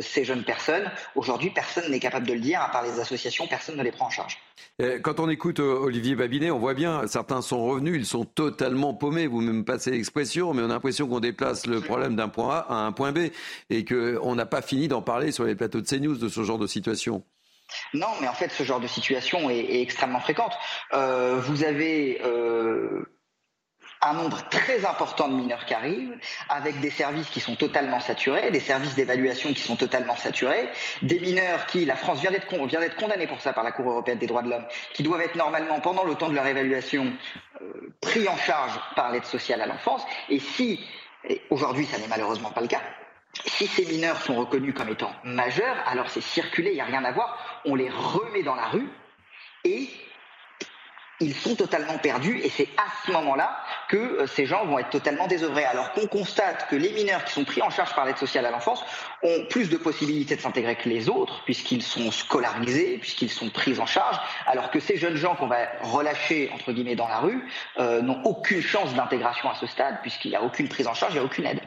ces 0.00 0.24
jeunes 0.24 0.44
personnes? 0.44 0.90
Aujourd'hui, 1.14 1.50
personne 1.50 1.90
n'est 1.90 2.00
capable 2.00 2.26
de 2.26 2.32
le 2.32 2.40
dire, 2.40 2.60
à 2.60 2.70
part 2.70 2.82
les 2.82 2.98
associations, 2.98 3.46
personne 3.46 3.76
ne 3.76 3.82
les 3.82 3.92
prend 3.92 4.06
en 4.06 4.10
charge. 4.10 4.31
Euh, 4.80 4.98
quand 4.98 5.20
on 5.20 5.28
écoute 5.28 5.60
euh, 5.60 5.74
Olivier 5.74 6.14
Babinet, 6.14 6.50
on 6.50 6.58
voit 6.58 6.74
bien, 6.74 7.06
certains 7.06 7.42
sont 7.42 7.64
revenus, 7.64 7.94
ils 7.96 8.06
sont 8.06 8.24
totalement 8.24 8.94
paumés. 8.94 9.26
Vous 9.26 9.40
même 9.40 9.64
passez 9.64 9.90
l'expression, 9.90 10.54
mais 10.54 10.62
on 10.62 10.66
a 10.66 10.68
l'impression 10.68 11.06
qu'on 11.08 11.20
déplace 11.20 11.66
le 11.66 11.80
problème 11.80 12.16
d'un 12.16 12.28
point 12.28 12.56
A 12.56 12.66
à 12.68 12.74
un 12.86 12.92
point 12.92 13.12
B 13.12 13.28
et 13.70 13.84
qu'on 13.84 14.34
n'a 14.34 14.46
pas 14.46 14.62
fini 14.62 14.88
d'en 14.88 15.02
parler 15.02 15.30
sur 15.30 15.44
les 15.44 15.54
plateaux 15.54 15.80
de 15.80 15.86
CNews 15.86 16.16
de 16.16 16.28
ce 16.28 16.42
genre 16.42 16.58
de 16.58 16.66
situation. 16.66 17.22
Non, 17.94 18.08
mais 18.20 18.28
en 18.28 18.34
fait, 18.34 18.50
ce 18.50 18.64
genre 18.64 18.80
de 18.80 18.86
situation 18.86 19.48
est, 19.50 19.80
extrêmement 19.82 20.20
fréquente. 20.20 20.52
Euh, 20.92 21.38
vous 21.40 21.64
avez 21.64 22.20
un 24.02 24.14
nombre 24.14 24.42
très 24.48 24.84
important 24.84 25.28
de 25.28 25.34
mineurs 25.34 25.64
qui 25.64 25.74
arrivent, 25.74 26.16
avec 26.48 26.80
des 26.80 26.90
services 26.90 27.28
qui 27.28 27.40
sont 27.40 27.56
totalement 27.56 28.00
saturés, 28.00 28.50
des 28.50 28.60
services 28.60 28.94
d'évaluation 28.94 29.52
qui 29.52 29.60
sont 29.60 29.76
totalement 29.76 30.16
saturés, 30.16 30.68
des 31.02 31.20
mineurs 31.20 31.66
qui, 31.66 31.84
la 31.84 31.96
France 31.96 32.20
vient 32.20 32.30
d'être 32.30 32.96
condamnée 32.96 33.26
pour 33.26 33.40
ça 33.40 33.52
par 33.52 33.64
la 33.64 33.72
Cour 33.72 33.88
européenne 33.90 34.18
des 34.18 34.26
droits 34.26 34.42
de 34.42 34.50
l'homme, 34.50 34.64
qui 34.92 35.02
doivent 35.02 35.20
être 35.22 35.36
normalement 35.36 35.80
pendant 35.80 36.04
le 36.04 36.14
temps 36.14 36.28
de 36.28 36.34
leur 36.34 36.46
évaluation 36.46 37.12
euh, 37.60 37.92
pris 38.00 38.26
en 38.28 38.36
charge 38.36 38.78
par 38.96 39.12
l'aide 39.12 39.24
sociale 39.24 39.60
à 39.60 39.66
l'enfance. 39.66 40.04
Et 40.28 40.40
si, 40.40 40.84
aujourd'hui 41.50 41.86
ça 41.86 41.98
n'est 41.98 42.08
malheureusement 42.08 42.50
pas 42.50 42.60
le 42.60 42.68
cas, 42.68 42.82
si 43.46 43.66
ces 43.66 43.86
mineurs 43.86 44.20
sont 44.20 44.34
reconnus 44.34 44.74
comme 44.74 44.90
étant 44.90 45.12
majeurs, 45.24 45.76
alors 45.86 46.10
c'est 46.10 46.20
circulé, 46.20 46.70
il 46.70 46.74
n'y 46.74 46.80
a 46.80 46.84
rien 46.84 47.04
à 47.04 47.12
voir, 47.12 47.60
on 47.64 47.74
les 47.74 47.88
remet 47.88 48.42
dans 48.42 48.54
la 48.54 48.66
rue 48.66 48.88
et 49.64 49.88
ils 51.22 51.34
sont 51.34 51.54
totalement 51.54 51.98
perdus 51.98 52.40
et 52.42 52.50
c'est 52.50 52.68
à 52.76 52.84
ce 53.06 53.12
moment-là 53.12 53.56
que 53.88 53.96
euh, 53.96 54.26
ces 54.26 54.46
gens 54.46 54.64
vont 54.66 54.78
être 54.78 54.90
totalement 54.90 55.26
désœuvrés. 55.26 55.64
Alors 55.64 55.92
qu'on 55.92 56.06
constate 56.06 56.68
que 56.68 56.76
les 56.76 56.92
mineurs 56.92 57.24
qui 57.24 57.32
sont 57.32 57.44
pris 57.44 57.62
en 57.62 57.70
charge 57.70 57.94
par 57.94 58.04
l'aide 58.04 58.16
sociale 58.16 58.46
à 58.46 58.50
l'enfance 58.50 58.84
ont 59.22 59.46
plus 59.48 59.70
de 59.70 59.76
possibilités 59.76 60.36
de 60.36 60.40
s'intégrer 60.40 60.76
que 60.76 60.88
les 60.88 61.08
autres 61.08 61.44
puisqu'ils 61.44 61.82
sont 61.82 62.10
scolarisés, 62.10 62.98
puisqu'ils 62.98 63.30
sont 63.30 63.50
pris 63.50 63.78
en 63.78 63.86
charge, 63.86 64.18
alors 64.46 64.70
que 64.70 64.80
ces 64.80 64.96
jeunes 64.96 65.16
gens 65.16 65.34
qu'on 65.34 65.46
va 65.46 65.68
relâcher 65.82 66.50
entre 66.54 66.72
guillemets 66.72 66.96
dans 66.96 67.08
la 67.08 67.20
rue 67.20 67.46
euh, 67.78 68.02
n'ont 68.02 68.22
aucune 68.24 68.62
chance 68.62 68.94
d'intégration 68.94 69.50
à 69.50 69.54
ce 69.54 69.66
stade 69.66 69.98
puisqu'il 70.02 70.30
n'y 70.30 70.36
a 70.36 70.42
aucune 70.42 70.68
prise 70.68 70.86
en 70.86 70.94
charge, 70.94 71.12
il 71.12 71.16
n'y 71.16 71.20
a 71.20 71.24
aucune 71.24 71.46
aide. 71.46 71.60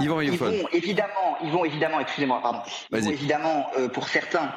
ils 0.00 0.36
vont 0.36 0.68
évidemment, 0.72 1.38
ils 1.42 1.50
vont 1.50 1.64
évidemment, 1.64 2.00
excusez-moi, 2.00 2.40
pardon, 2.42 2.62
ils 2.90 3.00
vont 3.00 3.10
évidemment 3.10 3.70
euh, 3.78 3.88
pour 3.88 4.08
certains 4.08 4.52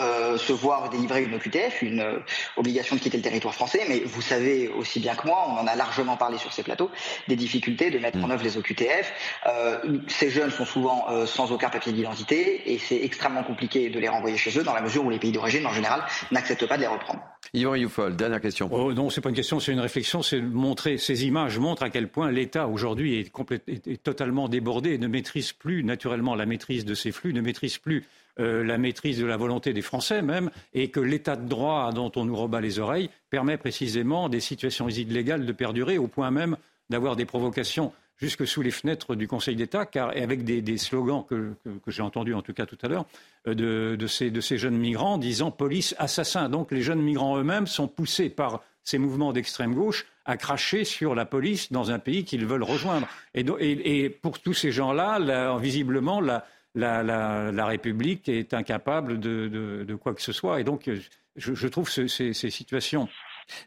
euh, 0.00 0.38
se 0.38 0.52
voir 0.52 0.90
délivrer 0.90 1.24
une 1.24 1.34
OQTF, 1.34 1.82
une 1.82 2.00
euh, 2.00 2.18
obligation 2.56 2.96
de 2.96 3.00
quitter 3.00 3.16
le 3.18 3.22
territoire 3.22 3.54
français, 3.54 3.84
mais 3.88 4.00
vous 4.00 4.22
savez 4.22 4.68
aussi 4.68 5.00
bien 5.00 5.14
que 5.14 5.26
moi, 5.26 5.44
on 5.48 5.58
en 5.58 5.66
a 5.66 5.76
largement 5.76 6.16
parlé 6.16 6.38
sur 6.38 6.52
ces 6.52 6.62
plateaux, 6.62 6.90
des 7.28 7.36
difficultés 7.36 7.90
de 7.90 7.98
mettre 7.98 8.18
en 8.18 8.28
mm. 8.28 8.32
œuvre 8.32 8.44
les 8.44 8.56
OQTF. 8.56 9.12
Euh, 9.46 9.98
ces 10.08 10.30
jeunes 10.30 10.50
sont 10.50 10.64
souvent 10.64 11.06
sans 11.26 11.52
aucun 11.52 11.68
papier 11.68 11.92
d'identité 11.92 12.72
et 12.72 12.78
c'est 12.78 13.02
extrêmement 13.02 13.42
compliqué 13.42 13.90
de 13.90 13.98
les 13.98 14.08
renvoyer 14.08 14.36
chez 14.36 14.58
eux 14.58 14.62
dans 14.62 14.74
la 14.74 14.80
mesure 14.80 15.04
où 15.04 15.10
les 15.10 15.18
pays 15.18 15.32
d'origine, 15.32 15.66
en 15.66 15.72
général, 15.72 16.02
n'acceptent 16.30 16.66
pas 16.66 16.76
de 16.76 16.82
les 16.82 16.88
reprendre. 16.88 17.20
Yvan 17.54 17.74
Youfol, 17.74 18.16
dernière 18.16 18.40
question. 18.40 18.70
Oh, 18.72 18.94
non, 18.94 19.10
c'est 19.10 19.20
pas 19.20 19.28
une 19.28 19.34
question, 19.34 19.60
c'est 19.60 19.72
une 19.72 19.80
réflexion. 19.80 20.22
C'est 20.22 20.40
montrer 20.40 20.96
ces 20.96 21.26
images 21.26 21.58
montrent 21.58 21.82
à 21.82 21.90
quel 21.90 22.08
point 22.08 22.30
l'État 22.30 22.66
aujourd'hui 22.66 23.18
est, 23.18 23.30
est, 23.68 24.02
totalement 24.02 24.48
débordé, 24.48 24.96
ne 24.96 25.06
maîtrise 25.06 25.52
plus 25.52 25.84
naturellement 25.84 26.34
la 26.34 26.46
maîtrise 26.46 26.86
de 26.86 26.94
ces 26.94 27.12
flux, 27.12 27.34
ne 27.34 27.42
maîtrise 27.42 27.76
plus 27.76 28.04
euh, 28.40 28.64
la 28.64 28.78
maîtrise 28.78 29.18
de 29.18 29.26
la 29.26 29.36
volonté 29.36 29.72
des 29.72 29.82
Français 29.82 30.22
même, 30.22 30.50
et 30.72 30.88
que 30.88 31.00
l'état 31.00 31.36
de 31.36 31.46
droit 31.46 31.92
dont 31.92 32.10
on 32.16 32.24
nous 32.24 32.36
rebat 32.36 32.60
les 32.60 32.78
oreilles 32.78 33.10
permet 33.28 33.58
précisément 33.58 34.28
des 34.28 34.40
situations 34.40 34.88
illégales 34.88 35.44
de 35.44 35.52
perdurer 35.52 35.98
au 35.98 36.06
point 36.06 36.30
même 36.30 36.56
d'avoir 36.88 37.16
des 37.16 37.26
provocations 37.26 37.92
jusque 38.16 38.46
sous 38.46 38.62
les 38.62 38.70
fenêtres 38.70 39.16
du 39.16 39.26
Conseil 39.26 39.56
d'État, 39.56 39.84
car 39.84 40.10
avec 40.10 40.44
des, 40.44 40.78
slogans 40.78 41.24
que, 41.28 41.54
j'ai 41.88 42.02
entendus 42.02 42.34
en 42.34 42.40
tout 42.40 42.54
cas 42.54 42.66
tout 42.66 42.78
à 42.82 42.88
l'heure 42.88 43.04
euh, 43.48 43.96
de, 43.96 44.06
ces, 44.06 44.58
jeunes 44.58 44.78
migrants 44.78 45.18
disant 45.18 45.50
police 45.50 45.94
assassin. 45.98 46.48
Donc 46.48 46.70
les 46.70 46.82
jeunes 46.82 47.02
migrants 47.02 47.36
eux-mêmes 47.36 47.66
sont 47.66 47.88
poussés 47.88 48.30
par 48.30 48.62
ces 48.84 48.98
mouvements 48.98 49.32
d'extrême 49.32 49.74
gauche 49.74 50.06
à 50.24 50.36
cracher 50.36 50.84
sur 50.84 51.14
la 51.14 51.24
police 51.24 51.72
dans 51.72 51.90
un 51.90 51.98
pays 51.98 52.24
qu'ils 52.24 52.46
veulent 52.46 52.62
rejoindre. 52.62 53.08
Et, 53.34 54.08
pour 54.08 54.38
tous 54.38 54.54
ces 54.54 54.70
gens-là, 54.70 55.58
visiblement, 55.58 56.20
la, 56.20 56.46
la, 56.74 57.66
République 57.66 58.28
est 58.28 58.54
incapable 58.54 59.20
de, 59.20 59.94
quoi 60.00 60.14
que 60.14 60.22
ce 60.22 60.32
soit. 60.32 60.60
Et 60.60 60.64
donc, 60.64 60.90
je, 61.36 61.68
trouve 61.68 61.90
ces, 61.90 62.08
ces 62.08 62.50
situations 62.50 63.08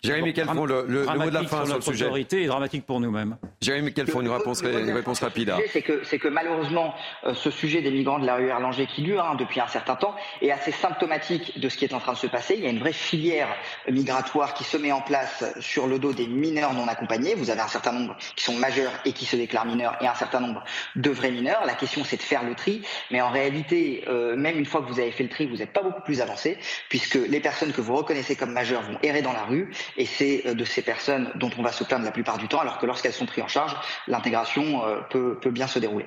Jérémy 0.04 0.34
Calfon, 0.34 0.66
le, 0.66 0.86
le, 0.88 1.06
mot 1.06 1.26
de 1.26 1.34
la 1.34 1.44
fin 1.44 1.66
sur, 1.66 1.76
le 1.76 1.82
sujet. 1.82 2.10
est 2.16 2.46
dramatique 2.48 2.86
pour 2.86 3.00
nous-mêmes. 3.00 3.38
Jérémy 3.62 3.94
Calfon, 3.94 4.22
une 4.22 4.30
réponse, 4.30 4.62
une 4.62 4.92
réponse 4.92 5.20
rapide. 5.20 5.54
C'est 5.72 5.82
que, 5.82 6.04
c'est 6.04 6.20
que 6.20 6.28
malheureusement, 6.28 6.94
euh, 7.26 7.34
ce 7.34 7.50
sujet 7.50 7.82
des 7.82 7.92
migrants 7.92 8.20
de 8.20 8.26
la 8.26 8.36
rue 8.36 8.48
Erlanger 8.48 8.88
qui 8.88 9.02
dure 9.02 9.24
hein, 9.24 9.36
depuis 9.36 9.60
un 9.60 9.68
certain 9.68 9.96
temps 9.96 10.16
est 10.42 10.52
assez 10.52 10.72
symptomatique 10.72 11.60
de 11.60 11.70
ce 11.70 11.78
qui 11.78 11.86
est 11.86 11.94
en 11.94 12.00
train 12.00 12.14
de 12.14 12.18
se 12.18 12.28
passer. 12.28 12.56
Il 12.58 12.64
y 12.64 12.68
a 12.68 12.70
une 12.70 12.80
vraie 12.80 12.94
filière 12.94 13.50
migratoire 13.90 14.54
qui 14.54 14.64
se 14.64 14.78
met 14.78 14.92
en 14.92 15.02
place 15.02 15.44
sur 15.60 15.88
le 15.88 16.00
dos 16.00 16.14
des 16.14 16.28
mineurs 16.28 16.74
non 16.74 16.88
accompagnés. 16.88 17.36
Vous 17.36 17.50
avez 17.50 17.62
un 17.62 17.68
certain 17.68 17.92
nombre 17.92 18.16
qui 18.36 18.44
sont 18.44 18.56
majeurs 18.56 18.92
et 19.06 19.14
qui 19.14 19.26
se 19.26 19.36
déclarent 19.36 19.66
mineurs 19.66 19.98
et 20.02 20.08
un 20.08 20.16
certain 20.16 20.40
nombre 20.40 20.64
de 20.96 21.10
vrais 21.10 21.32
mineurs. 21.32 21.66
La 21.66 21.74
question, 21.74 22.04
c'est 22.04 22.18
de 22.18 22.24
faire 22.24 22.44
le 22.44 22.56
tri. 22.56 22.82
Mais 23.12 23.22
en 23.22 23.32
réalité, 23.32 24.04
euh, 24.08 24.36
même 24.36 24.58
une 24.58 24.66
fois 24.66 24.82
que 24.82 24.88
vous 24.88 25.00
avez 25.00 25.12
fait 25.12 25.24
le 25.24 25.30
tri, 25.30 25.46
vous 25.48 25.58
n'êtes 25.58 25.74
pas 25.74 25.84
beaucoup 25.84 26.02
plus 26.02 26.22
avancé 26.22 26.58
puisque 26.90 27.16
les 27.16 27.40
personnes 27.40 27.72
que 27.72 27.82
vous 27.82 27.96
reconnaissez 27.96 28.36
comme 28.36 28.52
majeures 28.52 28.84
vont 28.84 28.98
errer 29.04 29.22
dans 29.22 29.34
la 29.34 29.44
rue 29.44 29.65
et 29.98 30.06
c'est 30.06 30.46
euh, 30.46 30.54
de 30.54 30.66
ces 30.66 30.82
personnes 30.82 31.30
dont 31.36 31.50
on 31.58 31.64
va 31.64 31.72
se 31.72 31.84
plaindre 31.84 32.06
la 32.06 32.12
plupart 32.12 32.38
du 32.38 32.48
temps, 32.48 32.60
alors 32.60 32.78
que 32.78 32.86
lorsqu'elles 32.86 33.14
sont 33.14 33.26
prises 33.26 33.44
en 33.44 33.48
charge, 33.48 33.76
l'intégration 34.08 34.86
euh, 34.86 35.02
peut, 35.10 35.52
bien 35.52 35.68
se 35.68 35.80
dérouler. 35.80 36.06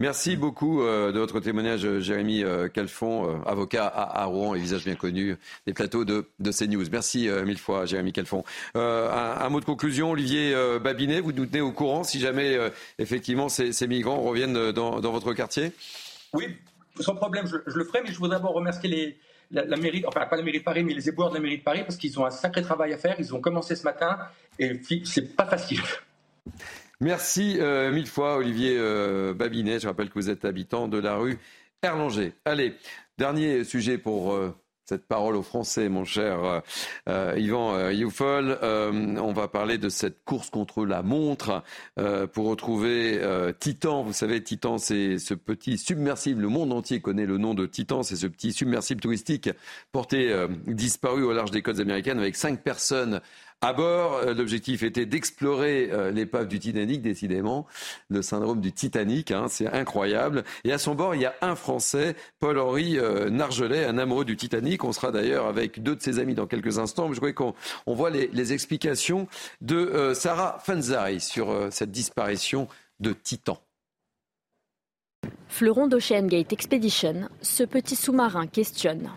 Merci 0.00 0.36
beaucoup 0.36 0.82
euh, 0.82 1.10
de 1.10 1.18
votre 1.18 1.40
témoignage, 1.40 1.98
Jérémy 1.98 2.44
Calfon, 2.72 3.42
avocat 3.44 3.86
à, 3.86 4.24
Rouen 4.26 4.54
et 4.54 4.60
visage 4.60 4.84
bien 4.84 4.94
connu 4.94 5.36
des 5.66 5.74
plateaux 5.74 6.04
de, 6.04 6.28
de 6.38 6.52
CNews. 6.52 6.84
Merci 6.92 7.28
mille 7.44 7.58
fois, 7.58 7.84
Jérémy 7.84 8.12
Calfon. 8.12 8.44
Un, 8.76 9.48
mot 9.48 9.58
de 9.58 9.64
conclusion, 9.64 10.12
Olivier 10.12 10.54
Babinet, 10.80 11.20
vous 11.20 11.32
nous 11.32 11.46
tenez 11.46 11.60
au 11.60 11.72
courant 11.72 12.04
si 12.04 12.20
jamais 12.20 12.56
effectivement 13.00 13.48
ces, 13.48 13.86
migrants 13.88 14.20
reviennent 14.20 14.70
dans, 14.70 15.00
votre 15.00 15.32
quartier? 15.32 15.72
Oui, 16.32 16.46
sans 17.00 17.16
problème, 17.16 17.46
je, 17.46 17.56
je, 17.66 17.76
le 17.76 17.84
ferai, 17.84 18.02
mais 18.04 18.12
je 18.12 18.18
voudrais 18.18 18.36
d'abord 18.36 18.52
remercier 18.52 18.88
les, 18.88 19.18
la, 19.50 19.76
mairie, 19.76 20.04
enfin 20.06 20.26
pas 20.26 20.36
la 20.36 20.42
mairie 20.42 20.58
de 20.58 20.64
Paris, 20.64 20.84
mais 20.84 20.94
les 20.94 21.08
éboueurs 21.08 21.30
de 21.30 21.34
la 21.34 21.40
mairie 21.40 21.58
de 21.58 21.62
Paris, 21.62 21.82
parce 21.82 21.96
qu'ils 21.96 22.18
ont 22.18 22.26
un 22.26 22.30
sacré 22.30 22.62
travail 22.62 22.92
à 22.92 22.98
faire. 22.98 23.16
Ils 23.18 23.34
ont 23.34 23.40
commencé 23.40 23.76
ce 23.76 23.84
matin 23.84 24.18
et 24.58 24.80
c'est 25.04 25.36
pas 25.36 25.46
facile. 25.46 25.80
Merci 27.00 27.58
euh, 27.60 27.92
mille 27.92 28.08
fois, 28.08 28.36
Olivier 28.36 28.76
euh, 28.76 29.32
Babinet. 29.32 29.78
Je 29.78 29.86
rappelle 29.86 30.08
que 30.08 30.14
vous 30.14 30.30
êtes 30.30 30.44
habitant 30.44 30.88
de 30.88 30.98
la 30.98 31.16
rue 31.16 31.38
Erlanger. 31.82 32.32
Allez, 32.44 32.74
dernier 33.18 33.64
sujet 33.64 33.98
pour 33.98 34.32
euh, 34.32 34.54
cette 34.88 35.06
parole 35.06 35.36
aux 35.36 35.42
Français, 35.42 35.90
mon 35.90 36.06
cher 36.06 36.42
euh, 36.42 36.60
euh 37.10 37.34
Yvan 37.36 37.74
euh. 37.74 38.56
Euh, 38.62 39.16
on 39.18 39.34
va 39.34 39.46
parler 39.46 39.76
de 39.76 39.90
cette 39.90 40.24
course 40.24 40.48
contre 40.48 40.86
la 40.86 41.02
montre 41.02 41.62
pour 42.32 42.46
retrouver 42.46 43.20
Titan. 43.58 44.02
Vous 44.02 44.12
savez, 44.12 44.42
Titan, 44.42 44.78
c'est 44.78 45.18
ce 45.18 45.34
petit 45.34 45.76
submersible. 45.76 46.42
Le 46.42 46.48
monde 46.48 46.72
entier 46.72 47.00
connaît 47.00 47.26
le 47.26 47.36
nom 47.36 47.54
de 47.54 47.66
Titan. 47.66 48.02
C'est 48.02 48.16
ce 48.16 48.26
petit 48.26 48.52
submersible 48.52 49.00
touristique 49.00 49.50
porté 49.92 50.34
disparu 50.66 51.22
au 51.24 51.32
large 51.32 51.50
des 51.50 51.62
côtes 51.62 51.80
américaines 51.80 52.18
avec 52.18 52.36
cinq 52.36 52.62
personnes 52.62 53.20
à 53.60 53.72
bord, 53.72 54.14
euh, 54.14 54.34
l'objectif 54.34 54.84
était 54.84 55.04
d'explorer 55.04 55.90
euh, 55.90 56.12
l'épave 56.12 56.46
du 56.46 56.60
Titanic, 56.60 57.02
décidément, 57.02 57.66
le 58.08 58.22
syndrome 58.22 58.60
du 58.60 58.72
Titanic, 58.72 59.32
hein, 59.32 59.46
c'est 59.48 59.66
incroyable. 59.66 60.44
Et 60.62 60.72
à 60.72 60.78
son 60.78 60.94
bord, 60.94 61.16
il 61.16 61.22
y 61.22 61.26
a 61.26 61.34
un 61.40 61.56
Français, 61.56 62.14
Paul-Henri 62.38 62.98
euh, 62.98 63.30
Nargelet, 63.30 63.84
un 63.84 63.98
amoureux 63.98 64.24
du 64.24 64.36
Titanic. 64.36 64.84
On 64.84 64.92
sera 64.92 65.10
d'ailleurs 65.10 65.46
avec 65.46 65.82
deux 65.82 65.96
de 65.96 66.02
ses 66.02 66.20
amis 66.20 66.34
dans 66.34 66.46
quelques 66.46 66.78
instants. 66.78 67.12
Je 67.12 67.18
crois 67.18 67.32
qu'on 67.32 67.54
on 67.86 67.94
voit 67.94 68.10
les, 68.10 68.52
explications 68.52 69.26
de 69.60 70.12
Sarah 70.14 70.58
Fanzari 70.64 71.20
sur 71.20 71.68
cette 71.70 71.90
disparition 71.90 72.66
de 72.98 73.12
Titan. 73.12 73.58
Fleuron 75.48 75.86
d'Ocean 75.86 76.26
Gate 76.26 76.52
Expedition, 76.52 77.28
ce 77.42 77.64
petit 77.64 77.96
sous-marin 77.96 78.46
questionne. 78.46 79.10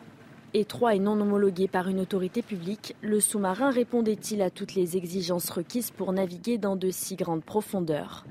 Étroit 0.53 0.95
et 0.95 0.99
non 0.99 1.19
homologué 1.21 1.69
par 1.69 1.87
une 1.87 2.01
autorité 2.01 2.41
publique, 2.41 2.93
le 3.01 3.21
sous-marin 3.21 3.71
répondait-il 3.71 4.41
à 4.41 4.49
toutes 4.49 4.75
les 4.75 4.97
exigences 4.97 5.49
requises 5.49 5.91
pour 5.91 6.11
naviguer 6.11 6.57
dans 6.57 6.75
de 6.75 6.89
si 6.91 7.15
grandes 7.15 7.45
profondeurs? 7.45 8.25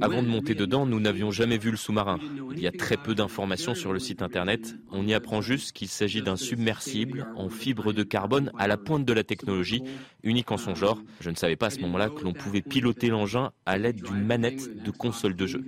Avant 0.00 0.24
de 0.24 0.28
monter 0.28 0.56
dedans, 0.56 0.86
nous 0.86 0.98
n'avions 0.98 1.30
jamais 1.30 1.56
vu 1.56 1.70
le 1.70 1.76
sous-marin. 1.76 2.18
Il 2.50 2.60
y 2.60 2.66
a 2.66 2.72
très 2.72 2.96
peu 2.96 3.14
d'informations 3.14 3.76
sur 3.76 3.92
le 3.92 4.00
site 4.00 4.22
internet. 4.22 4.74
On 4.90 5.06
y 5.06 5.14
apprend 5.14 5.40
juste 5.40 5.70
qu'il 5.70 5.86
s'agit 5.86 6.20
d'un 6.20 6.34
submersible 6.34 7.28
en 7.36 7.48
fibre 7.48 7.92
de 7.92 8.02
carbone 8.02 8.50
à 8.58 8.66
la 8.66 8.76
pointe 8.76 9.04
de 9.04 9.12
la 9.12 9.22
technologie, 9.22 9.84
unique 10.24 10.50
en 10.50 10.56
son 10.56 10.74
genre. 10.74 11.00
Je 11.20 11.30
ne 11.30 11.36
savais 11.36 11.54
pas 11.54 11.66
à 11.66 11.70
ce 11.70 11.78
moment-là 11.80 12.08
que 12.08 12.24
l'on 12.24 12.32
pouvait 12.32 12.62
piloter 12.62 13.08
l'engin 13.08 13.52
à 13.66 13.78
l'aide 13.78 14.02
d'une 14.02 14.24
manette 14.24 14.82
de 14.82 14.90
console 14.90 15.36
de 15.36 15.46
jeu. 15.46 15.62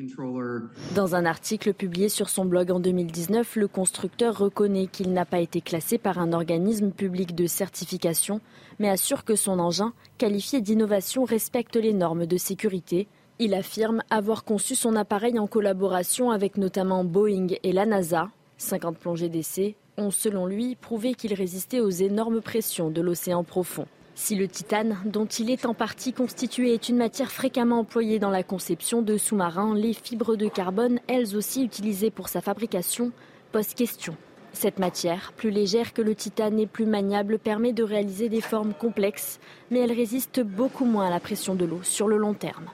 Dans 0.97 1.15
un 1.15 1.25
article 1.25 1.73
publié 1.73 2.09
sur 2.09 2.29
son 2.31 2.47
blog 2.47 2.73
en 2.73 2.81
2019, 2.81 3.55
le 3.55 3.69
constructeur 3.69 4.37
reconnaît 4.37 4.89
qu'il 4.89 5.13
n'a 5.13 5.25
pas 5.25 5.39
été 5.39 5.61
classé 5.69 5.99
par 5.99 6.19
un 6.19 6.33
organisme 6.33 6.93
public 6.93 7.35
de 7.35 7.47
certification, 7.47 8.41
mais 8.79 8.89
assure 8.89 9.23
que 9.23 9.37
son 9.37 9.59
engin, 9.59 9.93
qualifié 10.17 10.63
d'innovation, 10.63 11.25
respecte 11.25 11.77
les 11.77 11.93
normes 11.93 12.25
de 12.25 12.39
sécurité. 12.39 13.07
Il 13.39 13.53
affirme 13.53 14.03
avoir 14.09 14.45
conçu 14.45 14.75
son 14.75 14.97
appareil 14.97 15.39
en 15.39 15.47
collaboration 15.47 16.31
avec 16.31 16.57
notamment 16.57 17.05
Boeing 17.05 17.49
et 17.63 17.73
la 17.73 17.85
NASA. 17.85 18.31
50 18.57 18.97
plongées 18.97 19.29
d'essai 19.29 19.77
ont, 19.99 20.11
selon 20.11 20.47
lui, 20.47 20.75
prouvé 20.75 21.13
qu'il 21.13 21.35
résistait 21.35 21.81
aux 21.81 21.91
énormes 21.91 22.41
pressions 22.41 22.89
de 22.89 23.03
l'océan 23.03 23.45
profond. 23.45 23.87
Si 24.15 24.37
le 24.37 24.49
titane, 24.49 24.97
dont 25.05 25.27
il 25.27 25.51
est 25.51 25.67
en 25.67 25.75
partie 25.75 26.15
constitué, 26.15 26.73
est 26.73 26.89
une 26.89 26.97
matière 26.97 27.31
fréquemment 27.31 27.81
employée 27.81 28.19
dans 28.19 28.31
la 28.31 28.43
conception 28.43 29.03
de 29.03 29.19
sous-marins, 29.19 29.75
les 29.75 29.93
fibres 29.93 30.35
de 30.35 30.49
carbone, 30.49 30.99
elles 31.09 31.37
aussi 31.37 31.63
utilisées 31.63 32.11
pour 32.11 32.31
sa 32.31 32.41
fabrication, 32.41 33.13
posent 33.53 33.75
question. 33.75 34.17
Cette 34.61 34.81
matière, 34.81 35.33
plus 35.37 35.53
légère 35.53 35.93
que 35.93 36.03
le 36.03 36.17
titane 36.17 36.59
et 36.59 36.67
plus 36.67 36.85
maniable, 36.85 37.39
permet 37.39 37.73
de 37.73 37.85
réaliser 37.85 38.29
des 38.29 38.41
formes 38.41 38.75
complexes, 38.75 39.39
mais 39.71 39.79
elle 39.79 39.93
résiste 39.93 40.41
beaucoup 40.41 40.85
moins 40.85 41.07
à 41.07 41.11
la 41.11 41.21
pression 41.21 41.55
de 41.55 41.65
l'eau 41.65 41.79
sur 41.85 42.09
le 42.09 42.17
long 42.17 42.35
terme. 42.35 42.65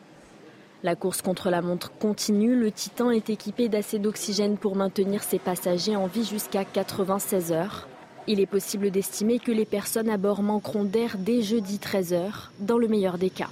La 0.82 0.96
course 0.96 1.20
contre 1.20 1.50
la 1.50 1.60
montre 1.60 1.92
continue. 1.98 2.56
Le 2.56 2.72
Titan 2.72 3.10
est 3.10 3.28
équipé 3.28 3.68
d'assez 3.68 3.98
d'oxygène 3.98 4.56
pour 4.56 4.76
maintenir 4.76 5.22
ses 5.22 5.38
passagers 5.38 5.94
en 5.94 6.06
vie 6.06 6.24
jusqu'à 6.24 6.64
96 6.64 7.52
heures. 7.52 7.86
Il 8.28 8.40
est 8.40 8.46
possible 8.46 8.90
d'estimer 8.90 9.38
que 9.38 9.52
les 9.52 9.66
personnes 9.66 10.08
à 10.08 10.16
bord 10.16 10.42
manqueront 10.42 10.84
d'air 10.84 11.16
dès 11.18 11.42
jeudi 11.42 11.76
13h, 11.76 12.48
dans 12.60 12.78
le 12.78 12.88
meilleur 12.88 13.18
des 13.18 13.28
cas. 13.28 13.50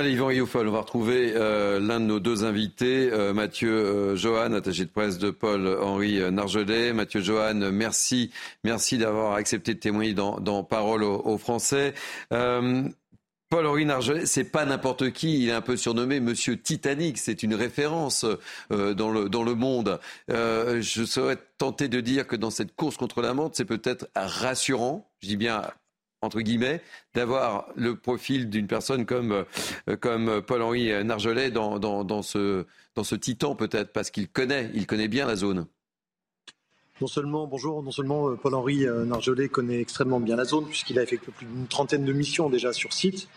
Allez, 0.00 0.12
Yvan 0.12 0.28
Rioufol, 0.28 0.66
on 0.66 0.72
va 0.72 0.80
retrouver 0.80 1.34
euh, 1.36 1.78
l'un 1.78 2.00
de 2.00 2.06
nos 2.06 2.20
deux 2.20 2.42
invités, 2.44 3.10
euh, 3.12 3.34
Mathieu 3.34 3.70
euh, 3.70 4.16
Johan, 4.16 4.54
attaché 4.54 4.86
de 4.86 4.90
presse 4.90 5.18
de 5.18 5.28
Paul-Henri 5.28 6.20
Nargelet. 6.32 6.94
Mathieu 6.94 7.20
Johan, 7.20 7.70
merci, 7.70 8.30
merci 8.64 8.96
d'avoir 8.96 9.34
accepté 9.34 9.74
de 9.74 9.78
témoigner 9.78 10.14
dans, 10.14 10.64
Parole 10.64 11.02
aux, 11.02 11.36
Français. 11.36 11.92
Paul-Henri 12.30 13.84
Nargelet, 13.84 14.24
c'est 14.24 14.44
pas 14.44 14.64
n'importe 14.64 15.10
qui, 15.10 15.42
il 15.42 15.50
est 15.50 15.52
un 15.52 15.60
peu 15.60 15.76
surnommé 15.76 16.18
Monsieur 16.18 16.56
Titanic, 16.58 17.18
c'est 17.18 17.42
une 17.42 17.54
référence 17.54 18.24
dans, 18.70 19.10
le, 19.10 19.28
dans 19.28 19.42
le 19.42 19.54
monde. 19.54 20.00
je 20.30 21.04
serais 21.04 21.36
tenté 21.58 21.88
de 21.88 22.00
dire 22.00 22.26
que 22.26 22.36
dans 22.36 22.50
cette 22.50 22.74
course 22.74 22.96
contre 22.96 23.20
la 23.20 23.34
montre, 23.34 23.54
c'est 23.54 23.66
peut-être 23.66 24.08
rassurant, 24.14 25.10
je 25.20 25.28
dis 25.28 25.36
bien 25.36 25.60
entre 26.22 26.40
guillemets, 26.40 26.82
d'avoir 27.14 27.68
le 27.76 27.96
profil 27.96 28.50
d'une 28.50 28.66
personne 28.66 29.06
comme, 29.06 29.44
euh, 29.88 29.96
comme 29.96 30.42
Paul-Henri 30.42 31.04
Nargelet 31.04 31.50
dans, 31.50 31.78
dans, 31.78 32.04
dans, 32.04 32.22
ce, 32.22 32.66
dans 32.94 33.04
ce 33.04 33.14
titan 33.14 33.54
peut-être, 33.54 33.92
parce 33.92 34.10
qu'il 34.10 34.28
connaît, 34.28 34.70
il 34.74 34.86
connaît 34.86 35.08
bien 35.08 35.26
la 35.26 35.36
zone 35.36 35.66
non 37.00 37.06
seulement, 37.06 37.46
bonjour, 37.46 37.82
non 37.82 37.90
seulement 37.90 38.28
euh, 38.28 38.36
Paul-Henri 38.36 38.86
euh, 38.86 39.06
Nargelet 39.06 39.48
connaît 39.48 39.80
extrêmement 39.80 40.20
bien 40.20 40.36
la 40.36 40.44
zone, 40.44 40.66
puisqu'il 40.66 40.98
a 40.98 41.02
effectué 41.02 41.32
plus 41.34 41.46
d'une 41.46 41.66
trentaine 41.66 42.04
de 42.04 42.12
missions 42.12 42.50
déjà 42.50 42.74
sur 42.74 42.92
site. 42.92 43.28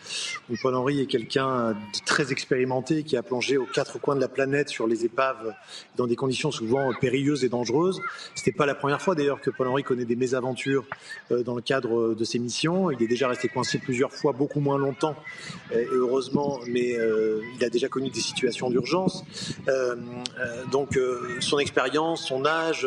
Paul-Henri 0.60 1.00
est 1.00 1.06
quelqu'un 1.06 1.70
de 1.70 2.04
très 2.04 2.30
expérimenté 2.30 3.04
qui 3.04 3.16
a 3.16 3.22
plongé 3.22 3.56
aux 3.56 3.64
quatre 3.64 3.98
coins 3.98 4.16
de 4.16 4.20
la 4.20 4.28
planète 4.28 4.68
sur 4.68 4.86
les 4.86 5.06
épaves 5.06 5.54
dans 5.96 6.06
des 6.06 6.16
conditions 6.16 6.50
souvent 6.50 6.90
périlleuses 7.00 7.42
et 7.44 7.48
dangereuses. 7.48 8.02
C'était 8.34 8.52
pas 8.52 8.66
la 8.66 8.74
première 8.74 9.00
fois 9.00 9.14
d'ailleurs 9.14 9.40
que 9.40 9.50
Paul-Henri 9.50 9.82
connaît 9.82 10.04
des 10.04 10.16
mésaventures 10.16 10.84
euh, 11.30 11.42
dans 11.42 11.54
le 11.54 11.62
cadre 11.62 12.14
de 12.14 12.24
ses 12.24 12.38
missions. 12.38 12.90
Il 12.90 13.02
est 13.02 13.08
déjà 13.08 13.28
resté 13.28 13.48
coincé 13.48 13.78
plusieurs 13.78 14.12
fois, 14.12 14.32
beaucoup 14.32 14.60
moins 14.60 14.76
longtemps, 14.76 15.16
et 15.72 15.86
heureusement, 15.90 16.60
mais 16.68 16.96
il 17.56 17.64
a 17.64 17.70
déjà 17.70 17.88
connu 17.88 18.10
des 18.10 18.20
situations 18.20 18.68
d'urgence. 18.70 19.24
donc 20.70 20.98
son 21.40 21.58
expérience, 21.58 22.26
son 22.26 22.44
âge, 22.44 22.86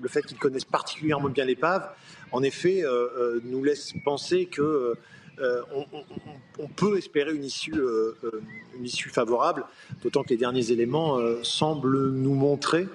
le 0.00 0.08
fait 0.08 0.22
qu'ils 0.22 0.38
connaissent 0.38 0.64
particulièrement 0.64 1.28
bien 1.28 1.44
l'épave, 1.44 1.90
en 2.32 2.42
effet, 2.42 2.84
euh, 2.84 3.08
euh, 3.18 3.40
nous 3.44 3.64
laisse 3.64 3.94
penser 4.04 4.46
que 4.46 4.94
euh, 5.40 5.62
on, 6.58 6.66
peut 6.66 6.98
espérer 6.98 7.32
une 7.32 7.44
issue, 7.44 7.74
une 8.76 8.84
issue 8.84 9.08
favorable, 9.08 9.64
d'autant 10.02 10.24
que 10.24 10.30
les 10.30 10.36
derniers 10.36 10.72
éléments 10.72 11.16
semblent 11.44 12.10
nous 12.10 12.34
montrer 12.34 12.88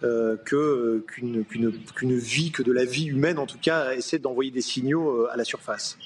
que 0.00 1.04
qu'une 1.06 2.16
vie, 2.16 2.52
que 2.52 2.62
de 2.62 2.72
la 2.72 2.86
vie 2.86 3.04
humaine, 3.04 3.38
en 3.38 3.44
tout 3.44 3.58
cas, 3.60 3.92
essaie 3.92 4.18
d'envoyer 4.18 4.50
des 4.50 4.62
signaux 4.62 5.26
à 5.26 5.36
la 5.36 5.44
surface. 5.44 5.98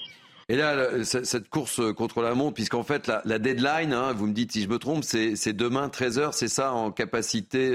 Et 0.49 0.57
là, 0.57 1.05
cette 1.05 1.49
course 1.49 1.81
contre 1.95 2.23
la 2.23 2.35
montre, 2.35 2.55
puisqu'en 2.55 2.83
fait, 2.83 3.09
la, 3.25 3.39
deadline, 3.39 3.93
hein, 3.93 4.13
vous 4.15 4.27
me 4.27 4.33
dites 4.33 4.51
si 4.51 4.63
je 4.63 4.69
me 4.69 4.81
trompe, 4.81 5.05
c'est 5.05 5.53
demain 5.53 5.87
13h, 5.87 6.33
c'est 6.33 6.49
ça 6.49 6.73
en 6.73 6.91
capacité 6.91 7.73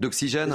d'oxygène? 0.00 0.54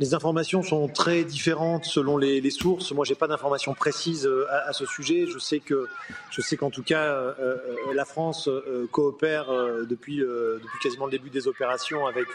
Les 0.00 0.14
informations 0.14 0.62
sont 0.62 0.88
très 0.88 1.24
différentes 1.24 1.84
selon 1.84 2.16
les, 2.16 2.50
sources. 2.50 2.90
Moi, 2.92 3.04
j'ai 3.04 3.14
pas 3.14 3.28
d'informations 3.28 3.74
précises 3.74 4.26
euh, 4.26 4.46
à, 4.50 4.72
ce 4.72 4.86
sujet. 4.86 5.26
Je 5.26 5.38
sais 5.38 5.60
que, 5.60 5.86
je 6.30 6.56
qu'en 6.56 6.70
tout 6.70 6.82
cas, 6.82 7.02
euh, 7.02 7.34
euh, 7.38 7.58
la 7.94 8.06
France 8.06 8.48
coopère 8.90 9.52
depuis, 9.86 10.16
depuis 10.16 10.78
quasiment 10.82 11.04
le 11.04 11.12
début 11.12 11.30
des 11.30 11.46
opérations 11.46 12.06
avec 12.06 12.28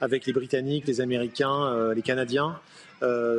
avec 0.00 0.26
les 0.26 0.32
Britanniques, 0.32 0.86
les 0.86 1.00
Américains, 1.00 1.92
les 1.94 2.02
Canadiens 2.02 2.60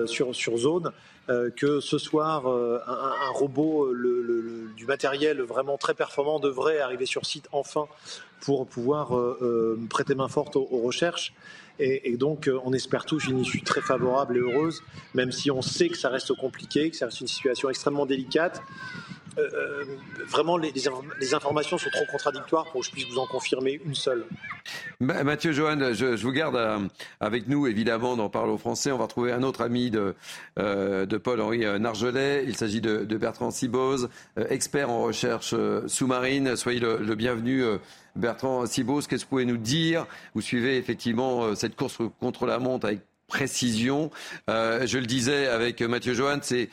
sur 0.05 0.33
sur 0.33 0.57
zone. 0.57 0.91
que 1.27 1.79
ce 1.79 1.97
soir, 1.97 2.47
un, 2.47 3.31
robot, 3.33 3.91
le, 3.93 4.71
du 4.75 4.85
matériel 4.85 5.41
vraiment 5.41 5.77
très 5.77 5.93
performant 5.93 6.39
devrait 6.39 6.79
arriver 6.79 7.05
sur 7.05 7.25
site 7.25 7.47
enfin 7.51 7.85
pour 8.41 8.65
pouvoir 8.65 9.11
prêter 9.89 10.15
main 10.15 10.29
forte 10.29 10.55
aux 10.55 10.81
recherches. 10.83 11.33
Et, 11.77 12.15
donc, 12.15 12.47
euh, 12.47 12.59
on 12.63 12.71
espère 12.71 13.05
tous 13.05 13.27
une 13.27 13.39
issue 13.39 13.61
très 13.61 13.81
favorable 13.81 14.37
et 14.37 14.39
heureuse, 14.39 14.81
même 15.13 15.31
si 15.33 15.51
on 15.51 15.61
sait 15.61 15.89
que 15.89 15.97
ça 15.97 16.09
reste 16.09 16.33
compliqué, 16.33 16.89
que 16.89 16.95
ça 16.95 17.05
reste 17.05 17.19
une 17.19 17.27
situation 17.27 17.69
extrêmement 17.69 18.05
délicate. 18.05 18.61
Euh, 19.37 19.49
euh, 19.53 19.85
vraiment, 20.27 20.57
les, 20.57 20.71
informations 21.33 21.77
sont 21.77 21.89
trop 21.89 22.05
contradictoires 22.11 22.65
pour 22.71 22.81
que 22.81 22.87
je 22.87 22.91
puisse 22.91 23.07
vous 23.07 23.19
en 23.19 23.27
confirmer 23.27 23.79
une 23.85 23.95
seule. 23.95 24.25
Mathieu 24.99 25.51
Johan, 25.51 25.93
je, 25.93 26.15
vous 26.15 26.31
garde 26.31 26.89
avec 27.19 27.47
nous, 27.47 27.67
évidemment, 27.67 28.15
dans 28.15 28.29
Parle 28.29 28.49
aux 28.49 28.57
Français. 28.57 28.91
On 28.91 28.97
va 28.97 29.05
retrouver 29.05 29.31
un 29.31 29.43
autre 29.43 29.61
ami 29.61 29.91
de, 29.91 30.15
de 30.57 31.17
Paul-Henri 31.17 31.65
Nargelet. 31.79 32.45
Il 32.47 32.55
s'agit 32.55 32.81
de, 32.81 33.03
Bertrand 33.17 33.51
Sibose, 33.51 34.09
expert 34.49 34.89
en 34.89 35.03
recherche 35.03 35.53
sous-marine. 35.87 36.55
Soyez 36.55 36.79
le, 36.79 37.15
bienvenu. 37.15 37.63
Bertrand 38.15 38.65
Sibos, 38.65 39.01
qu'est-ce 39.01 39.25
que 39.25 39.29
vous 39.29 39.29
pouvez 39.29 39.45
nous 39.45 39.57
dire? 39.57 40.07
Vous 40.33 40.41
suivez 40.41 40.77
effectivement 40.77 41.43
euh, 41.43 41.55
cette 41.55 41.75
course 41.75 41.97
contre 42.19 42.45
la 42.45 42.59
montre 42.59 42.87
avec 42.87 43.01
précision. 43.27 44.09
Euh, 44.49 44.87
je 44.87 44.97
le 44.97 45.05
disais 45.05 45.47
avec 45.47 45.81
Mathieu 45.81 46.13
Johan, 46.13 46.39
c'est 46.41 46.69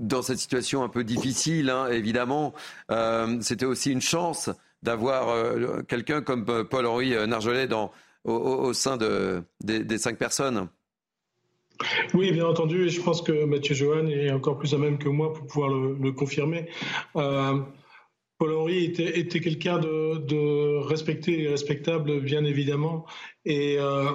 dans 0.00 0.22
cette 0.22 0.38
situation 0.38 0.82
un 0.82 0.88
peu 0.88 1.04
difficile, 1.04 1.70
hein, 1.70 1.86
évidemment. 1.88 2.52
Euh, 2.90 3.38
c'était 3.40 3.66
aussi 3.66 3.92
une 3.92 4.00
chance 4.00 4.50
d'avoir 4.82 5.84
quelqu'un 5.84 6.22
comme 6.22 6.64
Paul-Henri 6.64 7.14
Nargelet 7.28 7.68
dans, 7.68 7.92
au, 8.24 8.72
sein 8.72 8.96
de, 8.96 9.42
des, 9.62 9.98
cinq 9.98 10.16
personnes. 10.16 10.68
Oui, 12.14 12.32
bien 12.32 12.46
entendu, 12.46 12.86
et 12.86 12.88
je 12.88 13.00
pense 13.02 13.20
que 13.20 13.44
Mathieu 13.44 13.74
Johan 13.74 14.06
est 14.06 14.30
encore 14.30 14.58
plus 14.58 14.72
à 14.72 14.78
même 14.78 14.96
que 14.96 15.10
moi 15.10 15.34
pour 15.34 15.46
pouvoir 15.46 15.68
le, 15.68 16.12
confirmer. 16.12 16.66
Paul-Henri 18.40 18.84
était, 18.86 19.40
quelqu'un 19.40 19.78
de, 19.78 20.78
respecté 20.78 21.42
et 21.42 21.48
respectable, 21.48 22.22
bien 22.22 22.42
évidemment. 22.46 23.04
Et 23.44 23.76
euh, 23.78 24.06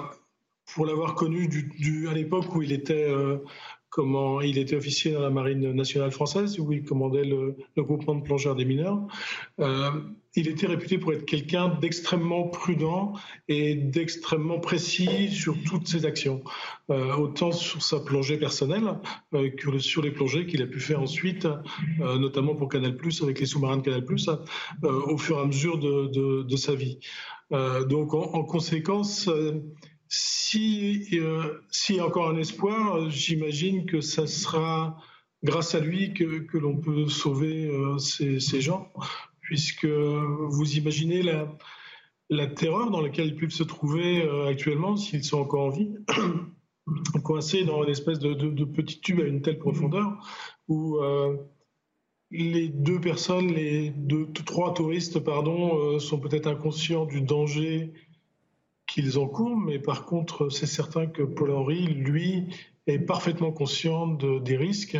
pour 0.74 0.84
l'avoir 0.84 1.14
connu 1.14 1.48
à 2.10 2.12
l'époque 2.12 2.52
où 2.56 2.60
il 2.60 2.72
était 2.72 3.08
euh, 3.08 3.38
comment 3.90 4.40
il 4.40 4.58
était 4.58 4.76
officier 4.76 5.12
dans 5.12 5.20
la 5.20 5.30
marine 5.30 5.72
nationale 5.72 6.10
française 6.10 6.58
où 6.58 6.72
il 6.72 6.84
commandait 6.84 7.24
le, 7.24 7.56
groupement 7.76 8.14
de 8.14 8.22
plongeurs 8.22 8.54
des 8.54 8.64
mineurs. 8.64 9.00
Euh, 9.60 9.90
il 10.34 10.48
était 10.48 10.66
réputé 10.66 10.98
pour 10.98 11.14
être 11.14 11.24
quelqu'un 11.24 11.68
d'extrêmement 11.80 12.48
prudent 12.48 13.14
et 13.48 13.74
d'extrêmement 13.74 14.60
précis 14.60 15.30
sur 15.30 15.56
toutes 15.64 15.88
ses 15.88 16.04
actions, 16.04 16.42
euh, 16.90 17.14
autant 17.14 17.52
sur 17.52 17.82
sa 17.82 18.00
plongée 18.00 18.36
personnelle 18.36 18.98
euh, 19.32 19.48
que 19.50 19.78
sur 19.78 20.02
les 20.02 20.10
plongées 20.10 20.46
qu'il 20.46 20.60
a 20.62 20.66
pu 20.66 20.80
faire 20.80 21.00
ensuite, 21.00 21.48
notamment 21.98 22.54
pour 22.54 22.68
Canal+, 22.68 22.98
avec 23.22 23.40
les 23.40 23.46
sous-marins 23.46 23.78
de 23.78 23.82
Canal+, 23.82 24.04
au 24.82 25.16
fur 25.16 25.38
et 25.38 25.40
à 25.40 25.46
mesure 25.46 25.78
de, 25.78 26.56
sa 26.56 26.74
vie. 26.74 26.98
donc 27.88 28.14
en 28.14 28.44
conséquence, 28.44 29.30
si 30.08 31.08
euh, 31.14 31.60
s'il 31.70 31.96
y 31.96 32.00
a 32.00 32.06
encore 32.06 32.28
un 32.28 32.36
espoir, 32.36 33.10
j'imagine 33.10 33.86
que 33.86 34.00
ça 34.00 34.26
sera 34.26 34.96
grâce 35.42 35.74
à 35.74 35.80
lui 35.80 36.14
que, 36.14 36.58
l'on 36.58 36.76
peut 36.76 37.08
sauver 37.08 37.66
euh, 37.66 37.98
ces, 37.98 38.60
gens, 38.60 38.92
puisque 39.40 39.86
vous 39.86 40.76
imaginez 40.76 41.22
la, 41.22 42.46
terreur 42.48 42.90
dans 42.90 43.00
laquelle 43.00 43.28
ils 43.28 43.36
peuvent 43.36 43.50
se 43.50 43.62
trouver 43.62 44.22
euh, 44.22 44.48
actuellement 44.48 44.96
s'ils 44.96 45.24
sont 45.24 45.38
encore 45.38 45.66
en 45.66 45.70
vie, 45.70 45.94
coincés 47.24 47.64
dans 47.64 47.82
une 47.84 47.90
espèce 47.90 48.18
de, 48.18 48.64
petit 48.64 49.00
tube 49.00 49.20
à 49.20 49.24
une 49.24 49.42
telle 49.42 49.58
profondeur 49.58 50.18
où 50.68 50.98
les 52.32 52.68
deux 52.68 53.00
personnes, 53.00 53.52
les 53.52 53.92
trois 54.44 54.74
touristes, 54.74 55.20
pardon, 55.20 55.98
sont 56.00 56.18
peut-être 56.18 56.48
inconscients 56.48 57.06
du 57.06 57.20
danger 57.20 57.92
qu'ils 58.96 59.18
encourent, 59.18 59.58
mais 59.58 59.78
par 59.78 60.06
contre, 60.06 60.48
c'est 60.48 60.64
certain 60.64 61.06
que 61.06 61.22
Paul-Henri, 61.22 61.84
lui, 61.84 62.44
est 62.86 62.98
parfaitement 62.98 63.52
conscient 63.52 64.06
de, 64.06 64.38
des 64.38 64.56
risques, 64.56 64.96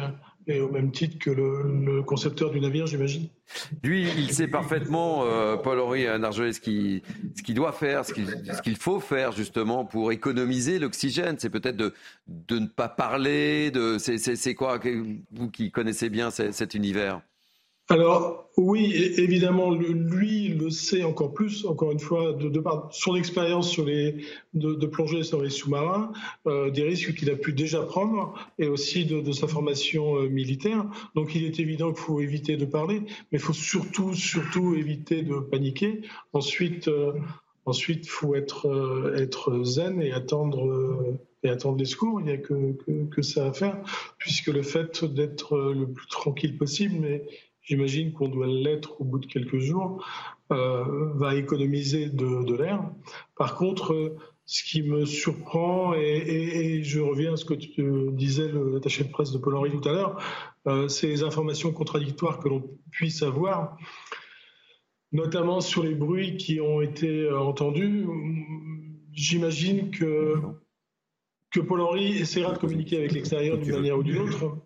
et 0.46 0.60
au 0.60 0.70
même 0.70 0.92
titre 0.92 1.18
que 1.18 1.30
le, 1.30 2.02
concepteur 2.02 2.50
du 2.50 2.60
navire, 2.60 2.86
j'imagine. 2.86 3.28
Lui, 3.82 4.06
il 4.18 4.30
sait 4.32 4.48
parfaitement, 4.48 5.24
euh, 5.24 5.56
Paul-Henri 5.56 6.04
Nargelet, 6.18 6.52
ce 6.52 6.60
qu'il 6.60 7.54
doit 7.54 7.72
faire, 7.72 8.04
ce 8.04 8.12
qu'il 8.12 8.76
faut 8.76 9.00
faire 9.00 9.32
justement 9.32 9.86
pour 9.86 10.12
économiser 10.12 10.78
l'oxygène. 10.78 11.36
C'est 11.38 11.48
peut-être 11.48 11.78
de, 11.78 11.94
de 12.28 12.58
ne 12.58 12.66
pas 12.66 12.90
parler, 12.90 13.70
de 13.70 13.96
c'est 13.96 14.54
quoi, 14.54 14.78
vous 15.32 15.50
qui 15.50 15.70
connaissez 15.70 16.10
bien 16.10 16.30
cet 16.30 16.74
univers? 16.74 17.22
Alors 17.88 18.46
oui, 18.56 18.90
évidemment, 19.18 19.74
lui 19.74 20.48
le 20.48 20.70
sait 20.70 21.04
encore 21.04 21.34
plus, 21.34 21.66
encore 21.66 21.92
une 21.92 22.00
fois, 22.00 22.32
de, 22.32 22.58
par 22.58 22.88
son 22.90 23.14
expérience 23.14 23.68
sur 23.68 23.84
les 23.84 24.24
de, 24.54 24.72
de 24.72 25.22
sur 25.22 25.42
les 25.42 25.50
sous-marins, 25.50 26.10
euh, 26.46 26.70
des 26.70 26.82
risques 26.82 27.14
qu'il 27.14 27.30
a 27.30 27.36
pu 27.36 27.52
déjà 27.52 27.82
prendre, 27.82 28.34
et 28.58 28.66
aussi 28.66 29.04
de, 29.04 29.30
sa 29.32 29.46
formation 29.46 30.16
euh, 30.16 30.28
militaire. 30.28 30.86
Donc 31.14 31.34
il 31.34 31.44
est 31.44 31.60
évident 31.60 31.92
qu'il 31.92 32.02
faut 32.02 32.20
éviter 32.20 32.56
de 32.56 32.64
parler, 32.64 33.00
mais 33.30 33.38
il 33.38 33.40
faut 33.40 33.52
surtout, 33.52 34.14
surtout 34.14 34.74
éviter 34.74 35.22
de 35.22 35.38
paniquer. 35.38 36.00
Ensuite, 36.32 36.88
euh, 36.88 37.12
Ensuite, 37.68 38.06
il 38.06 38.08
faut 38.08 38.36
être, 38.36 39.12
être 39.18 39.64
zen 39.64 40.00
et 40.00 40.12
attendre, 40.12 41.18
et 41.42 41.48
attendre 41.48 41.76
les 41.76 41.84
secours. 41.84 42.20
Il 42.20 42.26
n'y 42.26 42.30
a 42.30 42.36
que, 42.36 42.74
que, 43.10 43.22
ça 43.22 43.48
à 43.48 43.52
faire, 43.52 43.82
puisque 44.18 44.46
le 44.46 44.62
fait 44.62 45.04
d'être 45.04 45.58
le 45.72 45.88
plus 45.88 46.06
tranquille 46.06 46.56
possible, 46.56 46.94
mais 47.00 47.24
j'imagine 47.66 48.14
qu'on 48.14 48.28
doit 48.28 48.46
l'être 48.46 48.98
au 49.00 49.04
bout 49.04 49.18
de 49.18 49.26
quelques 49.26 49.58
jours, 49.58 50.02
va 50.48 51.34
économiser 51.34 52.08
de, 52.08 52.44
de 52.44 52.54
l'air. 52.54 52.80
Par 53.36 53.56
contre, 53.56 54.16
ce 54.46 54.62
qui 54.62 54.82
me 54.82 55.04
surprend, 55.04 55.94
et, 55.94 56.80
je 56.84 57.00
reviens 57.00 57.32
à 57.32 57.36
ce 57.36 57.44
que 57.44 57.54
tu 57.54 57.84
disais 58.12 58.48
l'attaché 58.52 59.02
de 59.02 59.10
presse 59.10 59.32
de 59.32 59.38
Paul-Henri 59.38 59.72
tout 59.72 59.88
à 59.88 59.92
l'heure, 59.92 60.22
euh, 60.68 60.86
c'est 60.86 61.08
les 61.08 61.24
informations 61.24 61.72
contradictoires 61.72 62.38
que 62.38 62.48
l'on 62.48 62.62
puisse 62.92 63.22
avoir, 63.24 63.76
notamment 65.10 65.60
sur 65.60 65.82
les 65.82 65.96
bruits 65.96 66.36
qui 66.36 66.60
ont 66.60 66.80
été 66.80 67.24
euh, 67.24 67.40
entendus. 67.40 68.06
J'imagine 69.12 69.90
que, 69.90 70.36
que 71.50 71.58
Paul-Henri 71.58 72.18
essaiera 72.18 72.52
de 72.52 72.58
communiquer 72.58 72.98
avec 72.98 73.12
l'extérieur 73.12 73.58
d'une 73.58 73.74
manière 73.74 73.98
ou 73.98 74.04
d'une 74.04 74.18
autre. 74.18 74.56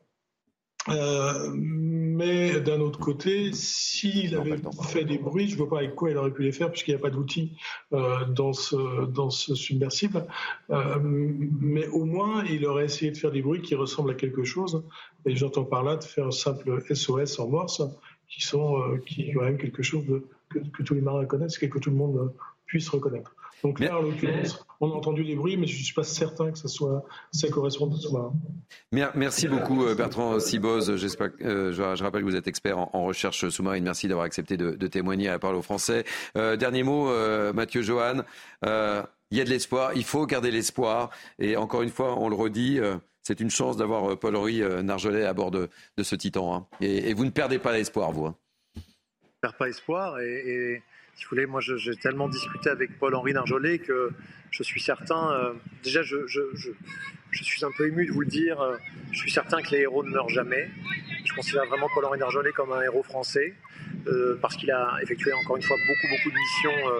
Euh, 0.88 1.57
mais 2.20 2.60
d'un 2.60 2.80
autre 2.80 2.98
côté, 2.98 3.50
s'il 3.54 4.36
avait 4.36 4.58
fait 4.82 5.04
des 5.04 5.16
bruits, 5.16 5.48
je 5.48 5.54
ne 5.54 5.58
vois 5.58 5.70
pas 5.70 5.78
avec 5.78 5.94
quoi 5.94 6.10
il 6.10 6.18
aurait 6.18 6.32
pu 6.32 6.42
les 6.42 6.52
faire, 6.52 6.70
puisqu'il 6.70 6.90
n'y 6.90 7.00
a 7.00 7.00
pas 7.00 7.08
d'outils 7.08 7.56
euh, 7.94 8.26
dans, 8.26 8.52
ce, 8.52 9.06
dans 9.06 9.30
ce 9.30 9.54
submersible. 9.54 10.26
Euh, 10.68 10.98
mais 11.00 11.88
au 11.88 12.04
moins, 12.04 12.44
il 12.44 12.66
aurait 12.66 12.84
essayé 12.84 13.10
de 13.10 13.16
faire 13.16 13.30
des 13.30 13.40
bruits 13.40 13.62
qui 13.62 13.74
ressemblent 13.74 14.10
à 14.10 14.14
quelque 14.14 14.44
chose. 14.44 14.84
Et 15.24 15.34
j'entends 15.34 15.64
par 15.64 15.82
là 15.82 15.96
de 15.96 16.04
faire 16.04 16.26
un 16.26 16.30
simple 16.30 16.82
SOS 16.94 17.38
en 17.38 17.48
morse, 17.48 17.82
qui 18.28 18.42
sont 18.42 18.78
euh, 18.78 18.98
qui 18.98 19.32
quand 19.32 19.44
même 19.44 19.56
quelque 19.56 19.82
chose 19.82 20.04
que, 20.50 20.58
que, 20.58 20.82
tous 20.82 20.92
les 20.92 21.00
marins 21.00 21.24
connaissent 21.24 21.62
et 21.62 21.70
que 21.70 21.78
tout 21.78 21.90
le 21.90 21.96
monde 21.96 22.34
puisse 22.66 22.90
reconnaître. 22.90 23.34
Donc 23.62 23.80
là, 23.80 23.98
en 23.98 24.02
l'occurrence, 24.02 24.62
on 24.80 24.90
a 24.90 24.94
entendu 24.94 25.24
des 25.24 25.36
bruits, 25.36 25.56
mais 25.58 25.66
je 25.66 25.78
ne 25.78 25.84
suis 25.84 25.94
pas 25.94 26.02
certain 26.02 26.50
que 26.50 26.58
ça, 26.58 26.68
soit, 26.68 27.04
ça 27.32 27.48
corresponde 27.48 27.92
à 27.94 27.96
sous-marin. 27.96 28.32
Merci 29.14 29.46
beaucoup 29.46 29.84
euh, 29.84 29.94
Bertrand 29.94 30.40
Siboz. 30.40 30.90
Euh, 30.90 30.96
je, 31.72 32.02
rappelle 32.02 32.22
que 32.22 32.26
vous 32.26 32.36
êtes 32.36 32.48
expert 32.48 32.78
en, 32.78 33.04
recherche 33.04 33.48
sous-marine. 33.48 33.84
Merci 33.84 34.08
d'avoir 34.08 34.24
accepté 34.24 34.56
de, 34.56 34.86
témoigner 34.86 35.28
à 35.28 35.32
la 35.32 35.38
parole 35.38 35.56
aux 35.56 35.62
Français. 35.62 36.04
Euh, 36.36 36.56
dernier 36.56 36.82
mot, 36.82 37.10
Mathieu 37.52 37.82
Johan. 37.82 38.22
Il 39.32 39.38
y 39.38 39.40
a 39.40 39.44
de 39.44 39.50
l'espoir, 39.50 39.92
il 39.94 40.04
faut 40.04 40.26
garder 40.26 40.50
l'espoir. 40.50 41.10
Et 41.38 41.56
encore 41.56 41.82
une 41.82 41.90
fois, 41.90 42.18
on 42.18 42.28
le 42.28 42.34
redit, 42.34 42.80
c'est 43.22 43.38
une 43.38 43.50
chance 43.50 43.76
d'avoir 43.76 44.18
Paul-Henri 44.18 44.62
Narjolet 44.82 45.24
à 45.24 45.34
bord 45.34 45.50
de, 45.50 45.68
ce 46.02 46.16
Titan. 46.16 46.54
Hein. 46.54 46.66
Et, 46.80 47.12
vous 47.12 47.24
ne 47.24 47.30
perdez 47.30 47.58
pas 47.58 47.72
l'espoir, 47.72 48.12
vous. 48.12 48.26
Hein. 48.26 48.34
Je 48.74 48.80
ne 48.80 49.40
perds 49.42 49.56
pas 49.56 49.68
espoir 49.68 50.20
et 50.20 50.82
si 51.20 51.26
vous 51.26 51.30
voulez, 51.32 51.44
moi 51.44 51.60
j'ai 51.60 51.96
tellement 51.96 52.30
discuté 52.30 52.70
avec 52.70 52.98
Paul-Henri 52.98 53.34
Narjolet 53.34 53.78
que 53.78 54.10
je 54.50 54.62
suis 54.62 54.80
certain, 54.80 55.34
euh, 55.34 55.52
déjà 55.82 56.00
je, 56.00 56.16
suis 57.30 57.62
un 57.62 57.70
peu 57.76 57.88
ému 57.88 58.06
de 58.06 58.10
vous 58.10 58.22
le 58.22 58.26
dire, 58.26 58.58
euh, 58.58 58.78
je 59.12 59.18
suis 59.18 59.30
certain 59.30 59.60
que 59.60 59.70
les 59.72 59.80
héros 59.80 60.02
ne 60.02 60.08
meurent 60.08 60.30
jamais. 60.30 60.70
Je 61.26 61.34
considère 61.34 61.66
vraiment 61.66 61.88
Paul-Henri 61.92 62.18
Narjolet 62.18 62.52
comme 62.52 62.72
un 62.72 62.80
héros 62.80 63.02
français 63.02 63.52
euh, 64.06 64.38
parce 64.40 64.56
qu'il 64.56 64.70
a 64.70 64.96
effectué 65.02 65.30
encore 65.34 65.58
une 65.58 65.62
fois 65.62 65.76
beaucoup 65.86 66.08
beaucoup 66.08 66.30
de 66.30 66.36
missions 66.36 66.92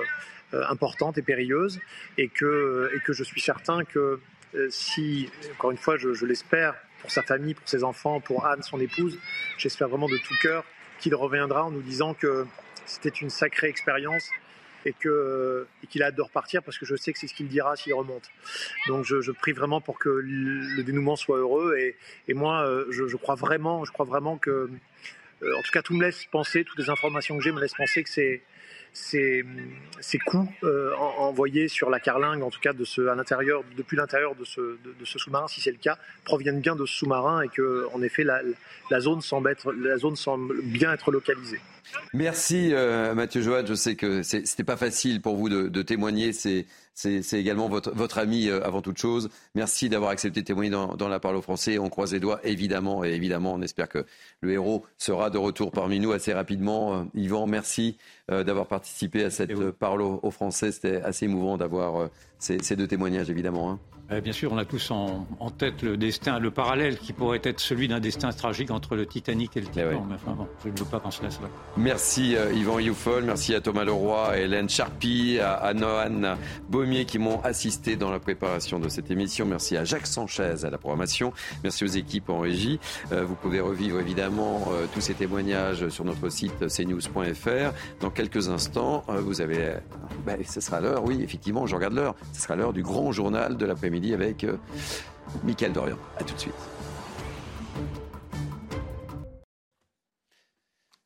importantes 0.69 1.17
et 1.17 1.23
périlleuses 1.23 1.81
et 2.19 2.29
que 2.29 2.91
je 3.09 3.25
suis 3.25 3.41
certain 3.41 3.85
que 3.85 4.21
si, 4.69 5.31
encore 5.55 5.71
une 5.71 5.79
fois 5.79 5.97
je 5.97 6.27
l'espère, 6.27 6.75
pour 7.01 7.11
sa 7.11 7.23
famille, 7.23 7.55
pour 7.55 7.67
ses 7.67 7.85
enfants, 7.85 8.21
pour 8.21 8.45
Anne, 8.45 8.63
son 8.63 8.81
épouse, 8.81 9.19
j'espère 9.57 9.89
vraiment 9.89 10.09
de 10.09 10.19
tout 10.19 10.35
cœur 10.43 10.67
qu'il 10.99 11.15
reviendra 11.15 11.65
en 11.65 11.71
nous 11.71 11.81
disant 11.81 12.13
que 12.13 12.45
c'était 12.91 13.09
une 13.11 13.31
sacrée 13.31 13.69
expérience 13.69 14.29
et 14.87 14.95
qu'il 14.95 16.03
a 16.03 16.07
hâte 16.07 16.15
de 16.15 16.23
repartir 16.23 16.63
parce 16.63 16.79
que 16.79 16.87
je 16.87 16.97
sais 16.97 17.13
que 17.13 17.19
c'est 17.19 17.27
ce 17.27 17.35
qu'il 17.35 17.49
dira 17.49 17.77
s'il 17.77 17.95
remonte. 17.95 18.31
Donc 18.89 19.05
je, 19.05 19.31
prie 19.31 19.53
vraiment 19.53 19.81
pour 19.81 19.99
que 19.99 20.09
le 20.09 20.83
dénouement 20.83 21.17
soit 21.17 21.39
heureux 21.39 21.77
et, 21.77 22.35
moi 22.35 22.63
euh, 22.65 22.87
je, 22.91 23.17
crois 23.17 23.35
vraiment, 23.35 23.85
je 23.85 23.93
crois 23.93 24.07
vraiment 24.07 24.39
que, 24.39 24.71
euh, 25.43 25.59
en 25.59 25.63
tout 25.63 25.71
cas 25.73 25.83
tout 25.83 25.95
me 25.95 26.03
laisse 26.03 26.25
penser, 26.27 26.65
toutes 26.65 26.79
les 26.79 26.91
informations 26.91 27.37
que 27.37 27.45
j'ai 27.45 27.53
me 27.53 27.61
laissent 27.61 27.75
penser 27.75 28.03
que 28.03 28.11
c'est 28.11 28.43
ces, 28.93 29.45
ces 30.01 30.19
coups 30.19 30.49
euh, 30.65 30.95
envoyés 30.97 31.69
sur 31.69 31.91
la 31.91 32.01
carlingue, 32.01 32.43
en 32.43 32.51
tout 32.51 32.61
cas 32.61 32.73
à 32.73 33.15
l'intérieur, 33.15 33.63
depuis 33.77 33.97
l'intérieur 33.97 34.35
de 34.35 34.45
ce, 34.45 34.79
sous-marin, 35.05 35.49
si 35.49 35.61
c'est 35.61 35.71
le 35.71 35.79
cas, 35.79 35.99
proviennent 36.25 36.61
bien 36.61 36.77
de 36.77 36.87
ce 36.87 36.95
sous-marin 36.95 37.43
et 37.43 37.49
que, 37.49 37.87
en 37.95 38.03
effet, 38.03 38.25
la, 38.25 39.01
zone 39.01 39.21
semble 39.21 40.63
bien 40.63 40.93
être 40.93 41.11
localisée. 41.11 41.61
Merci 42.13 42.71
euh, 42.73 43.15
Mathieu 43.15 43.43
Joad. 43.43 43.67
Je 43.67 43.75
sais 43.75 43.97
que 43.97 44.23
c'était 44.23 44.65
pas 44.65 44.77
facile 44.77 45.21
pour 45.21 45.37
vous 45.37 45.49
de, 45.49 45.69
de 45.69 45.83
témoigner. 45.83 46.33
C'est 46.33 46.67
c'est 46.95 47.41
également 47.41 47.69
votre, 47.69 47.93
votre 47.93 48.19
ami 48.19 48.49
euh, 48.49 48.63
avant 48.65 48.83
toute 48.83 48.99
chose. 48.99 49.31
Merci 49.55 49.89
d'avoir 49.89 50.11
accepté 50.11 50.41
de 50.43 50.47
témoigner 50.47 50.71
dans, 50.71 50.97
dans, 50.97 51.09
la 51.09 51.21
parole 51.21 51.39
aux 51.39 51.43
Français. 51.43 51.79
On 51.79 51.89
croise 51.89 52.13
les 52.13 52.21
doigts, 52.21 52.41
évidemment, 52.45 53.05
et 53.05 53.11
évidemment, 53.11 53.55
on 53.55 53.63
espère 53.63 53.89
que 53.89 54.05
le 54.41 54.53
héros 54.53 54.85
sera 54.99 55.31
de 55.31 55.39
retour 55.39 55.73
parmi 55.73 56.01
nous 56.01 56.13
assez 56.13 56.33
rapidement. 56.33 56.95
Euh, 56.95 57.05
Yvan, 57.15 57.47
merci 57.47 57.97
euh, 58.31 58.45
d'avoir 58.45 58.67
participé 58.67 59.25
à 59.25 59.31
cette 59.31 59.71
parole 59.73 60.03
aux, 60.03 60.31
Français. 60.31 60.73
C'était 60.73 61.01
assez 61.03 61.25
émouvant 61.25 61.57
d'avoir 61.57 62.09
ces, 62.39 62.63
ces, 62.63 62.77
deux 62.77 62.87
témoignages, 62.87 63.31
évidemment. 63.31 63.79
Euh, 64.13 64.21
bien 64.21 64.33
sûr, 64.33 64.53
on 64.53 64.59
a 64.59 64.65
tous 64.65 64.91
en, 64.91 65.27
tête 65.57 65.83
le 65.83 65.97
destin, 65.97 66.39
le 66.39 66.51
parallèle 66.51 66.99
qui 66.99 67.13
pourrait 67.13 67.41
être 67.45 67.61
celui 67.61 67.87
d'un 67.87 68.01
destin 68.01 68.31
tragique 68.33 68.71
entre 68.71 68.97
le 68.97 69.07
Titanic 69.07 69.57
et 69.57 69.61
le 69.61 69.67
eh 69.69 69.71
Titan. 69.71 70.07
Mais 70.09 70.15
enfin 70.15 70.33
bon, 70.33 70.49
je 70.65 70.71
ne 70.71 70.77
veux 70.77 70.85
pas 70.85 70.99
penser 70.99 71.25
à 71.27 71.31
cela. 71.31 71.49
Merci 71.77 72.35
euh, 72.37 72.53
Yvan 72.53 72.81
Youfol, 72.81 73.25
merci 73.25 73.55
à 73.55 73.61
Thomas 73.61 73.85
Leroy, 73.85 74.31
à 74.31 74.39
Hélène 74.39 74.69
Charpie, 74.69 75.39
à, 75.41 75.73
Noan 75.75 76.37
Baumier 76.69 77.05
qui 77.05 77.19
m'ont 77.19 77.41
assisté 77.43 77.97
dans 77.97 78.11
la 78.11 78.19
préparation 78.19 78.81
de 78.81 78.89
cette 78.89 79.11
émission. 79.11 79.47
Merci 79.47 79.77
à 79.77 79.85
Jacques 79.85 80.07
Sanchez 80.07 80.65
à 80.65 80.71
la 80.71 80.79
programmation. 80.79 81.33
Merci 81.63 81.85
aux 81.85 81.89
équipes 81.89 82.31
en 82.31 82.41
régie. 82.41 82.81
Euh, 83.13 83.25
vous 83.25 83.35
pouvez 83.37 83.61
revivre 83.61 84.01
évidemment 84.01 84.69
tous 84.95 85.01
ces 85.01 85.15
témoignages 85.15 85.89
sur 85.89 86.05
notre 86.05 86.29
site 86.31 86.67
cnews.fr. 86.69 87.73
Dans 88.01 88.11
quelques 88.11 88.49
instants, 88.49 89.05
vous 89.09 89.41
avez. 89.41 89.75
Ben, 90.27 90.39
ce 90.45 90.61
sera 90.61 90.81
l'heure, 90.81 91.05
oui, 91.05 91.21
effectivement, 91.23 91.67
je 91.67 91.75
regarde 91.75 91.95
l'heure. 91.95 92.15
Ce 92.33 92.43
sera 92.43 92.57
l'heure 92.57 92.73
du 92.73 92.83
grand 92.83 93.13
journal 93.13 93.57
de 93.57 93.67
l'après-midi 93.67 94.00
avec 94.15 94.45
euh, 94.45 94.57
Mickaël 95.45 95.73
Dorian. 95.73 95.97
A 96.19 96.25
tout 96.25 96.35
de 96.35 96.41
suite. 96.41 96.55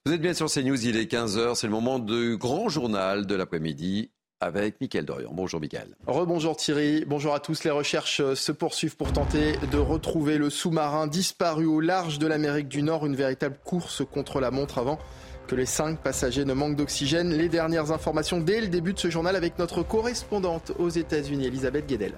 Vous 0.06 0.12
êtes 0.12 0.20
bien 0.20 0.34
sur 0.34 0.50
CNews, 0.50 0.86
il 0.86 0.96
est 0.96 1.10
15h, 1.10 1.54
c'est 1.54 1.66
le 1.66 1.72
moment 1.72 1.98
du 1.98 2.36
grand 2.36 2.68
journal 2.68 3.26
de 3.26 3.34
l'après-midi 3.34 4.10
avec 4.40 4.80
Mickaël 4.80 5.06
Dorian. 5.06 5.30
Bonjour 5.32 5.60
Mickaël. 5.60 5.96
Rebonjour 6.06 6.56
Thierry, 6.56 7.04
bonjour 7.06 7.34
à 7.34 7.40
tous. 7.40 7.64
Les 7.64 7.70
recherches 7.70 8.34
se 8.34 8.52
poursuivent 8.52 8.96
pour 8.96 9.12
tenter 9.12 9.54
de 9.72 9.78
retrouver 9.78 10.36
le 10.36 10.50
sous-marin 10.50 11.06
disparu 11.06 11.64
au 11.64 11.80
large 11.80 12.18
de 12.18 12.26
l'Amérique 12.26 12.68
du 12.68 12.82
Nord. 12.82 13.06
Une 13.06 13.16
véritable 13.16 13.56
course 13.64 14.02
contre 14.04 14.40
la 14.40 14.50
montre 14.50 14.76
avant 14.76 14.98
que 15.46 15.54
les 15.54 15.66
cinq 15.66 15.98
passagers 16.00 16.44
ne 16.44 16.52
manquent 16.52 16.76
d'oxygène. 16.76 17.32
Les 17.32 17.48
dernières 17.48 17.90
informations 17.90 18.40
dès 18.40 18.60
le 18.60 18.68
début 18.68 18.92
de 18.92 18.98
ce 18.98 19.08
journal 19.08 19.36
avec 19.36 19.58
notre 19.58 19.82
correspondante 19.82 20.72
aux 20.78 20.90
États-Unis, 20.90 21.46
Elisabeth 21.46 21.86
Guedel. 21.86 22.12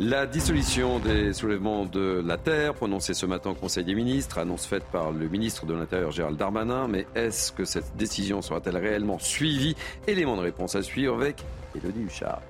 La 0.00 0.26
dissolution 0.26 0.98
des 0.98 1.34
soulèvements 1.34 1.84
de 1.84 2.22
la 2.24 2.38
Terre, 2.38 2.74
prononcée 2.74 3.12
ce 3.12 3.26
matin 3.26 3.50
au 3.50 3.54
Conseil 3.54 3.84
des 3.84 3.94
ministres, 3.94 4.38
annonce 4.38 4.66
faite 4.66 4.84
par 4.90 5.12
le 5.12 5.28
ministre 5.28 5.66
de 5.66 5.74
l'Intérieur 5.74 6.10
Gérald 6.10 6.38
Darmanin. 6.38 6.88
Mais 6.88 7.06
est-ce 7.14 7.52
que 7.52 7.64
cette 7.64 7.94
décision 7.96 8.40
sera-t-elle 8.40 8.78
réellement 8.78 9.18
suivie? 9.18 9.76
Élément 10.06 10.36
de 10.36 10.42
réponse 10.42 10.74
à 10.76 10.82
suivre 10.82 11.14
avec 11.14 11.44
Elodie 11.76 12.04
Huchard. 12.04 12.40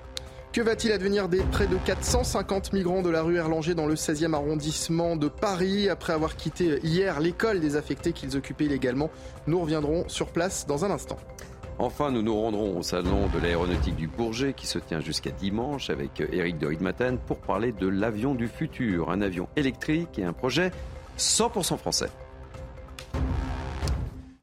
Que 0.53 0.61
va-t-il 0.61 0.93
advenir 0.93 1.29
des 1.29 1.41
près 1.41 1.67
de 1.67 1.75
450 1.77 2.73
migrants 2.73 3.01
de 3.01 3.09
la 3.09 3.23
rue 3.23 3.37
Erlanger 3.37 3.75
dans 3.75 3.87
le 3.87 3.95
16e 3.95 4.33
arrondissement 4.33 5.15
de 5.15 5.27
Paris? 5.27 5.89
Après 5.89 6.13
avoir 6.13 6.37
quitté 6.37 6.79
hier 6.83 7.19
l'école 7.19 7.59
des 7.59 7.75
affectés 7.75 8.13
qu'ils 8.13 8.37
occupaient 8.37 8.65
illégalement 8.65 9.09
Nous 9.47 9.59
reviendrons 9.59 10.07
sur 10.07 10.27
place 10.27 10.65
dans 10.65 10.85
un 10.85 10.91
instant. 10.91 11.17
Enfin, 11.79 12.11
nous 12.11 12.21
nous 12.21 12.39
rendrons 12.39 12.77
au 12.77 12.83
salon 12.83 13.27
de 13.33 13.39
l'aéronautique 13.39 13.95
du 13.95 14.07
Bourget 14.07 14.53
qui 14.53 14.67
se 14.67 14.79
tient 14.79 14.99
jusqu'à 14.99 15.31
dimanche 15.31 15.89
avec 15.89 16.21
Eric 16.31 16.57
de 16.59 16.67
Ridmaten 16.67 17.17
pour 17.17 17.37
parler 17.37 17.71
de 17.71 17.87
l'avion 17.87 18.35
du 18.35 18.47
futur, 18.47 19.09
un 19.09 19.21
avion 19.21 19.47
électrique 19.55 20.19
et 20.19 20.23
un 20.23 20.33
projet 20.33 20.71
100% 21.17 21.77
français. 21.77 22.09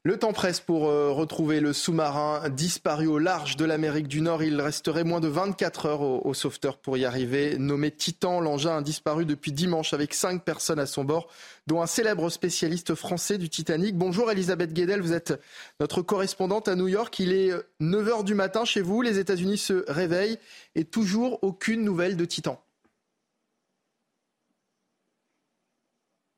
Le 0.03 0.17
temps 0.17 0.33
presse 0.33 0.59
pour 0.59 0.87
euh, 0.87 1.11
retrouver 1.11 1.59
le 1.59 1.73
sous-marin 1.73 2.49
disparu 2.49 3.05
au 3.05 3.19
large 3.19 3.55
de 3.55 3.65
l'Amérique 3.65 4.07
du 4.07 4.21
Nord. 4.21 4.41
Il 4.41 4.59
resterait 4.59 5.03
moins 5.03 5.19
de 5.19 5.27
24 5.27 5.85
heures 5.85 6.01
au, 6.01 6.33
sauveteur 6.33 6.79
pour 6.79 6.97
y 6.97 7.05
arriver. 7.05 7.55
Nommé 7.59 7.91
Titan, 7.91 8.39
l'engin 8.39 8.77
a 8.77 8.81
disparu 8.81 9.25
depuis 9.25 9.51
dimanche 9.51 9.93
avec 9.93 10.15
cinq 10.15 10.43
personnes 10.43 10.79
à 10.79 10.87
son 10.87 11.03
bord, 11.03 11.27
dont 11.67 11.83
un 11.83 11.85
célèbre 11.85 12.31
spécialiste 12.31 12.95
français 12.95 13.37
du 13.37 13.47
Titanic. 13.47 13.95
Bonjour 13.95 14.31
Elisabeth 14.31 14.73
Guedel, 14.73 15.01
vous 15.01 15.13
êtes 15.13 15.39
notre 15.79 16.01
correspondante 16.01 16.67
à 16.67 16.75
New 16.75 16.87
York. 16.87 17.19
Il 17.19 17.31
est 17.31 17.51
9 17.79 18.07
euh, 18.07 18.09
heures 18.09 18.23
du 18.23 18.33
matin 18.33 18.65
chez 18.65 18.81
vous, 18.81 19.03
les 19.03 19.19
États-Unis 19.19 19.59
se 19.59 19.85
réveillent 19.87 20.39
et 20.73 20.83
toujours 20.83 21.37
aucune 21.43 21.83
nouvelle 21.83 22.17
de 22.17 22.25
Titan. 22.25 22.59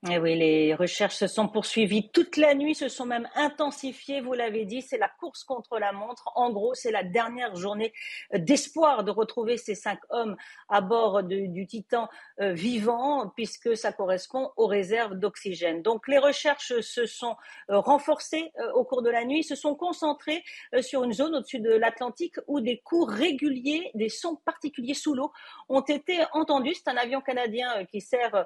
Et 0.06 0.16
eh 0.16 0.20
oui, 0.20 0.36
les 0.36 0.76
recherches 0.76 1.16
se 1.16 1.28
sont 1.28 1.48
poursuivies 1.48 2.10
toute 2.10 2.36
la 2.36 2.56
nuit, 2.56 2.76
se 2.76 2.90
sont 2.90 3.06
même 3.06 3.26
intensifiées, 3.36 4.20
vous 4.20 4.34
l'avez 4.34 4.66
dit, 4.66 4.82
c'est 4.82 4.98
la 4.98 5.08
course 5.08 5.46
contre 5.46 5.80
la 5.80 5.94
montre. 5.94 6.30
En 6.36 6.52
gros, 6.52 6.74
c'est 6.74 6.92
la 6.92 7.06
dernière 7.06 7.56
journée 7.56 7.94
d'espoir 8.34 9.06
de 9.06 9.12
retrouver 9.12 9.56
ces 9.56 9.76
cinq 9.76 10.00
hommes 10.10 10.36
à 10.68 10.82
bord 10.82 11.24
du 11.24 11.66
Titan 11.68 12.10
euh, 12.42 12.54
vivant, 12.54 13.32
puisque 13.36 13.78
ça 13.78 13.92
correspond 13.92 14.52
aux 14.58 14.68
réserves 14.68 15.16
d'oxygène. 15.16 15.82
Donc 15.82 16.08
les 16.08 16.18
recherches 16.18 16.80
se 16.80 17.06
sont 17.06 17.36
euh, 17.70 17.80
renforcées 17.80 18.52
euh, 18.60 18.72
au 18.74 18.84
cours 18.84 19.02
de 19.02 19.10
la 19.10 19.26
nuit, 19.26 19.44
se 19.44 19.56
sont 19.56 19.76
concentrées 19.76 20.44
sur 20.82 21.04
une 21.04 21.14
zone 21.14 21.36
au-dessus 21.36 21.60
de 21.60 21.72
l'Atlantique 21.72 22.36
où 22.48 22.60
des 22.60 22.80
coups 22.80 23.14
réguliers, 23.14 23.92
des 23.94 24.10
sons 24.10 24.38
particuliers 24.46 24.94
sous 24.94 25.14
l'eau 25.14 25.32
ont 25.70 25.82
été 25.82 26.20
entendus. 26.34 26.74
C'est 26.76 26.90
un 26.90 26.98
avion 26.98 27.22
canadien 27.22 27.86
qui 27.86 28.02
sert 28.02 28.46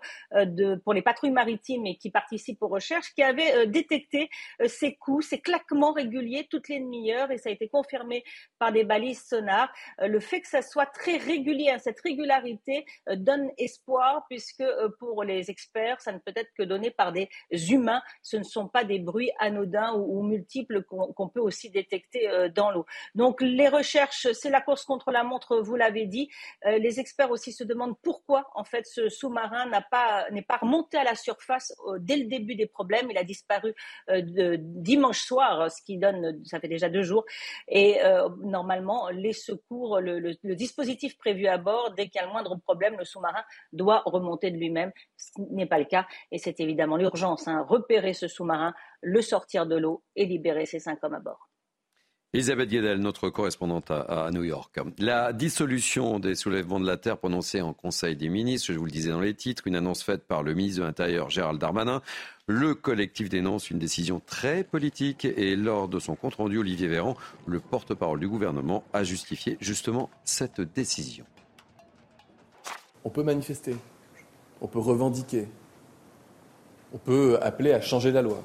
pour 0.83 0.93
les 0.93 1.01
patrouilles 1.01 1.31
maritimes 1.31 1.85
et 1.85 1.97
qui 1.97 2.11
participe 2.11 2.61
aux 2.61 2.67
recherches, 2.67 3.13
qui 3.13 3.23
avait 3.23 3.67
détecté 3.67 4.29
ces 4.65 4.95
coups, 4.95 5.27
ces 5.27 5.39
claquements 5.39 5.93
réguliers 5.93 6.47
toutes 6.49 6.69
les 6.69 6.79
demi-heures, 6.79 7.31
et 7.31 7.37
ça 7.37 7.49
a 7.49 7.51
été 7.51 7.67
confirmé 7.69 8.23
par 8.59 8.71
des 8.71 8.83
balises 8.83 9.23
sonars. 9.23 9.71
Euh, 10.01 10.07
le 10.07 10.19
fait 10.19 10.41
que 10.41 10.47
ça 10.47 10.61
soit 10.61 10.85
très 10.85 11.17
régulier, 11.17 11.71
hein, 11.71 11.79
cette 11.79 11.99
régularité 12.01 12.85
donne 13.15 13.49
espoir, 13.57 13.76
puisque 14.29 14.63
pour 14.99 15.23
les 15.23 15.49
experts, 15.49 16.01
ça 16.01 16.11
ne 16.11 16.19
peut 16.19 16.33
être 16.35 16.51
que 16.57 16.63
donné 16.63 16.91
par 16.91 17.11
des 17.11 17.29
humains. 17.69 18.01
Ce 18.21 18.37
ne 18.37 18.43
sont 18.43 18.67
pas 18.67 18.83
des 18.83 18.99
bruits 18.99 19.31
anodins 19.39 19.93
ou, 19.93 20.23
multiples 20.23 20.83
qu'on 20.83 21.29
peut 21.29 21.39
aussi 21.39 21.69
détecter 21.69 22.49
dans 22.53 22.71
l'eau. 22.71 22.85
Donc 23.15 23.41
les 23.41 23.69
recherches, 23.69 24.27
c'est 24.33 24.49
la 24.49 24.61
course 24.61 24.83
contre 24.83 25.11
la 25.11 25.23
montre, 25.23 25.59
vous 25.59 25.75
l'avez 25.75 26.05
dit. 26.05 26.29
Les 26.65 26.99
experts 26.99 27.31
aussi 27.31 27.53
se 27.53 27.63
demandent 27.63 27.97
pourquoi 28.01 28.49
en 28.53 28.63
fait 28.63 28.85
ce 28.85 29.09
sous-marin 29.09 29.67
n'a 29.67 29.81
pas 29.81 30.29
n'est 30.31 30.41
pas 30.41 30.57
remonté 30.57 30.97
à 30.97 31.03
la 31.03 31.15
surface 31.15 31.47
face 31.47 31.73
dès 31.99 32.17
le 32.17 32.25
début 32.25 32.55
des 32.55 32.67
problèmes. 32.67 33.09
Il 33.09 33.17
a 33.17 33.23
disparu 33.23 33.73
euh, 34.09 34.57
dimanche 34.59 35.21
soir, 35.21 35.71
ce 35.71 35.81
qui 35.81 35.97
donne, 35.97 36.43
ça 36.45 36.59
fait 36.59 36.67
déjà 36.67 36.89
deux 36.89 37.03
jours. 37.03 37.25
Et 37.67 38.03
euh, 38.03 38.29
normalement, 38.41 39.09
les 39.09 39.33
secours, 39.33 39.99
le, 39.99 40.35
dispositif 40.55 41.17
prévu 41.17 41.47
à 41.47 41.57
bord, 41.57 41.93
dès 41.95 42.07
qu'il 42.09 42.19
y 42.19 42.23
a 42.23 42.27
le 42.27 42.31
moindre 42.31 42.55
problème, 42.57 42.97
le 42.97 43.05
sous-marin 43.05 43.43
doit 43.73 44.03
remonter 44.05 44.51
de 44.51 44.57
lui-même. 44.57 44.91
Ce 45.17 45.31
n'est 45.51 45.65
pas 45.65 45.79
le 45.79 45.85
cas. 45.85 46.07
Et 46.31 46.37
c'est 46.37 46.59
évidemment 46.59 46.97
l'urgence, 46.97 47.47
hein, 47.47 47.65
repérer 47.67 48.13
ce 48.13 48.27
sous-marin, 48.27 48.73
le 49.01 49.21
sortir 49.21 49.65
de 49.65 49.75
l'eau 49.75 50.03
et 50.15 50.25
libérer 50.25 50.65
ces 50.65 50.79
cinq 50.79 51.03
hommes 51.03 51.15
à 51.15 51.19
bord. 51.19 51.49
Elisabeth 52.33 52.69
Guedel, 52.69 52.99
notre 52.99 53.29
correspondante 53.29 53.89
à, 53.89 54.29
New 54.33 54.43
York. 54.43 54.77
La 54.99 55.31
dissolution 55.31 56.19
des 56.19 56.35
soulèvements 56.35 56.79
de 56.79 56.85
la 56.85 56.97
Terre 56.97 57.17
prononcée 57.17 57.61
en 57.61 57.73
Conseil 57.73 58.17
des 58.17 58.27
ministres, 58.27 58.73
je 58.73 58.77
vous 58.77 58.85
le 58.85 58.91
disais 58.91 59.11
dans 59.11 59.21
les 59.21 59.33
titres, 59.33 59.65
une 59.65 59.77
annonce 59.77 60.03
faite 60.03 60.27
par 60.27 60.43
le 60.43 60.53
ministre 60.53 60.81
de 60.81 60.85
l'Intérieur 60.85 61.29
Gérald 61.29 61.59
Darmanin. 61.59 62.01
Le 62.45 62.75
collectif 62.75 63.29
dénonce 63.29 63.71
une 63.71 63.79
décision 63.79 64.19
très 64.19 64.65
politique 64.65 65.23
et 65.23 65.55
lors 65.55 65.87
de 65.87 65.99
son 65.99 66.15
compte-rendu, 66.15 66.57
Olivier 66.57 66.87
Véran, 66.87 67.15
le 67.45 67.61
porte-parole 67.61 68.19
du 68.19 68.27
gouvernement, 68.27 68.83
a 68.91 69.05
justifié 69.05 69.57
justement 69.61 70.09
cette 70.25 70.59
décision. 70.59 71.25
On 73.07 73.09
peut 73.09 73.23
manifester, 73.23 73.73
on 74.59 74.67
peut 74.67 74.79
revendiquer, 74.79 75.47
on 76.93 76.97
peut 76.97 77.39
appeler 77.41 77.71
à 77.71 77.79
changer 77.79 78.11
la 78.11 78.21
loi 78.21 78.43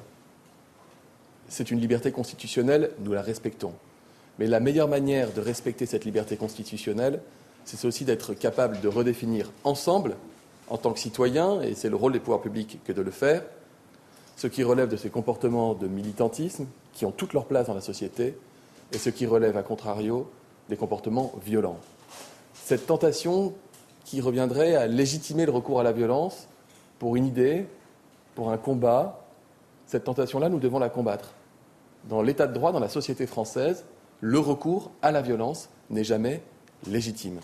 c'est 1.49 1.69
une 1.69 1.79
liberté 1.79 2.11
constitutionnelle, 2.11 2.91
nous 2.99 3.13
la 3.13 3.21
respectons. 3.21 3.73
Mais 4.39 4.47
la 4.47 4.59
meilleure 4.59 4.87
manière 4.87 5.31
de 5.31 5.41
respecter 5.41 5.85
cette 5.85 6.05
liberté 6.05 6.35
constitutionnelle, 6.35 7.21
c'est 7.63 7.85
aussi 7.85 8.05
d'être 8.05 8.33
capable 8.33 8.81
de 8.81 8.87
redéfinir 8.87 9.51
ensemble, 9.63 10.15
en 10.69 10.77
tant 10.77 10.93
que 10.93 10.99
citoyens, 10.99 11.61
et 11.61 11.75
c'est 11.75 11.89
le 11.89 11.95
rôle 11.95 12.13
des 12.13 12.19
pouvoirs 12.19 12.41
publics 12.41 12.79
que 12.85 12.91
de 12.91 13.01
le 13.01 13.11
faire, 13.11 13.43
ce 14.35 14.47
qui 14.47 14.63
relève 14.63 14.89
de 14.89 14.97
ces 14.97 15.09
comportements 15.09 15.75
de 15.75 15.87
militantisme 15.87 16.65
qui 16.93 17.05
ont 17.05 17.11
toute 17.11 17.33
leur 17.33 17.45
place 17.45 17.67
dans 17.67 17.75
la 17.75 17.81
société, 17.81 18.35
et 18.91 18.97
ce 18.97 19.09
qui 19.09 19.25
relève, 19.25 19.55
à 19.55 19.63
contrario, 19.63 20.27
des 20.69 20.77
comportements 20.77 21.33
violents. 21.45 21.77
Cette 22.53 22.87
tentation 22.87 23.53
qui 24.05 24.21
reviendrait 24.21 24.75
à 24.75 24.87
légitimer 24.87 25.45
le 25.45 25.51
recours 25.51 25.79
à 25.79 25.83
la 25.83 25.91
violence 25.91 26.47
pour 26.99 27.15
une 27.15 27.25
idée, 27.25 27.67
pour 28.35 28.51
un 28.51 28.57
combat, 28.57 29.23
cette 29.85 30.05
tentation-là, 30.05 30.49
nous 30.49 30.59
devons 30.59 30.79
la 30.79 30.89
combattre. 30.89 31.33
Dans 32.09 32.21
l'état 32.21 32.47
de 32.47 32.53
droit, 32.53 32.71
dans 32.71 32.79
la 32.79 32.89
société 32.89 33.27
française, 33.27 33.85
le 34.21 34.39
recours 34.39 34.91
à 35.01 35.11
la 35.11 35.21
violence 35.21 35.69
n'est 35.89 36.03
jamais 36.03 36.41
légitime. 36.87 37.39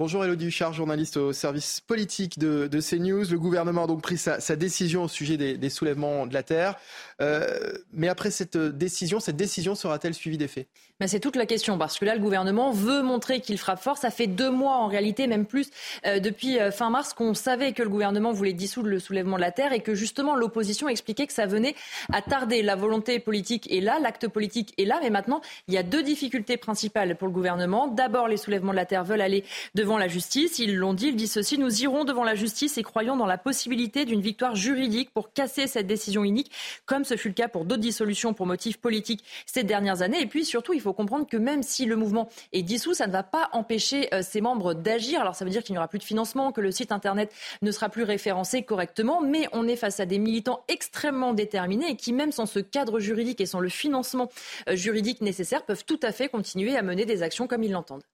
Bonjour 0.00 0.24
Elodie 0.24 0.46
Huchard, 0.46 0.72
journaliste 0.72 1.18
au 1.18 1.34
service 1.34 1.82
politique 1.82 2.38
de, 2.38 2.66
CNews. 2.80 3.30
Le 3.30 3.38
gouvernement 3.38 3.84
a 3.84 3.86
donc 3.86 4.00
pris 4.00 4.16
sa, 4.16 4.56
décision 4.56 5.02
au 5.02 5.08
sujet 5.08 5.36
des, 5.36 5.68
soulèvements 5.68 6.26
de 6.26 6.32
la 6.32 6.42
Terre. 6.42 6.76
Euh, 7.20 7.74
mais 7.92 8.08
après 8.08 8.30
cette 8.30 8.56
décision, 8.56 9.20
cette 9.20 9.36
décision 9.36 9.74
sera-t-elle 9.74 10.14
suivie 10.14 10.38
des 10.38 10.48
faits? 10.48 10.68
Ben, 11.00 11.06
C'est 11.06 11.20
toute 11.20 11.36
la 11.36 11.44
question, 11.44 11.76
parce 11.76 11.98
que 11.98 12.06
là, 12.06 12.14
le 12.14 12.20
gouvernement 12.20 12.72
veut 12.72 13.02
montrer 13.02 13.40
qu'il 13.40 13.58
frappe 13.58 13.80
fort. 13.80 13.98
Ça 13.98 14.10
fait 14.10 14.26
deux 14.26 14.50
mois, 14.50 14.76
en 14.76 14.86
réalité, 14.86 15.26
même 15.26 15.44
plus, 15.44 15.70
euh, 16.06 16.18
depuis 16.18 16.58
euh, 16.58 16.70
fin 16.70 16.88
mars, 16.88 17.12
qu'on 17.12 17.34
savait 17.34 17.72
que 17.72 17.82
le 17.82 17.90
gouvernement 17.90 18.32
voulait 18.32 18.54
dissoudre 18.54 18.88
le 18.88 19.00
soulèvement 19.00 19.36
de 19.36 19.42
la 19.42 19.50
Terre 19.50 19.74
et 19.74 19.80
que 19.80 19.94
justement 19.94 20.34
l'opposition 20.34 20.88
expliquait 20.88 21.26
que 21.26 21.34
ça 21.34 21.44
venait 21.44 21.74
à 22.10 22.22
tarder. 22.22 22.62
La 22.62 22.74
volonté 22.74 23.18
politique 23.18 23.70
est 23.70 23.80
là, 23.80 23.98
l'acte 23.98 24.28
politique 24.28 24.72
est 24.78 24.86
là, 24.86 24.98
mais 25.02 25.10
maintenant, 25.10 25.42
il 25.68 25.74
y 25.74 25.78
a 25.78 25.82
deux 25.82 26.02
difficultés 26.02 26.56
principales 26.56 27.16
pour 27.16 27.28
le 27.28 27.34
gouvernement. 27.34 27.88
D'abord, 27.88 28.28
les 28.28 28.38
soulèvements 28.38 28.72
de 28.72 28.76
la 28.76 28.86
Terre 28.86 29.04
veulent 29.04 29.20
aller 29.20 29.44
devant 29.74 29.89
devant 29.90 29.98
la 29.98 30.06
justice. 30.06 30.60
Ils 30.60 30.76
l'ont 30.76 30.94
dit, 30.94 31.08
ils 31.08 31.16
disent 31.16 31.32
ceci, 31.32 31.58
nous 31.58 31.82
irons 31.82 32.04
devant 32.04 32.22
la 32.22 32.36
justice 32.36 32.78
et 32.78 32.84
croyons 32.84 33.16
dans 33.16 33.26
la 33.26 33.38
possibilité 33.38 34.04
d'une 34.04 34.20
victoire 34.20 34.54
juridique 34.54 35.10
pour 35.12 35.32
casser 35.32 35.66
cette 35.66 35.88
décision 35.88 36.22
unique, 36.22 36.52
comme 36.86 37.02
ce 37.02 37.16
fut 37.16 37.26
le 37.26 37.34
cas 37.34 37.48
pour 37.48 37.64
d'autres 37.64 37.80
dissolutions 37.80 38.32
pour 38.32 38.46
motifs 38.46 38.76
politiques 38.76 39.24
ces 39.46 39.64
dernières 39.64 40.02
années. 40.02 40.20
Et 40.20 40.28
puis 40.28 40.44
surtout, 40.44 40.74
il 40.74 40.80
faut 40.80 40.92
comprendre 40.92 41.26
que 41.26 41.36
même 41.36 41.64
si 41.64 41.86
le 41.86 41.96
mouvement 41.96 42.28
est 42.52 42.62
dissous, 42.62 42.94
ça 42.94 43.08
ne 43.08 43.12
va 43.12 43.24
pas 43.24 43.48
empêcher 43.50 44.14
euh, 44.14 44.22
ses 44.22 44.40
membres 44.40 44.74
d'agir. 44.74 45.22
Alors 45.22 45.34
ça 45.34 45.44
veut 45.44 45.50
dire 45.50 45.64
qu'il 45.64 45.72
n'y 45.72 45.78
aura 45.78 45.88
plus 45.88 45.98
de 45.98 46.04
financement, 46.04 46.52
que 46.52 46.60
le 46.60 46.70
site 46.70 46.92
Internet 46.92 47.32
ne 47.60 47.72
sera 47.72 47.88
plus 47.88 48.04
référencé 48.04 48.62
correctement, 48.62 49.20
mais 49.20 49.48
on 49.50 49.66
est 49.66 49.74
face 49.74 49.98
à 49.98 50.06
des 50.06 50.20
militants 50.20 50.62
extrêmement 50.68 51.32
déterminés 51.32 51.90
et 51.90 51.96
qui, 51.96 52.12
même 52.12 52.30
sans 52.30 52.46
ce 52.46 52.60
cadre 52.60 53.00
juridique 53.00 53.40
et 53.40 53.46
sans 53.46 53.58
le 53.58 53.68
financement 53.68 54.30
euh, 54.68 54.76
juridique 54.76 55.20
nécessaire, 55.20 55.64
peuvent 55.64 55.84
tout 55.84 55.98
à 56.04 56.12
fait 56.12 56.28
continuer 56.28 56.76
à 56.76 56.82
mener 56.82 57.06
des 57.06 57.24
actions 57.24 57.48
comme 57.48 57.64
ils 57.64 57.72
l'entendent. 57.72 58.04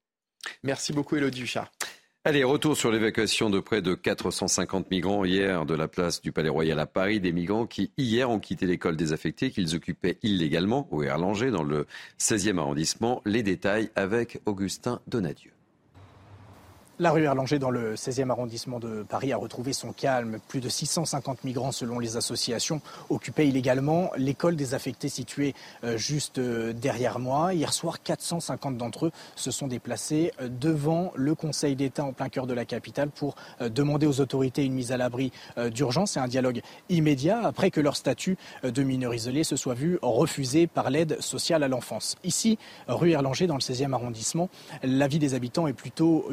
Merci 0.63 0.93
beaucoup, 0.93 1.17
Elodie 1.17 1.43
Huchard. 1.43 1.71
Allez, 2.25 2.43
retour 2.43 2.77
sur 2.77 2.91
l'évacuation 2.91 3.51
de 3.51 3.61
près 3.61 3.83
de 3.83 3.95
450 3.95 4.91
migrants 4.91 5.25
hier 5.25 5.65
de 5.65 5.75
la 5.75 5.87
place 5.87 6.21
du 6.21 6.33
Palais 6.33 6.49
Royal 6.49 6.81
à 6.81 6.87
Paris. 6.87 7.21
Des 7.21 7.31
migrants 7.31 7.67
qui, 7.67 7.93
hier, 7.99 8.31
ont 8.31 8.41
quitté 8.41 8.67
l'école 8.67 8.97
désaffectée 8.97 9.53
qu'ils 9.53 9.77
occupaient 9.77 10.19
illégalement 10.25 10.89
au 10.91 11.05
Erlanger, 11.05 11.53
dans 11.53 11.63
le 11.63 11.87
16e 12.19 12.59
arrondissement. 12.59 13.23
Les 13.27 13.45
détails 13.45 13.91
avec 13.95 14.41
Augustin 14.45 15.01
Donadieu. 15.07 15.56
La 16.99 17.11
rue 17.11 17.25
Erlanger 17.25 17.59
dans 17.59 17.69
le 17.69 17.95
16e 17.95 18.31
arrondissement 18.31 18.81
de 18.81 19.03
Paris 19.03 19.31
a 19.31 19.37
retrouvé 19.37 19.75
son 19.75 19.93
calme. 19.93 20.39
Plus 20.49 20.63
de 20.63 20.71
650 20.71 21.45
migrants 21.45 21.71
selon 21.71 21.99
les 21.99 22.17
associations 22.17 22.81
occupaient 23.11 23.47
illégalement 23.47 24.11
l'école 24.17 24.57
désaffectée 24.57 25.11
située 25.11 25.55
euh, 25.85 25.99
juste 25.99 26.39
euh, 26.39 26.73
derrière 26.73 27.19
moi. 27.19 27.53
Hier 27.53 27.75
soir, 27.75 28.03
450 28.03 28.79
d'entre 28.79 29.07
eux 29.07 29.13
se 29.35 29.51
sont 29.51 29.67
déplacés 29.67 30.33
euh, 30.41 30.49
devant 30.49 31.13
le 31.17 31.35
Conseil 31.35 31.77
d'État 31.77 32.03
en 32.03 32.15
plein 32.15 32.31
cœur 32.31 32.47
de 32.47 32.55
la 32.55 32.65
capitale 32.65 33.11
pour 33.11 33.35
demander 33.61 34.07
aux 34.07 34.23
autorités 34.23 34.65
une 34.65 34.73
mise 34.73 34.91
à 34.91 34.97
l'abri 34.97 35.33
d'urgence 35.71 36.17
et 36.17 36.21
un 36.21 36.29
dialogue 36.29 36.63
immédiat 36.89 37.43
après 37.45 37.71
que 37.71 37.81
leur 37.81 37.97
statut 37.97 38.39
de 38.63 38.83
mineur 38.83 39.15
isolé 39.15 39.45
se 39.45 39.57
soit 39.57 39.75
vu 39.75 39.99
refusé 40.01 40.67
par 40.67 40.89
l'aide 40.89 41.21
sociale 41.21 41.63
à 41.63 41.69
l'enfance. 41.69 42.17
Ici, 42.25 42.59
rue 42.89 43.11
Erlanger 43.11 43.47
dans 43.47 43.55
le 43.55 43.61
16e 43.61 43.93
arrondissement, 43.93 44.49
la 44.83 45.09
vie 45.09 45.19
des 45.19 45.35
habitants 45.35 45.67
est 45.67 45.73
plutôt 45.75 46.27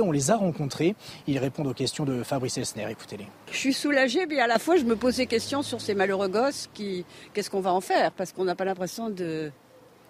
on 0.00 0.12
les 0.12 0.30
a 0.30 0.36
rencontrés. 0.36 0.94
Ils 1.26 1.38
répondent 1.38 1.68
aux 1.68 1.74
questions 1.74 2.04
de 2.04 2.22
Fabrice 2.22 2.58
Elsner. 2.58 2.86
Écoutez-les. 2.90 3.26
Je 3.50 3.56
suis 3.56 3.72
soulagée, 3.72 4.26
mais 4.26 4.40
à 4.40 4.46
la 4.46 4.58
fois 4.58 4.76
je 4.76 4.84
me 4.84 4.96
pose 4.96 5.16
des 5.16 5.26
questions 5.26 5.62
sur 5.62 5.80
ces 5.80 5.94
malheureux 5.94 6.28
gosses. 6.28 6.68
Qui, 6.74 7.04
qu'est-ce 7.32 7.50
qu'on 7.50 7.60
va 7.60 7.72
en 7.72 7.80
faire? 7.80 8.12
Parce 8.12 8.32
qu'on 8.32 8.44
n'a 8.44 8.54
pas 8.54 8.64
l'impression 8.64 9.10
de, 9.10 9.50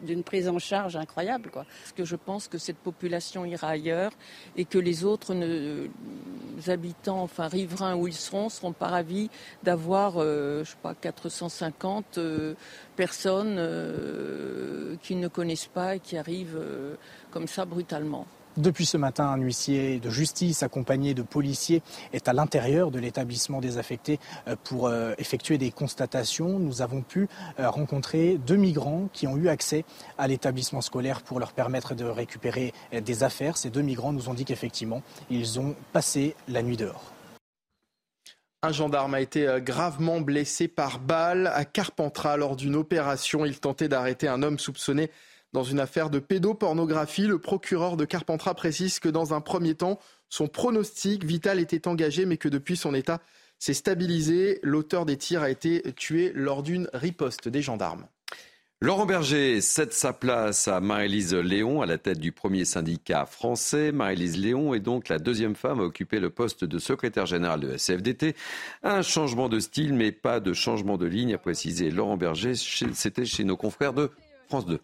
d'une 0.03 0.23
prise 0.23 0.49
en 0.49 0.59
charge 0.59 0.97
incroyable. 0.97 1.51
Quoi. 1.51 1.65
Parce 1.65 1.93
que 1.93 2.05
je 2.05 2.17
pense 2.17 2.49
que 2.49 2.59
cette 2.59 2.79
population 2.79 3.45
ira 3.45 3.69
ailleurs 3.69 4.13
et 4.57 4.65
que 4.65 4.79
les 4.79 5.05
autres 5.05 5.35
habitants, 6.67 7.23
enfin 7.23 7.49
riverains 7.49 7.97
où 7.97 8.07
ils 8.07 8.15
seront, 8.15 8.49
seront 8.49 8.73
pas 8.73 8.89
ravis 8.89 9.31
d'avoir, 9.63 10.15
euh, 10.17 10.65
je 10.65 10.71
sais 10.71 10.77
pas, 10.83 10.95
450 10.95 12.19
euh, 12.19 12.55
personnes 12.97 13.57
euh, 13.59 14.97
qu'ils 15.03 15.21
ne 15.21 15.29
connaissent 15.29 15.67
pas 15.67 15.97
et 15.97 16.01
qui 16.01 16.17
arrivent 16.17 16.61
comme 17.31 17.47
ça 17.47 17.65
brutalement. 17.65 18.27
Depuis 18.59 18.87
ce 18.87 18.97
matin, 18.97 19.27
un 19.29 19.37
huissier 19.37 20.01
de 20.01 20.11
justice 20.11 20.65
accompagné 20.65 21.15
de 21.15 21.23
policiers 21.23 21.81
est 22.13 22.27
à 22.27 22.33
l'intérieur 22.33 22.91
de 22.91 22.99
l'établissement 22.99 23.61
désaffecté 23.61 24.19
euh, 24.49 24.57
pour 24.65 24.89
euh, 24.89 25.13
effectuer 25.17 25.59
des 25.59 25.71
constatations. 25.71 26.59
Nous 26.59 26.83
avons 26.83 27.03
pu 27.03 27.29
euh, 27.61 27.71
rencontrer 27.71 28.37
deux 28.37 28.57
migrants 28.57 29.09
qui 29.13 29.29
ont 29.29 29.37
eu 29.37 29.47
accès 29.47 29.85
à 30.19 30.27
l'établissement 30.27 30.81
scolaire 30.81 31.23
pour 31.23 31.39
leur 31.39 31.53
permettre 31.53 31.95
de 31.95 32.05
récupérer 32.05 32.73
des 33.01 33.23
affaires. 33.23 33.57
Ces 33.57 33.71
deux 33.71 33.83
migrants 33.83 34.13
nous 34.13 34.29
ont 34.29 34.35
dit 34.35 34.45
qu'effectivement, 34.45 35.03
ils 35.31 35.61
ont 35.61 35.77
passé 35.93 36.35
la 36.49 36.63
nuit 36.63 36.77
dehors. 36.77 37.13
Un 38.65 38.73
gendarme 38.73 39.15
a 39.15 39.21
été 39.21 39.47
gravement 39.61 40.21
blessé 40.21 40.67
par 40.67 40.99
balle 40.99 41.47
à 41.55 41.65
Carpentras 41.65 42.37
lors 42.37 42.57
d'une 42.57 42.75
opération. 42.75 43.45
Il 43.45 43.61
tentait 43.61 43.89
d'arrêter 43.89 44.27
un 44.27 44.43
homme 44.43 44.59
soupçonné 44.59 45.13
dans 45.53 45.63
une 45.63 45.81
affaire 45.81 46.11
de 46.11 46.19
pédopornographie. 46.19 47.27
Le 47.27 47.39
procureur 47.39 47.97
de 47.97 48.05
Carpentras 48.05 48.55
précise 48.55 48.99
que 48.99 49.09
dans 49.09 49.35
un 49.35 49.41
premier 49.41 49.75
temps, 49.75 49.99
son 50.29 50.49
pronostic 50.49 51.25
vital 51.25 51.59
était 51.59 51.89
engagé, 51.89 52.27
mais 52.27 52.37
que 52.37 52.49
depuis 52.49 52.77
son 52.77 52.95
état 52.95 53.21
s'est 53.59 53.75
stabilisé. 53.75 54.61
L'auteur 54.63 55.07
des 55.07 55.17
tirs 55.17 55.43
a 55.43 55.51
été 55.51 55.83
tué 55.97 56.33
lors 56.35 56.63
d'une 56.63 56.89
riposte 56.93 57.49
des 57.49 57.63
gendarmes. 57.63 58.07
Laurent 58.81 59.07
Berger 59.07 59.61
cède 59.61 59.93
sa 59.93 60.13
place 60.13 60.69
à 60.69 60.79
Marie-Lise 60.81 61.35
Léon 61.35 61.83
à 61.83 61.87
la 61.87 61.99
tête 61.99 62.21
du 62.21 62.31
premier 62.31 62.65
syndicat 62.65 63.27
français. 63.27 63.91
Marie-Lise 63.91 64.39
Léon 64.39 64.73
est 64.73 64.79
donc 64.79 65.09
la 65.09 65.19
deuxième 65.19 65.57
femme 65.57 65.81
à 65.81 65.83
occuper 65.83 66.21
le 66.21 66.31
poste 66.31 66.63
de 66.63 66.79
secrétaire 66.79 67.27
général 67.27 67.59
de 67.59 67.73
SFDT. 67.73 68.37
Un 68.85 69.03
changement 69.03 69.49
de 69.49 69.59
style, 69.59 69.95
mais 69.95 70.13
pas 70.13 70.39
de 70.39 70.53
changement 70.53 70.97
de 70.97 71.07
ligne, 71.07 71.35
a 71.35 71.39
précisé 71.39 71.91
Laurent 71.91 72.17
Berger. 72.17 72.55
C'était 72.55 73.25
chez 73.25 73.43
nos 73.43 73.57
confrères 73.57 73.95
de 73.95 74.13
France 74.47 74.67
2. 74.67 74.79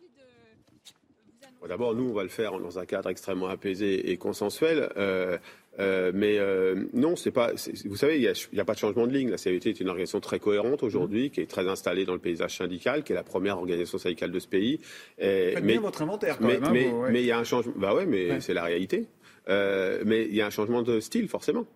D'abord, 1.69 1.95
nous, 1.95 2.11
on 2.11 2.13
va 2.13 2.23
le 2.23 2.29
faire 2.29 2.59
dans 2.59 2.79
un 2.79 2.87
cadre 2.87 3.09
extrêmement 3.11 3.49
apaisé 3.49 4.11
et 4.11 4.17
consensuel. 4.17 4.91
Euh, 4.97 5.39
euh, 5.81 6.13
mais 6.15 6.39
euh, 6.39 6.85
non, 6.93 7.17
c'est 7.17 7.31
pas. 7.31 7.53
Vous 7.85 7.97
savez, 7.97 8.21
il 8.21 8.33
n'y 8.53 8.61
a, 8.61 8.65
pas 8.65 8.75
de 8.75 8.79
changement 8.79 9.07
de 9.07 9.13
ligne. 9.13 9.31
La 9.31 9.39
CVT 9.39 9.71
est 9.71 9.81
une 9.81 9.89
organisation 9.89 10.21
très 10.21 10.39
cohérente 10.39 10.83
aujourd'hui, 10.83 11.31
qui 11.31 11.41
est 11.41 11.51
très 11.51 11.67
installée 11.69 12.05
dans 12.05 12.13
le 12.13 12.21
paysage 12.21 12.57
syndical, 12.57 13.03
qui 13.03 13.13
est 13.13 13.17
la 13.17 13.25
première 13.25 13.59
organisation 13.59 13.99
syndicale 13.99 14.31
de 14.31 14.39
ce 14.39 14.47
pays. 14.47 14.81
Et, 15.19 15.55
mais, 15.57 15.61
bien 15.61 15.81
votre 15.81 16.03
inventaire, 16.03 16.39
quand 16.39 16.47
mais, 16.47 16.61
même. 16.61 16.95
Hein, 16.95 17.09
mais, 17.11 17.23
il 17.23 17.27
y 17.27 17.33
a 17.33 17.39
un 17.39 17.45
changement. 17.45 17.73
Bah 17.77 17.95
ouais, 17.95 18.07
mais 18.07 18.41
c'est 18.41 18.55
la 18.55 18.63
réalité. 18.63 19.07
Euh, 19.49 20.03
mais 20.07 20.25
il 20.25 20.35
y 20.35 20.41
a 20.41 20.47
un 20.47 20.51
changement 20.51 20.83
de 20.83 21.01
style, 21.01 21.29
forcément. 21.29 21.67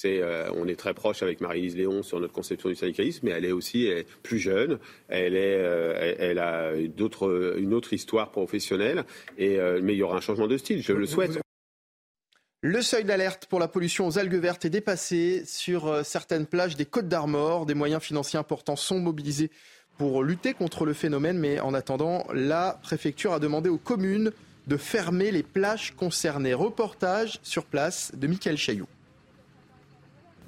C'est, 0.00 0.22
on 0.54 0.66
est 0.66 0.76
très 0.76 0.94
proche 0.94 1.22
avec 1.22 1.40
Marie-Lise 1.40 1.76
Léon 1.76 2.02
sur 2.02 2.20
notre 2.20 2.32
conception 2.32 2.68
du 2.68 2.74
syndicalisme, 2.74 3.26
mais 3.26 3.32
elle 3.32 3.44
est 3.44 3.52
aussi 3.52 3.90
plus 4.22 4.38
jeune. 4.38 4.78
Elle, 5.08 5.36
est, 5.36 5.58
elle, 6.18 6.38
a 6.38 6.72
d'autres, 6.88 7.56
une 7.58 7.74
autre 7.74 7.92
histoire 7.92 8.30
professionnelle. 8.30 9.04
Et, 9.36 9.58
mais 9.82 9.92
il 9.92 9.98
y 9.98 10.02
aura 10.02 10.16
un 10.16 10.20
changement 10.22 10.46
de 10.46 10.56
style, 10.56 10.82
je 10.82 10.92
le 10.94 11.04
souhaite. 11.04 11.40
Le 12.62 12.82
seuil 12.82 13.04
d'alerte 13.04 13.46
pour 13.46 13.58
la 13.58 13.68
pollution 13.68 14.06
aux 14.06 14.18
algues 14.18 14.34
vertes 14.34 14.66
est 14.66 14.70
dépassé 14.70 15.44
sur 15.46 15.86
euh, 15.86 16.02
certaines 16.02 16.44
plages 16.44 16.76
des 16.76 16.84
Côtes 16.84 17.08
d'Armor. 17.08 17.64
Des 17.64 17.72
moyens 17.72 18.02
financiers 18.02 18.38
importants 18.38 18.76
sont 18.76 19.00
mobilisés 19.00 19.50
pour 19.96 20.22
lutter 20.22 20.52
contre 20.52 20.84
le 20.84 20.92
phénomène, 20.92 21.38
mais 21.38 21.58
en 21.58 21.72
attendant, 21.72 22.26
la 22.34 22.78
préfecture 22.82 23.32
a 23.32 23.38
demandé 23.40 23.70
aux 23.70 23.78
communes 23.78 24.30
de 24.66 24.76
fermer 24.76 25.30
les 25.30 25.42
plages 25.42 25.94
concernées. 25.96 26.52
Reportage 26.52 27.40
sur 27.42 27.64
place 27.64 28.12
de 28.14 28.26
Michael 28.26 28.58
Chailloux. 28.58 28.88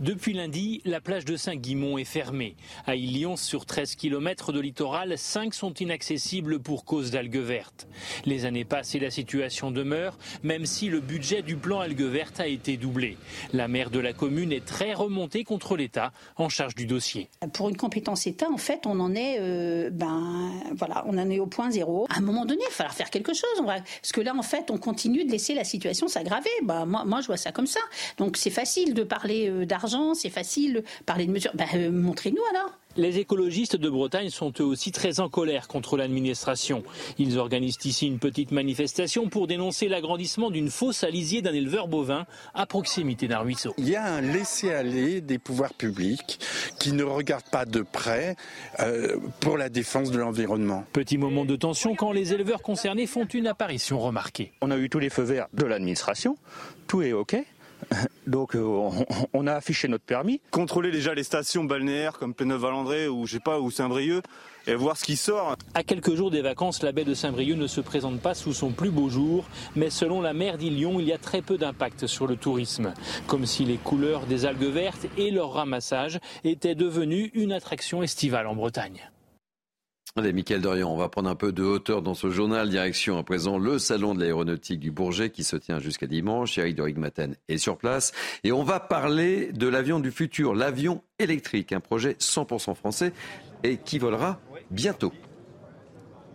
Depuis 0.00 0.32
lundi, 0.32 0.80
la 0.84 1.00
plage 1.00 1.24
de 1.24 1.36
Saint-Guimont 1.36 1.96
est 1.98 2.04
fermée. 2.04 2.56
À 2.86 2.96
Ilion, 2.96 3.36
sur 3.36 3.66
13 3.66 3.94
km 3.94 4.52
de 4.52 4.58
littoral, 4.58 5.16
5 5.16 5.54
sont 5.54 5.72
inaccessibles 5.74 6.58
pour 6.58 6.84
cause 6.84 7.10
d'algues 7.10 7.36
vertes. 7.38 7.86
Les 8.24 8.44
années 8.44 8.64
passent 8.64 8.94
et 8.94 8.98
la 8.98 9.10
situation 9.10 9.70
demeure, 9.70 10.18
même 10.42 10.66
si 10.66 10.88
le 10.88 11.00
budget 11.00 11.42
du 11.42 11.56
plan 11.56 11.80
algues 11.80 12.02
vertes 12.02 12.40
a 12.40 12.48
été 12.48 12.76
doublé. 12.76 13.16
La 13.52 13.68
maire 13.68 13.90
de 13.90 14.00
la 14.00 14.12
commune 14.12 14.50
est 14.50 14.64
très 14.64 14.94
remontée 14.94 15.44
contre 15.44 15.76
l'État 15.76 16.12
en 16.36 16.48
charge 16.48 16.74
du 16.74 16.86
dossier. 16.86 17.28
Pour 17.52 17.68
une 17.68 17.76
compétence 17.76 18.26
État, 18.26 18.50
en 18.50 18.58
fait, 18.58 18.86
on 18.86 18.98
en 18.98 19.14
est, 19.14 19.36
euh, 19.40 19.90
ben, 19.90 20.50
voilà, 20.74 21.04
on 21.06 21.16
en 21.18 21.30
est 21.30 21.38
au 21.38 21.46
point 21.46 21.70
zéro. 21.70 22.06
À 22.08 22.18
un 22.18 22.22
moment 22.22 22.44
donné, 22.44 22.62
il 22.62 22.70
va 22.70 22.74
falloir 22.74 22.94
faire 22.94 23.10
quelque 23.10 23.34
chose. 23.34 23.62
Parce 23.64 24.12
que 24.12 24.20
là, 24.20 24.34
en 24.34 24.42
fait, 24.42 24.70
on 24.70 24.78
continue 24.78 25.24
de 25.24 25.30
laisser 25.30 25.54
la 25.54 25.64
situation 25.64 26.08
s'aggraver. 26.08 26.50
Ben, 26.64 26.86
moi, 26.86 27.04
moi, 27.04 27.20
je 27.20 27.26
vois 27.26 27.36
ça 27.36 27.52
comme 27.52 27.66
ça. 27.66 27.80
Donc, 28.16 28.36
c'est 28.36 28.50
facile 28.50 28.94
de 28.94 29.04
parler 29.04 29.48
euh, 29.48 29.64
d'argent 29.64 29.91
c'est 30.14 30.30
facile, 30.30 30.82
parler 31.06 31.26
de 31.26 31.32
mesures. 31.32 31.52
Ben, 31.54 31.66
euh, 31.74 31.90
montrez-nous 31.90 32.42
alors. 32.50 32.78
Les 32.96 33.18
écologistes 33.18 33.76
de 33.76 33.88
Bretagne 33.88 34.28
sont 34.28 34.52
eux 34.60 34.64
aussi 34.64 34.92
très 34.92 35.20
en 35.20 35.30
colère 35.30 35.66
contre 35.66 35.96
l'administration. 35.96 36.82
Ils 37.18 37.38
organisent 37.38 37.78
ici 37.84 38.06
une 38.06 38.18
petite 38.18 38.50
manifestation 38.50 39.30
pour 39.30 39.46
dénoncer 39.46 39.88
l'agrandissement 39.88 40.50
d'une 40.50 40.68
fosse 40.68 41.02
à 41.02 41.08
lisier 41.08 41.40
d'un 41.40 41.54
éleveur 41.54 41.88
bovin 41.88 42.26
à 42.52 42.66
proximité 42.66 43.28
d'un 43.28 43.38
ruisseau. 43.38 43.72
Il 43.78 43.88
y 43.88 43.96
a 43.96 44.04
un 44.04 44.20
laisser-aller 44.20 45.22
des 45.22 45.38
pouvoirs 45.38 45.72
publics 45.72 46.38
qui 46.78 46.92
ne 46.92 47.02
regardent 47.02 47.48
pas 47.50 47.64
de 47.64 47.80
près 47.80 48.36
euh, 48.80 49.16
pour 49.40 49.56
la 49.56 49.70
défense 49.70 50.10
de 50.10 50.18
l'environnement. 50.18 50.84
Petit 50.92 51.16
moment 51.16 51.46
de 51.46 51.56
tension 51.56 51.94
quand 51.94 52.12
les 52.12 52.34
éleveurs 52.34 52.60
concernés 52.60 53.06
font 53.06 53.24
une 53.24 53.46
apparition 53.46 54.00
remarquée. 54.00 54.52
On 54.60 54.70
a 54.70 54.76
eu 54.76 54.90
tous 54.90 54.98
les 54.98 55.08
feux 55.08 55.22
verts 55.22 55.48
de 55.54 55.64
l'administration, 55.64 56.36
tout 56.88 57.00
est 57.00 57.14
OK. 57.14 57.36
Donc 58.26 58.54
euh, 58.54 58.90
on, 59.32 59.46
a 59.46 59.54
affiché 59.54 59.88
notre 59.88 60.04
permis. 60.04 60.40
Contrôler 60.50 60.90
déjà 60.90 61.14
les 61.14 61.24
stations 61.24 61.64
balnéaires 61.64 62.18
comme 62.18 62.34
Pléneuf-Valandré 62.34 63.08
ou 63.08 63.26
je 63.26 63.34
sais 63.34 63.40
pas 63.40 63.60
ou 63.60 63.70
Saint-Brieuc 63.70 64.22
et 64.66 64.74
voir 64.74 64.96
ce 64.96 65.04
qui 65.04 65.16
sort. 65.16 65.56
À 65.74 65.82
quelques 65.82 66.14
jours 66.14 66.30
des 66.30 66.42
vacances, 66.42 66.82
la 66.82 66.92
baie 66.92 67.04
de 67.04 67.14
Saint-Brieuc 67.14 67.56
ne 67.56 67.66
se 67.66 67.80
présente 67.80 68.20
pas 68.20 68.34
sous 68.34 68.52
son 68.52 68.70
plus 68.70 68.90
beau 68.90 69.08
jour, 69.08 69.44
mais 69.74 69.90
selon 69.90 70.20
la 70.20 70.32
maire 70.32 70.56
d'Ilion, 70.56 71.00
il 71.00 71.06
y 71.06 71.12
a 71.12 71.18
très 71.18 71.42
peu 71.42 71.58
d'impact 71.58 72.06
sur 72.06 72.26
le 72.26 72.36
tourisme, 72.36 72.94
comme 73.26 73.46
si 73.46 73.64
les 73.64 73.76
couleurs 73.76 74.26
des 74.26 74.46
algues 74.46 74.62
vertes 74.62 75.06
et 75.18 75.30
leur 75.30 75.52
ramassage 75.54 76.20
étaient 76.44 76.76
devenus 76.76 77.30
une 77.34 77.52
attraction 77.52 78.02
estivale 78.02 78.46
en 78.46 78.54
Bretagne. 78.54 79.11
Allez, 80.14 80.34
Mickaël 80.34 80.60
Dorian, 80.60 80.92
on 80.92 80.98
va 80.98 81.08
prendre 81.08 81.30
un 81.30 81.34
peu 81.34 81.52
de 81.52 81.62
hauteur 81.62 82.02
dans 82.02 82.12
ce 82.12 82.28
journal. 82.28 82.68
Direction 82.68 83.16
à 83.16 83.22
présent 83.22 83.56
le 83.56 83.78
salon 83.78 84.14
de 84.14 84.20
l'aéronautique 84.20 84.78
du 84.78 84.90
Bourget 84.90 85.30
qui 85.30 85.42
se 85.42 85.56
tient 85.56 85.78
jusqu'à 85.78 86.06
dimanche. 86.06 86.58
Eric 86.58 86.76
de 86.76 86.82
Rigmaten 86.82 87.34
est 87.48 87.56
sur 87.56 87.78
place. 87.78 88.12
Et 88.44 88.52
on 88.52 88.62
va 88.62 88.78
parler 88.78 89.52
de 89.52 89.66
l'avion 89.66 90.00
du 90.00 90.10
futur, 90.10 90.54
l'avion 90.54 91.02
électrique, 91.18 91.72
un 91.72 91.80
projet 91.80 92.12
100% 92.20 92.74
français 92.74 93.14
et 93.64 93.78
qui 93.78 93.98
volera 93.98 94.38
bientôt. 94.70 95.14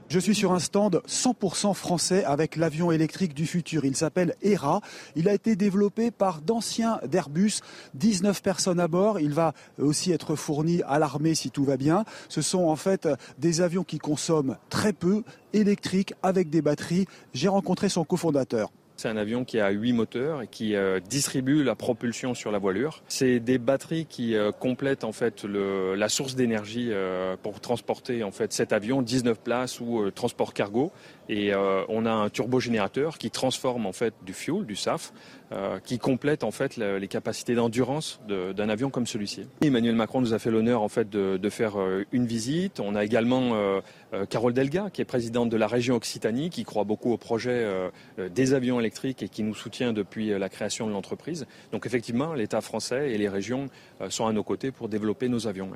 Je 0.10 0.20
suis 0.20 0.36
sur 0.36 0.54
un 0.54 0.60
stand 0.60 1.02
100% 1.06 1.74
français 1.74 2.24
avec 2.24 2.56
l'avion 2.56 2.94
électrique 2.94 3.34
du 3.34 3.46
futur. 3.46 3.84
Il 3.84 3.94
s'appelle 3.94 4.36
ERA. 4.42 4.80
Il 5.18 5.28
a 5.28 5.34
été 5.34 5.58
développé 5.58 6.12
par 6.12 6.40
d'anciens 6.40 7.02
d'Airbus, 7.06 7.60
19 7.96 8.42
personnes 8.42 8.80
à 8.80 8.88
bord. 8.88 9.20
Il 9.20 9.34
va 9.34 9.54
aussi 9.78 10.14
être 10.14 10.38
fourni 10.38 10.82
à 10.88 10.98
l'armée 10.98 11.36
si 11.36 11.52
tout 11.52 11.66
va 11.66 11.76
bien. 11.76 12.06
Ce 12.30 12.42
sont 12.42 12.70
en 12.70 12.78
fait 12.78 13.10
des 13.38 13.60
avions 13.60 13.84
qui 13.84 13.98
consomment 13.98 14.56
très 14.70 14.94
peu, 14.94 15.24
électriques, 15.52 16.14
avec 16.24 16.50
des 16.50 16.62
batteries. 16.62 17.06
J'ai 17.34 17.50
rencontré 17.50 17.90
son 17.90 18.06
cofondateur. 18.06 18.72
C'est 18.98 19.10
un 19.10 19.18
avion 19.18 19.46
qui 19.46 19.60
a 19.60 19.70
huit 19.70 19.94
moteurs 19.94 20.42
et 20.42 20.48
qui 20.48 20.76
euh, 20.76 21.00
distribue 21.00 21.64
la 21.64 21.76
propulsion 21.76 22.34
sur 22.34 22.52
la 22.52 22.58
voilure. 22.58 23.04
C'est 23.08 23.40
des 23.40 23.60
batteries 23.60 24.08
qui 24.08 24.36
euh, 24.36 24.52
complètent 24.52 25.04
en 25.04 25.12
fait 25.12 25.44
la 25.44 26.10
source 26.10 26.34
d'énergie 26.34 26.90
euh, 26.92 27.36
pour 27.42 27.60
transporter 27.60 28.24
en 28.24 28.32
fait 28.32 28.52
cet 28.54 28.74
avion 28.74 29.04
19 29.04 29.40
places 29.40 29.80
ou 29.80 30.10
transport 30.10 30.56
cargo. 30.56 30.92
Et 31.30 31.54
on 31.56 32.06
a 32.06 32.12
un 32.12 32.30
turbogénérateur 32.30 33.18
qui 33.18 33.32
transforme 33.32 33.86
en 33.86 33.92
fait 33.92 34.14
du 34.26 34.34
fuel, 34.34 34.66
du 34.66 34.76
SAF, 34.76 35.14
euh, 35.54 35.80
qui 35.80 35.98
complète 35.98 36.44
en 36.44 36.52
fait 36.52 36.76
les 36.76 37.08
capacités 37.08 37.56
d'endurance 37.56 38.20
d'un 38.28 38.68
avion 38.68 38.90
comme 38.90 39.08
celui-ci. 39.08 39.48
Emmanuel 39.62 39.96
Macron 39.96 40.20
nous 40.20 40.34
a 40.34 40.40
fait 40.40 40.52
l'honneur 40.52 40.82
en 40.82 40.90
fait 40.90 41.10
de, 41.10 41.50
faire 41.50 41.80
euh, 41.80 42.04
une 42.12 42.26
visite. 42.26 42.82
On 42.82 42.96
a 42.96 43.06
également 43.06 43.52
euh, 43.54 43.80
Carole 44.30 44.54
Delga, 44.54 44.90
qui 44.92 45.02
est 45.02 45.06
présidente 45.06 45.50
de 45.50 45.56
la 45.56 45.68
région 45.68 45.96
Occitanie, 45.96 46.50
qui 46.50 46.66
croit 46.66 46.84
beaucoup 46.84 47.14
au 47.14 47.18
projet 47.18 47.66
des 48.18 48.54
avions 48.54 48.80
électriques 48.80 49.24
et 49.24 49.30
qui 49.30 49.44
nous 49.44 49.56
soutient 49.56 49.94
depuis 49.94 50.38
la 50.38 50.50
création 50.50 50.86
de 50.86 50.92
l'entreprise. 50.92 51.48
Donc 51.72 51.86
effectivement, 51.86 52.34
l'État 52.34 52.60
français 52.60 53.12
et 53.12 53.18
les 53.18 53.30
régions 53.30 53.68
sont 54.10 54.28
à 54.28 54.34
nos 54.34 54.44
côtés 54.44 54.72
pour 54.72 54.90
développer 54.90 55.30
nos 55.30 55.48
avions. 55.48 55.72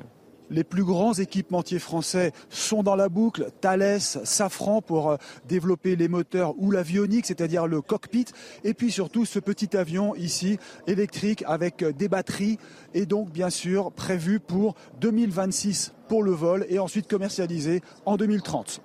Les 0.51 0.65
plus 0.65 0.83
grands 0.83 1.13
équipementiers 1.13 1.79
français 1.79 2.33
sont 2.49 2.83
dans 2.83 2.97
la 2.97 3.07
boucle. 3.07 3.51
Thales, 3.61 4.01
Safran 4.01 4.81
pour 4.81 5.11
euh, 5.11 5.15
développer 5.47 5.95
les 5.95 6.09
moteurs 6.09 6.55
ou 6.57 6.71
l'avionique, 6.71 7.25
c'est-à-dire 7.25 7.67
le 7.67 7.81
cockpit. 7.81 8.25
Et 8.65 8.73
puis 8.73 8.91
surtout 8.91 9.23
ce 9.23 9.39
petit 9.39 9.77
avion 9.77 10.13
ici, 10.13 10.59
électrique 10.87 11.45
avec 11.47 11.81
euh, 11.83 11.93
des 11.93 12.09
batteries 12.09 12.59
et 12.93 13.05
donc 13.05 13.31
bien 13.31 13.49
sûr 13.49 13.93
prévu 13.93 14.41
pour 14.41 14.75
2026 14.99 15.93
pour 16.09 16.21
le 16.21 16.31
vol 16.31 16.65
et 16.67 16.79
ensuite 16.79 17.07
commercialisé 17.07 17.81
en 18.05 18.17
2030. 18.17 18.81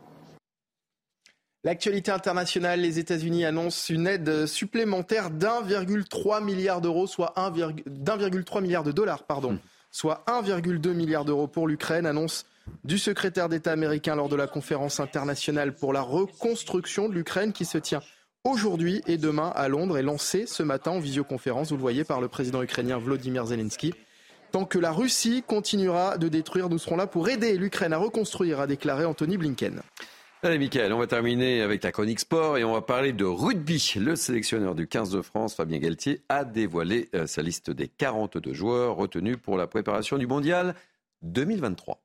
L'actualité 1.64 2.12
internationale, 2.12 2.80
les 2.80 3.00
États-Unis 3.00 3.44
annoncent 3.44 3.92
une 3.92 4.06
aide 4.06 4.46
supplémentaire 4.46 5.30
d'1,3 5.30 6.44
milliard 6.44 6.80
d'euros, 6.80 7.08
soit 7.08 7.34
1,3 7.36 8.62
milliard 8.62 8.84
de 8.84 8.92
dollars, 8.92 9.24
pardon. 9.24 9.54
Hmm 9.54 9.58
soit 9.90 10.24
1,2 10.26 10.92
milliard 10.92 11.24
d'euros 11.24 11.46
pour 11.46 11.66
l'Ukraine, 11.66 12.06
annonce 12.06 12.46
du 12.84 12.98
secrétaire 12.98 13.48
d'État 13.48 13.72
américain 13.72 14.16
lors 14.16 14.28
de 14.28 14.36
la 14.36 14.46
conférence 14.46 15.00
internationale 15.00 15.74
pour 15.74 15.92
la 15.92 16.02
reconstruction 16.02 17.08
de 17.08 17.14
l'Ukraine 17.14 17.52
qui 17.52 17.64
se 17.64 17.78
tient 17.78 18.02
aujourd'hui 18.44 19.02
et 19.06 19.18
demain 19.18 19.52
à 19.54 19.68
Londres 19.68 19.98
et 19.98 20.02
lancée 20.02 20.46
ce 20.46 20.62
matin 20.62 20.92
en 20.92 20.98
visioconférence, 21.00 21.70
vous 21.70 21.76
le 21.76 21.80
voyez, 21.80 22.04
par 22.04 22.20
le 22.20 22.28
président 22.28 22.62
ukrainien 22.62 22.98
Vladimir 22.98 23.46
Zelensky. 23.46 23.92
Tant 24.52 24.64
que 24.64 24.78
la 24.78 24.92
Russie 24.92 25.42
continuera 25.46 26.18
de 26.18 26.28
détruire, 26.28 26.68
nous 26.68 26.78
serons 26.78 26.96
là 26.96 27.06
pour 27.06 27.28
aider 27.28 27.56
l'Ukraine 27.56 27.92
à 27.92 27.98
reconstruire, 27.98 28.60
a 28.60 28.66
déclaré 28.66 29.04
Anthony 29.04 29.36
Blinken. 29.36 29.82
Allez, 30.46 30.58
Mickaël, 30.58 30.92
on 30.92 30.98
va 30.98 31.08
terminer 31.08 31.60
avec 31.60 31.82
la 31.82 31.90
chronique 31.90 32.20
sport 32.20 32.56
et 32.56 32.62
on 32.62 32.72
va 32.72 32.80
parler 32.80 33.12
de 33.12 33.24
rugby. 33.24 33.94
Le 33.96 34.14
sélectionneur 34.14 34.76
du 34.76 34.86
15 34.86 35.10
de 35.10 35.20
France, 35.20 35.56
Fabien 35.56 35.80
Galtier, 35.80 36.22
a 36.28 36.44
dévoilé 36.44 37.08
euh, 37.16 37.26
sa 37.26 37.42
liste 37.42 37.72
des 37.72 37.88
42 37.88 38.52
joueurs 38.52 38.94
retenus 38.94 39.38
pour 39.42 39.56
la 39.56 39.66
préparation 39.66 40.18
du 40.18 40.28
mondial 40.28 40.76
2023. 41.22 42.00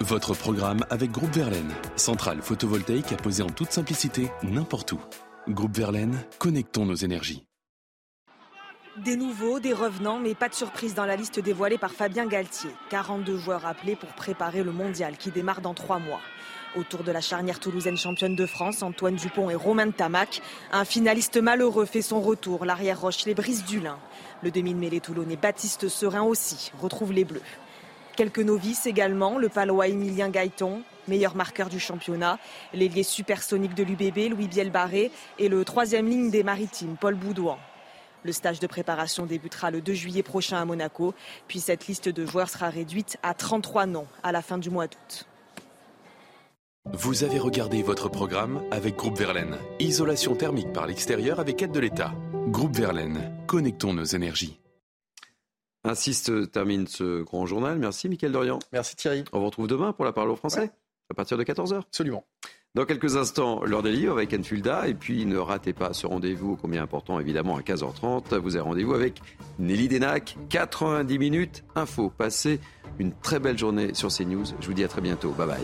Votre 0.00 0.32
programme 0.32 0.80
avec 0.88 1.10
Groupe 1.10 1.34
Verlaine, 1.34 1.74
centrale 1.96 2.40
photovoltaïque 2.40 3.12
à 3.12 3.16
poser 3.16 3.42
en 3.42 3.50
toute 3.50 3.72
simplicité 3.72 4.30
n'importe 4.42 4.92
où. 4.92 5.00
Groupe 5.48 5.76
Verlaine, 5.76 6.16
connectons 6.38 6.86
nos 6.86 6.94
énergies. 6.94 7.45
Des 9.04 9.16
nouveaux, 9.16 9.60
des 9.60 9.74
revenants, 9.74 10.18
mais 10.18 10.34
pas 10.34 10.48
de 10.48 10.54
surprise 10.54 10.94
dans 10.94 11.04
la 11.04 11.16
liste 11.16 11.38
dévoilée 11.38 11.76
par 11.76 11.90
Fabien 11.90 12.24
Galtier. 12.24 12.70
42 12.88 13.36
joueurs 13.36 13.66
appelés 13.66 13.94
pour 13.94 14.08
préparer 14.10 14.62
le 14.62 14.72
mondial 14.72 15.18
qui 15.18 15.30
démarre 15.30 15.60
dans 15.60 15.74
trois 15.74 15.98
mois. 15.98 16.20
Autour 16.76 17.04
de 17.04 17.12
la 17.12 17.20
charnière 17.20 17.60
toulousaine 17.60 17.98
championne 17.98 18.34
de 18.34 18.46
France, 18.46 18.82
Antoine 18.82 19.16
Dupont 19.16 19.50
et 19.50 19.54
Romain 19.54 19.90
Tamac, 19.90 20.40
un 20.72 20.86
finaliste 20.86 21.36
malheureux 21.36 21.84
fait 21.84 22.00
son 22.00 22.22
retour. 22.22 22.64
L'arrière 22.64 22.98
roche 22.98 23.26
les 23.26 23.34
brise 23.34 23.66
du 23.66 23.80
lin. 23.80 23.98
Le 24.42 24.50
demi-mêlée 24.50 25.00
toulonnais 25.00 25.36
Baptiste 25.36 25.88
Serein 25.88 26.22
aussi 26.22 26.72
retrouve 26.80 27.12
les 27.12 27.26
Bleus. 27.26 27.42
Quelques 28.16 28.38
novices 28.38 28.86
également, 28.86 29.36
le 29.36 29.50
palois 29.50 29.88
Emilien 29.88 30.30
Gaëton, 30.30 30.80
meilleur 31.06 31.36
marqueur 31.36 31.68
du 31.68 31.78
championnat, 31.78 32.38
l'ailier 32.72 33.02
supersonique 33.02 33.74
de 33.74 33.82
l'UBB, 33.82 34.30
Louis 34.30 34.48
Bielbarré, 34.48 35.10
et 35.38 35.50
le 35.50 35.66
troisième 35.66 36.08
ligne 36.08 36.30
des 36.30 36.42
maritimes, 36.42 36.96
Paul 36.98 37.14
Boudouin. 37.14 37.58
Le 38.26 38.32
stage 38.32 38.58
de 38.58 38.66
préparation 38.66 39.24
débutera 39.24 39.70
le 39.70 39.80
2 39.80 39.94
juillet 39.94 40.24
prochain 40.24 40.60
à 40.60 40.64
Monaco, 40.64 41.14
puis 41.46 41.60
cette 41.60 41.86
liste 41.86 42.08
de 42.08 42.26
joueurs 42.26 42.48
sera 42.48 42.70
réduite 42.70 43.18
à 43.22 43.34
33 43.34 43.86
noms 43.86 44.08
à 44.24 44.32
la 44.32 44.42
fin 44.42 44.58
du 44.58 44.68
mois 44.68 44.88
d'août. 44.88 45.28
Vous 46.92 47.22
avez 47.22 47.38
regardé 47.38 47.84
votre 47.84 48.08
programme 48.08 48.62
avec 48.72 48.96
Groupe 48.96 49.16
Verlaine. 49.16 49.56
Isolation 49.78 50.34
thermique 50.34 50.72
par 50.72 50.88
l'extérieur 50.88 51.38
avec 51.38 51.62
aide 51.62 51.70
de 51.70 51.78
l'État. 51.78 52.12
Groupe 52.48 52.74
Verlaine, 52.74 53.32
connectons 53.46 53.92
nos 53.92 54.04
énergies. 54.04 54.58
Ainsi 55.84 56.12
se 56.12 56.46
termine 56.46 56.88
ce 56.88 57.22
grand 57.22 57.46
journal. 57.46 57.78
Merci 57.78 58.08
Mickaël 58.08 58.32
Dorian. 58.32 58.58
Merci 58.72 58.96
Thierry. 58.96 59.22
On 59.32 59.38
vous 59.38 59.46
retrouve 59.46 59.68
demain 59.68 59.92
pour 59.92 60.04
la 60.04 60.12
parole 60.12 60.30
au 60.30 60.36
français 60.36 60.72
à 61.10 61.14
partir 61.14 61.38
de 61.38 61.44
14h. 61.44 61.78
Absolument. 61.78 62.24
Dans 62.76 62.84
quelques 62.84 63.16
instants, 63.16 63.64
l'heure 63.64 63.82
des 63.82 63.90
livres 63.90 64.12
avec 64.12 64.34
Anne. 64.34 64.44
Et 64.86 64.92
puis 64.92 65.24
ne 65.24 65.38
ratez 65.38 65.72
pas 65.72 65.94
ce 65.94 66.06
rendez-vous, 66.06 66.58
combien 66.60 66.82
important 66.82 67.18
évidemment, 67.18 67.56
à 67.56 67.62
15h30. 67.62 68.36
Vous 68.36 68.54
avez 68.54 68.64
rendez-vous 68.68 68.92
avec 68.92 69.22
Nelly 69.58 69.88
Denac. 69.88 70.36
90 70.50 71.18
minutes 71.18 71.64
info. 71.74 72.10
Passez 72.10 72.60
une 72.98 73.14
très 73.14 73.40
belle 73.40 73.56
journée 73.56 73.94
sur 73.94 74.10
CNews. 74.10 74.44
Je 74.60 74.66
vous 74.66 74.74
dis 74.74 74.84
à 74.84 74.88
très 74.88 75.00
bientôt. 75.00 75.30
Bye 75.30 75.46
bye. 75.46 75.56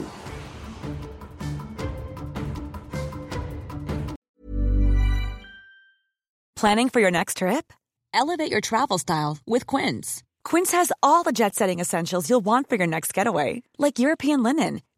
Planning 6.56 6.88
for 6.88 7.00
your 7.00 7.10
next 7.10 7.36
trip? 7.36 7.74
Elevate 8.14 8.50
your 8.50 8.62
travel 8.62 8.96
style 8.96 9.36
with 9.46 9.66
Quince. 9.66 10.22
Quince 10.44 10.72
has 10.72 10.90
all 11.02 11.22
the 11.22 11.32
jet 11.32 11.54
setting 11.54 11.78
essentials 11.78 12.30
you'll 12.30 12.40
want 12.40 12.70
for 12.70 12.76
your 12.76 12.86
next 12.86 13.12
getaway, 13.12 13.62
like 13.78 13.98
European 13.98 14.42
linen, 14.42 14.80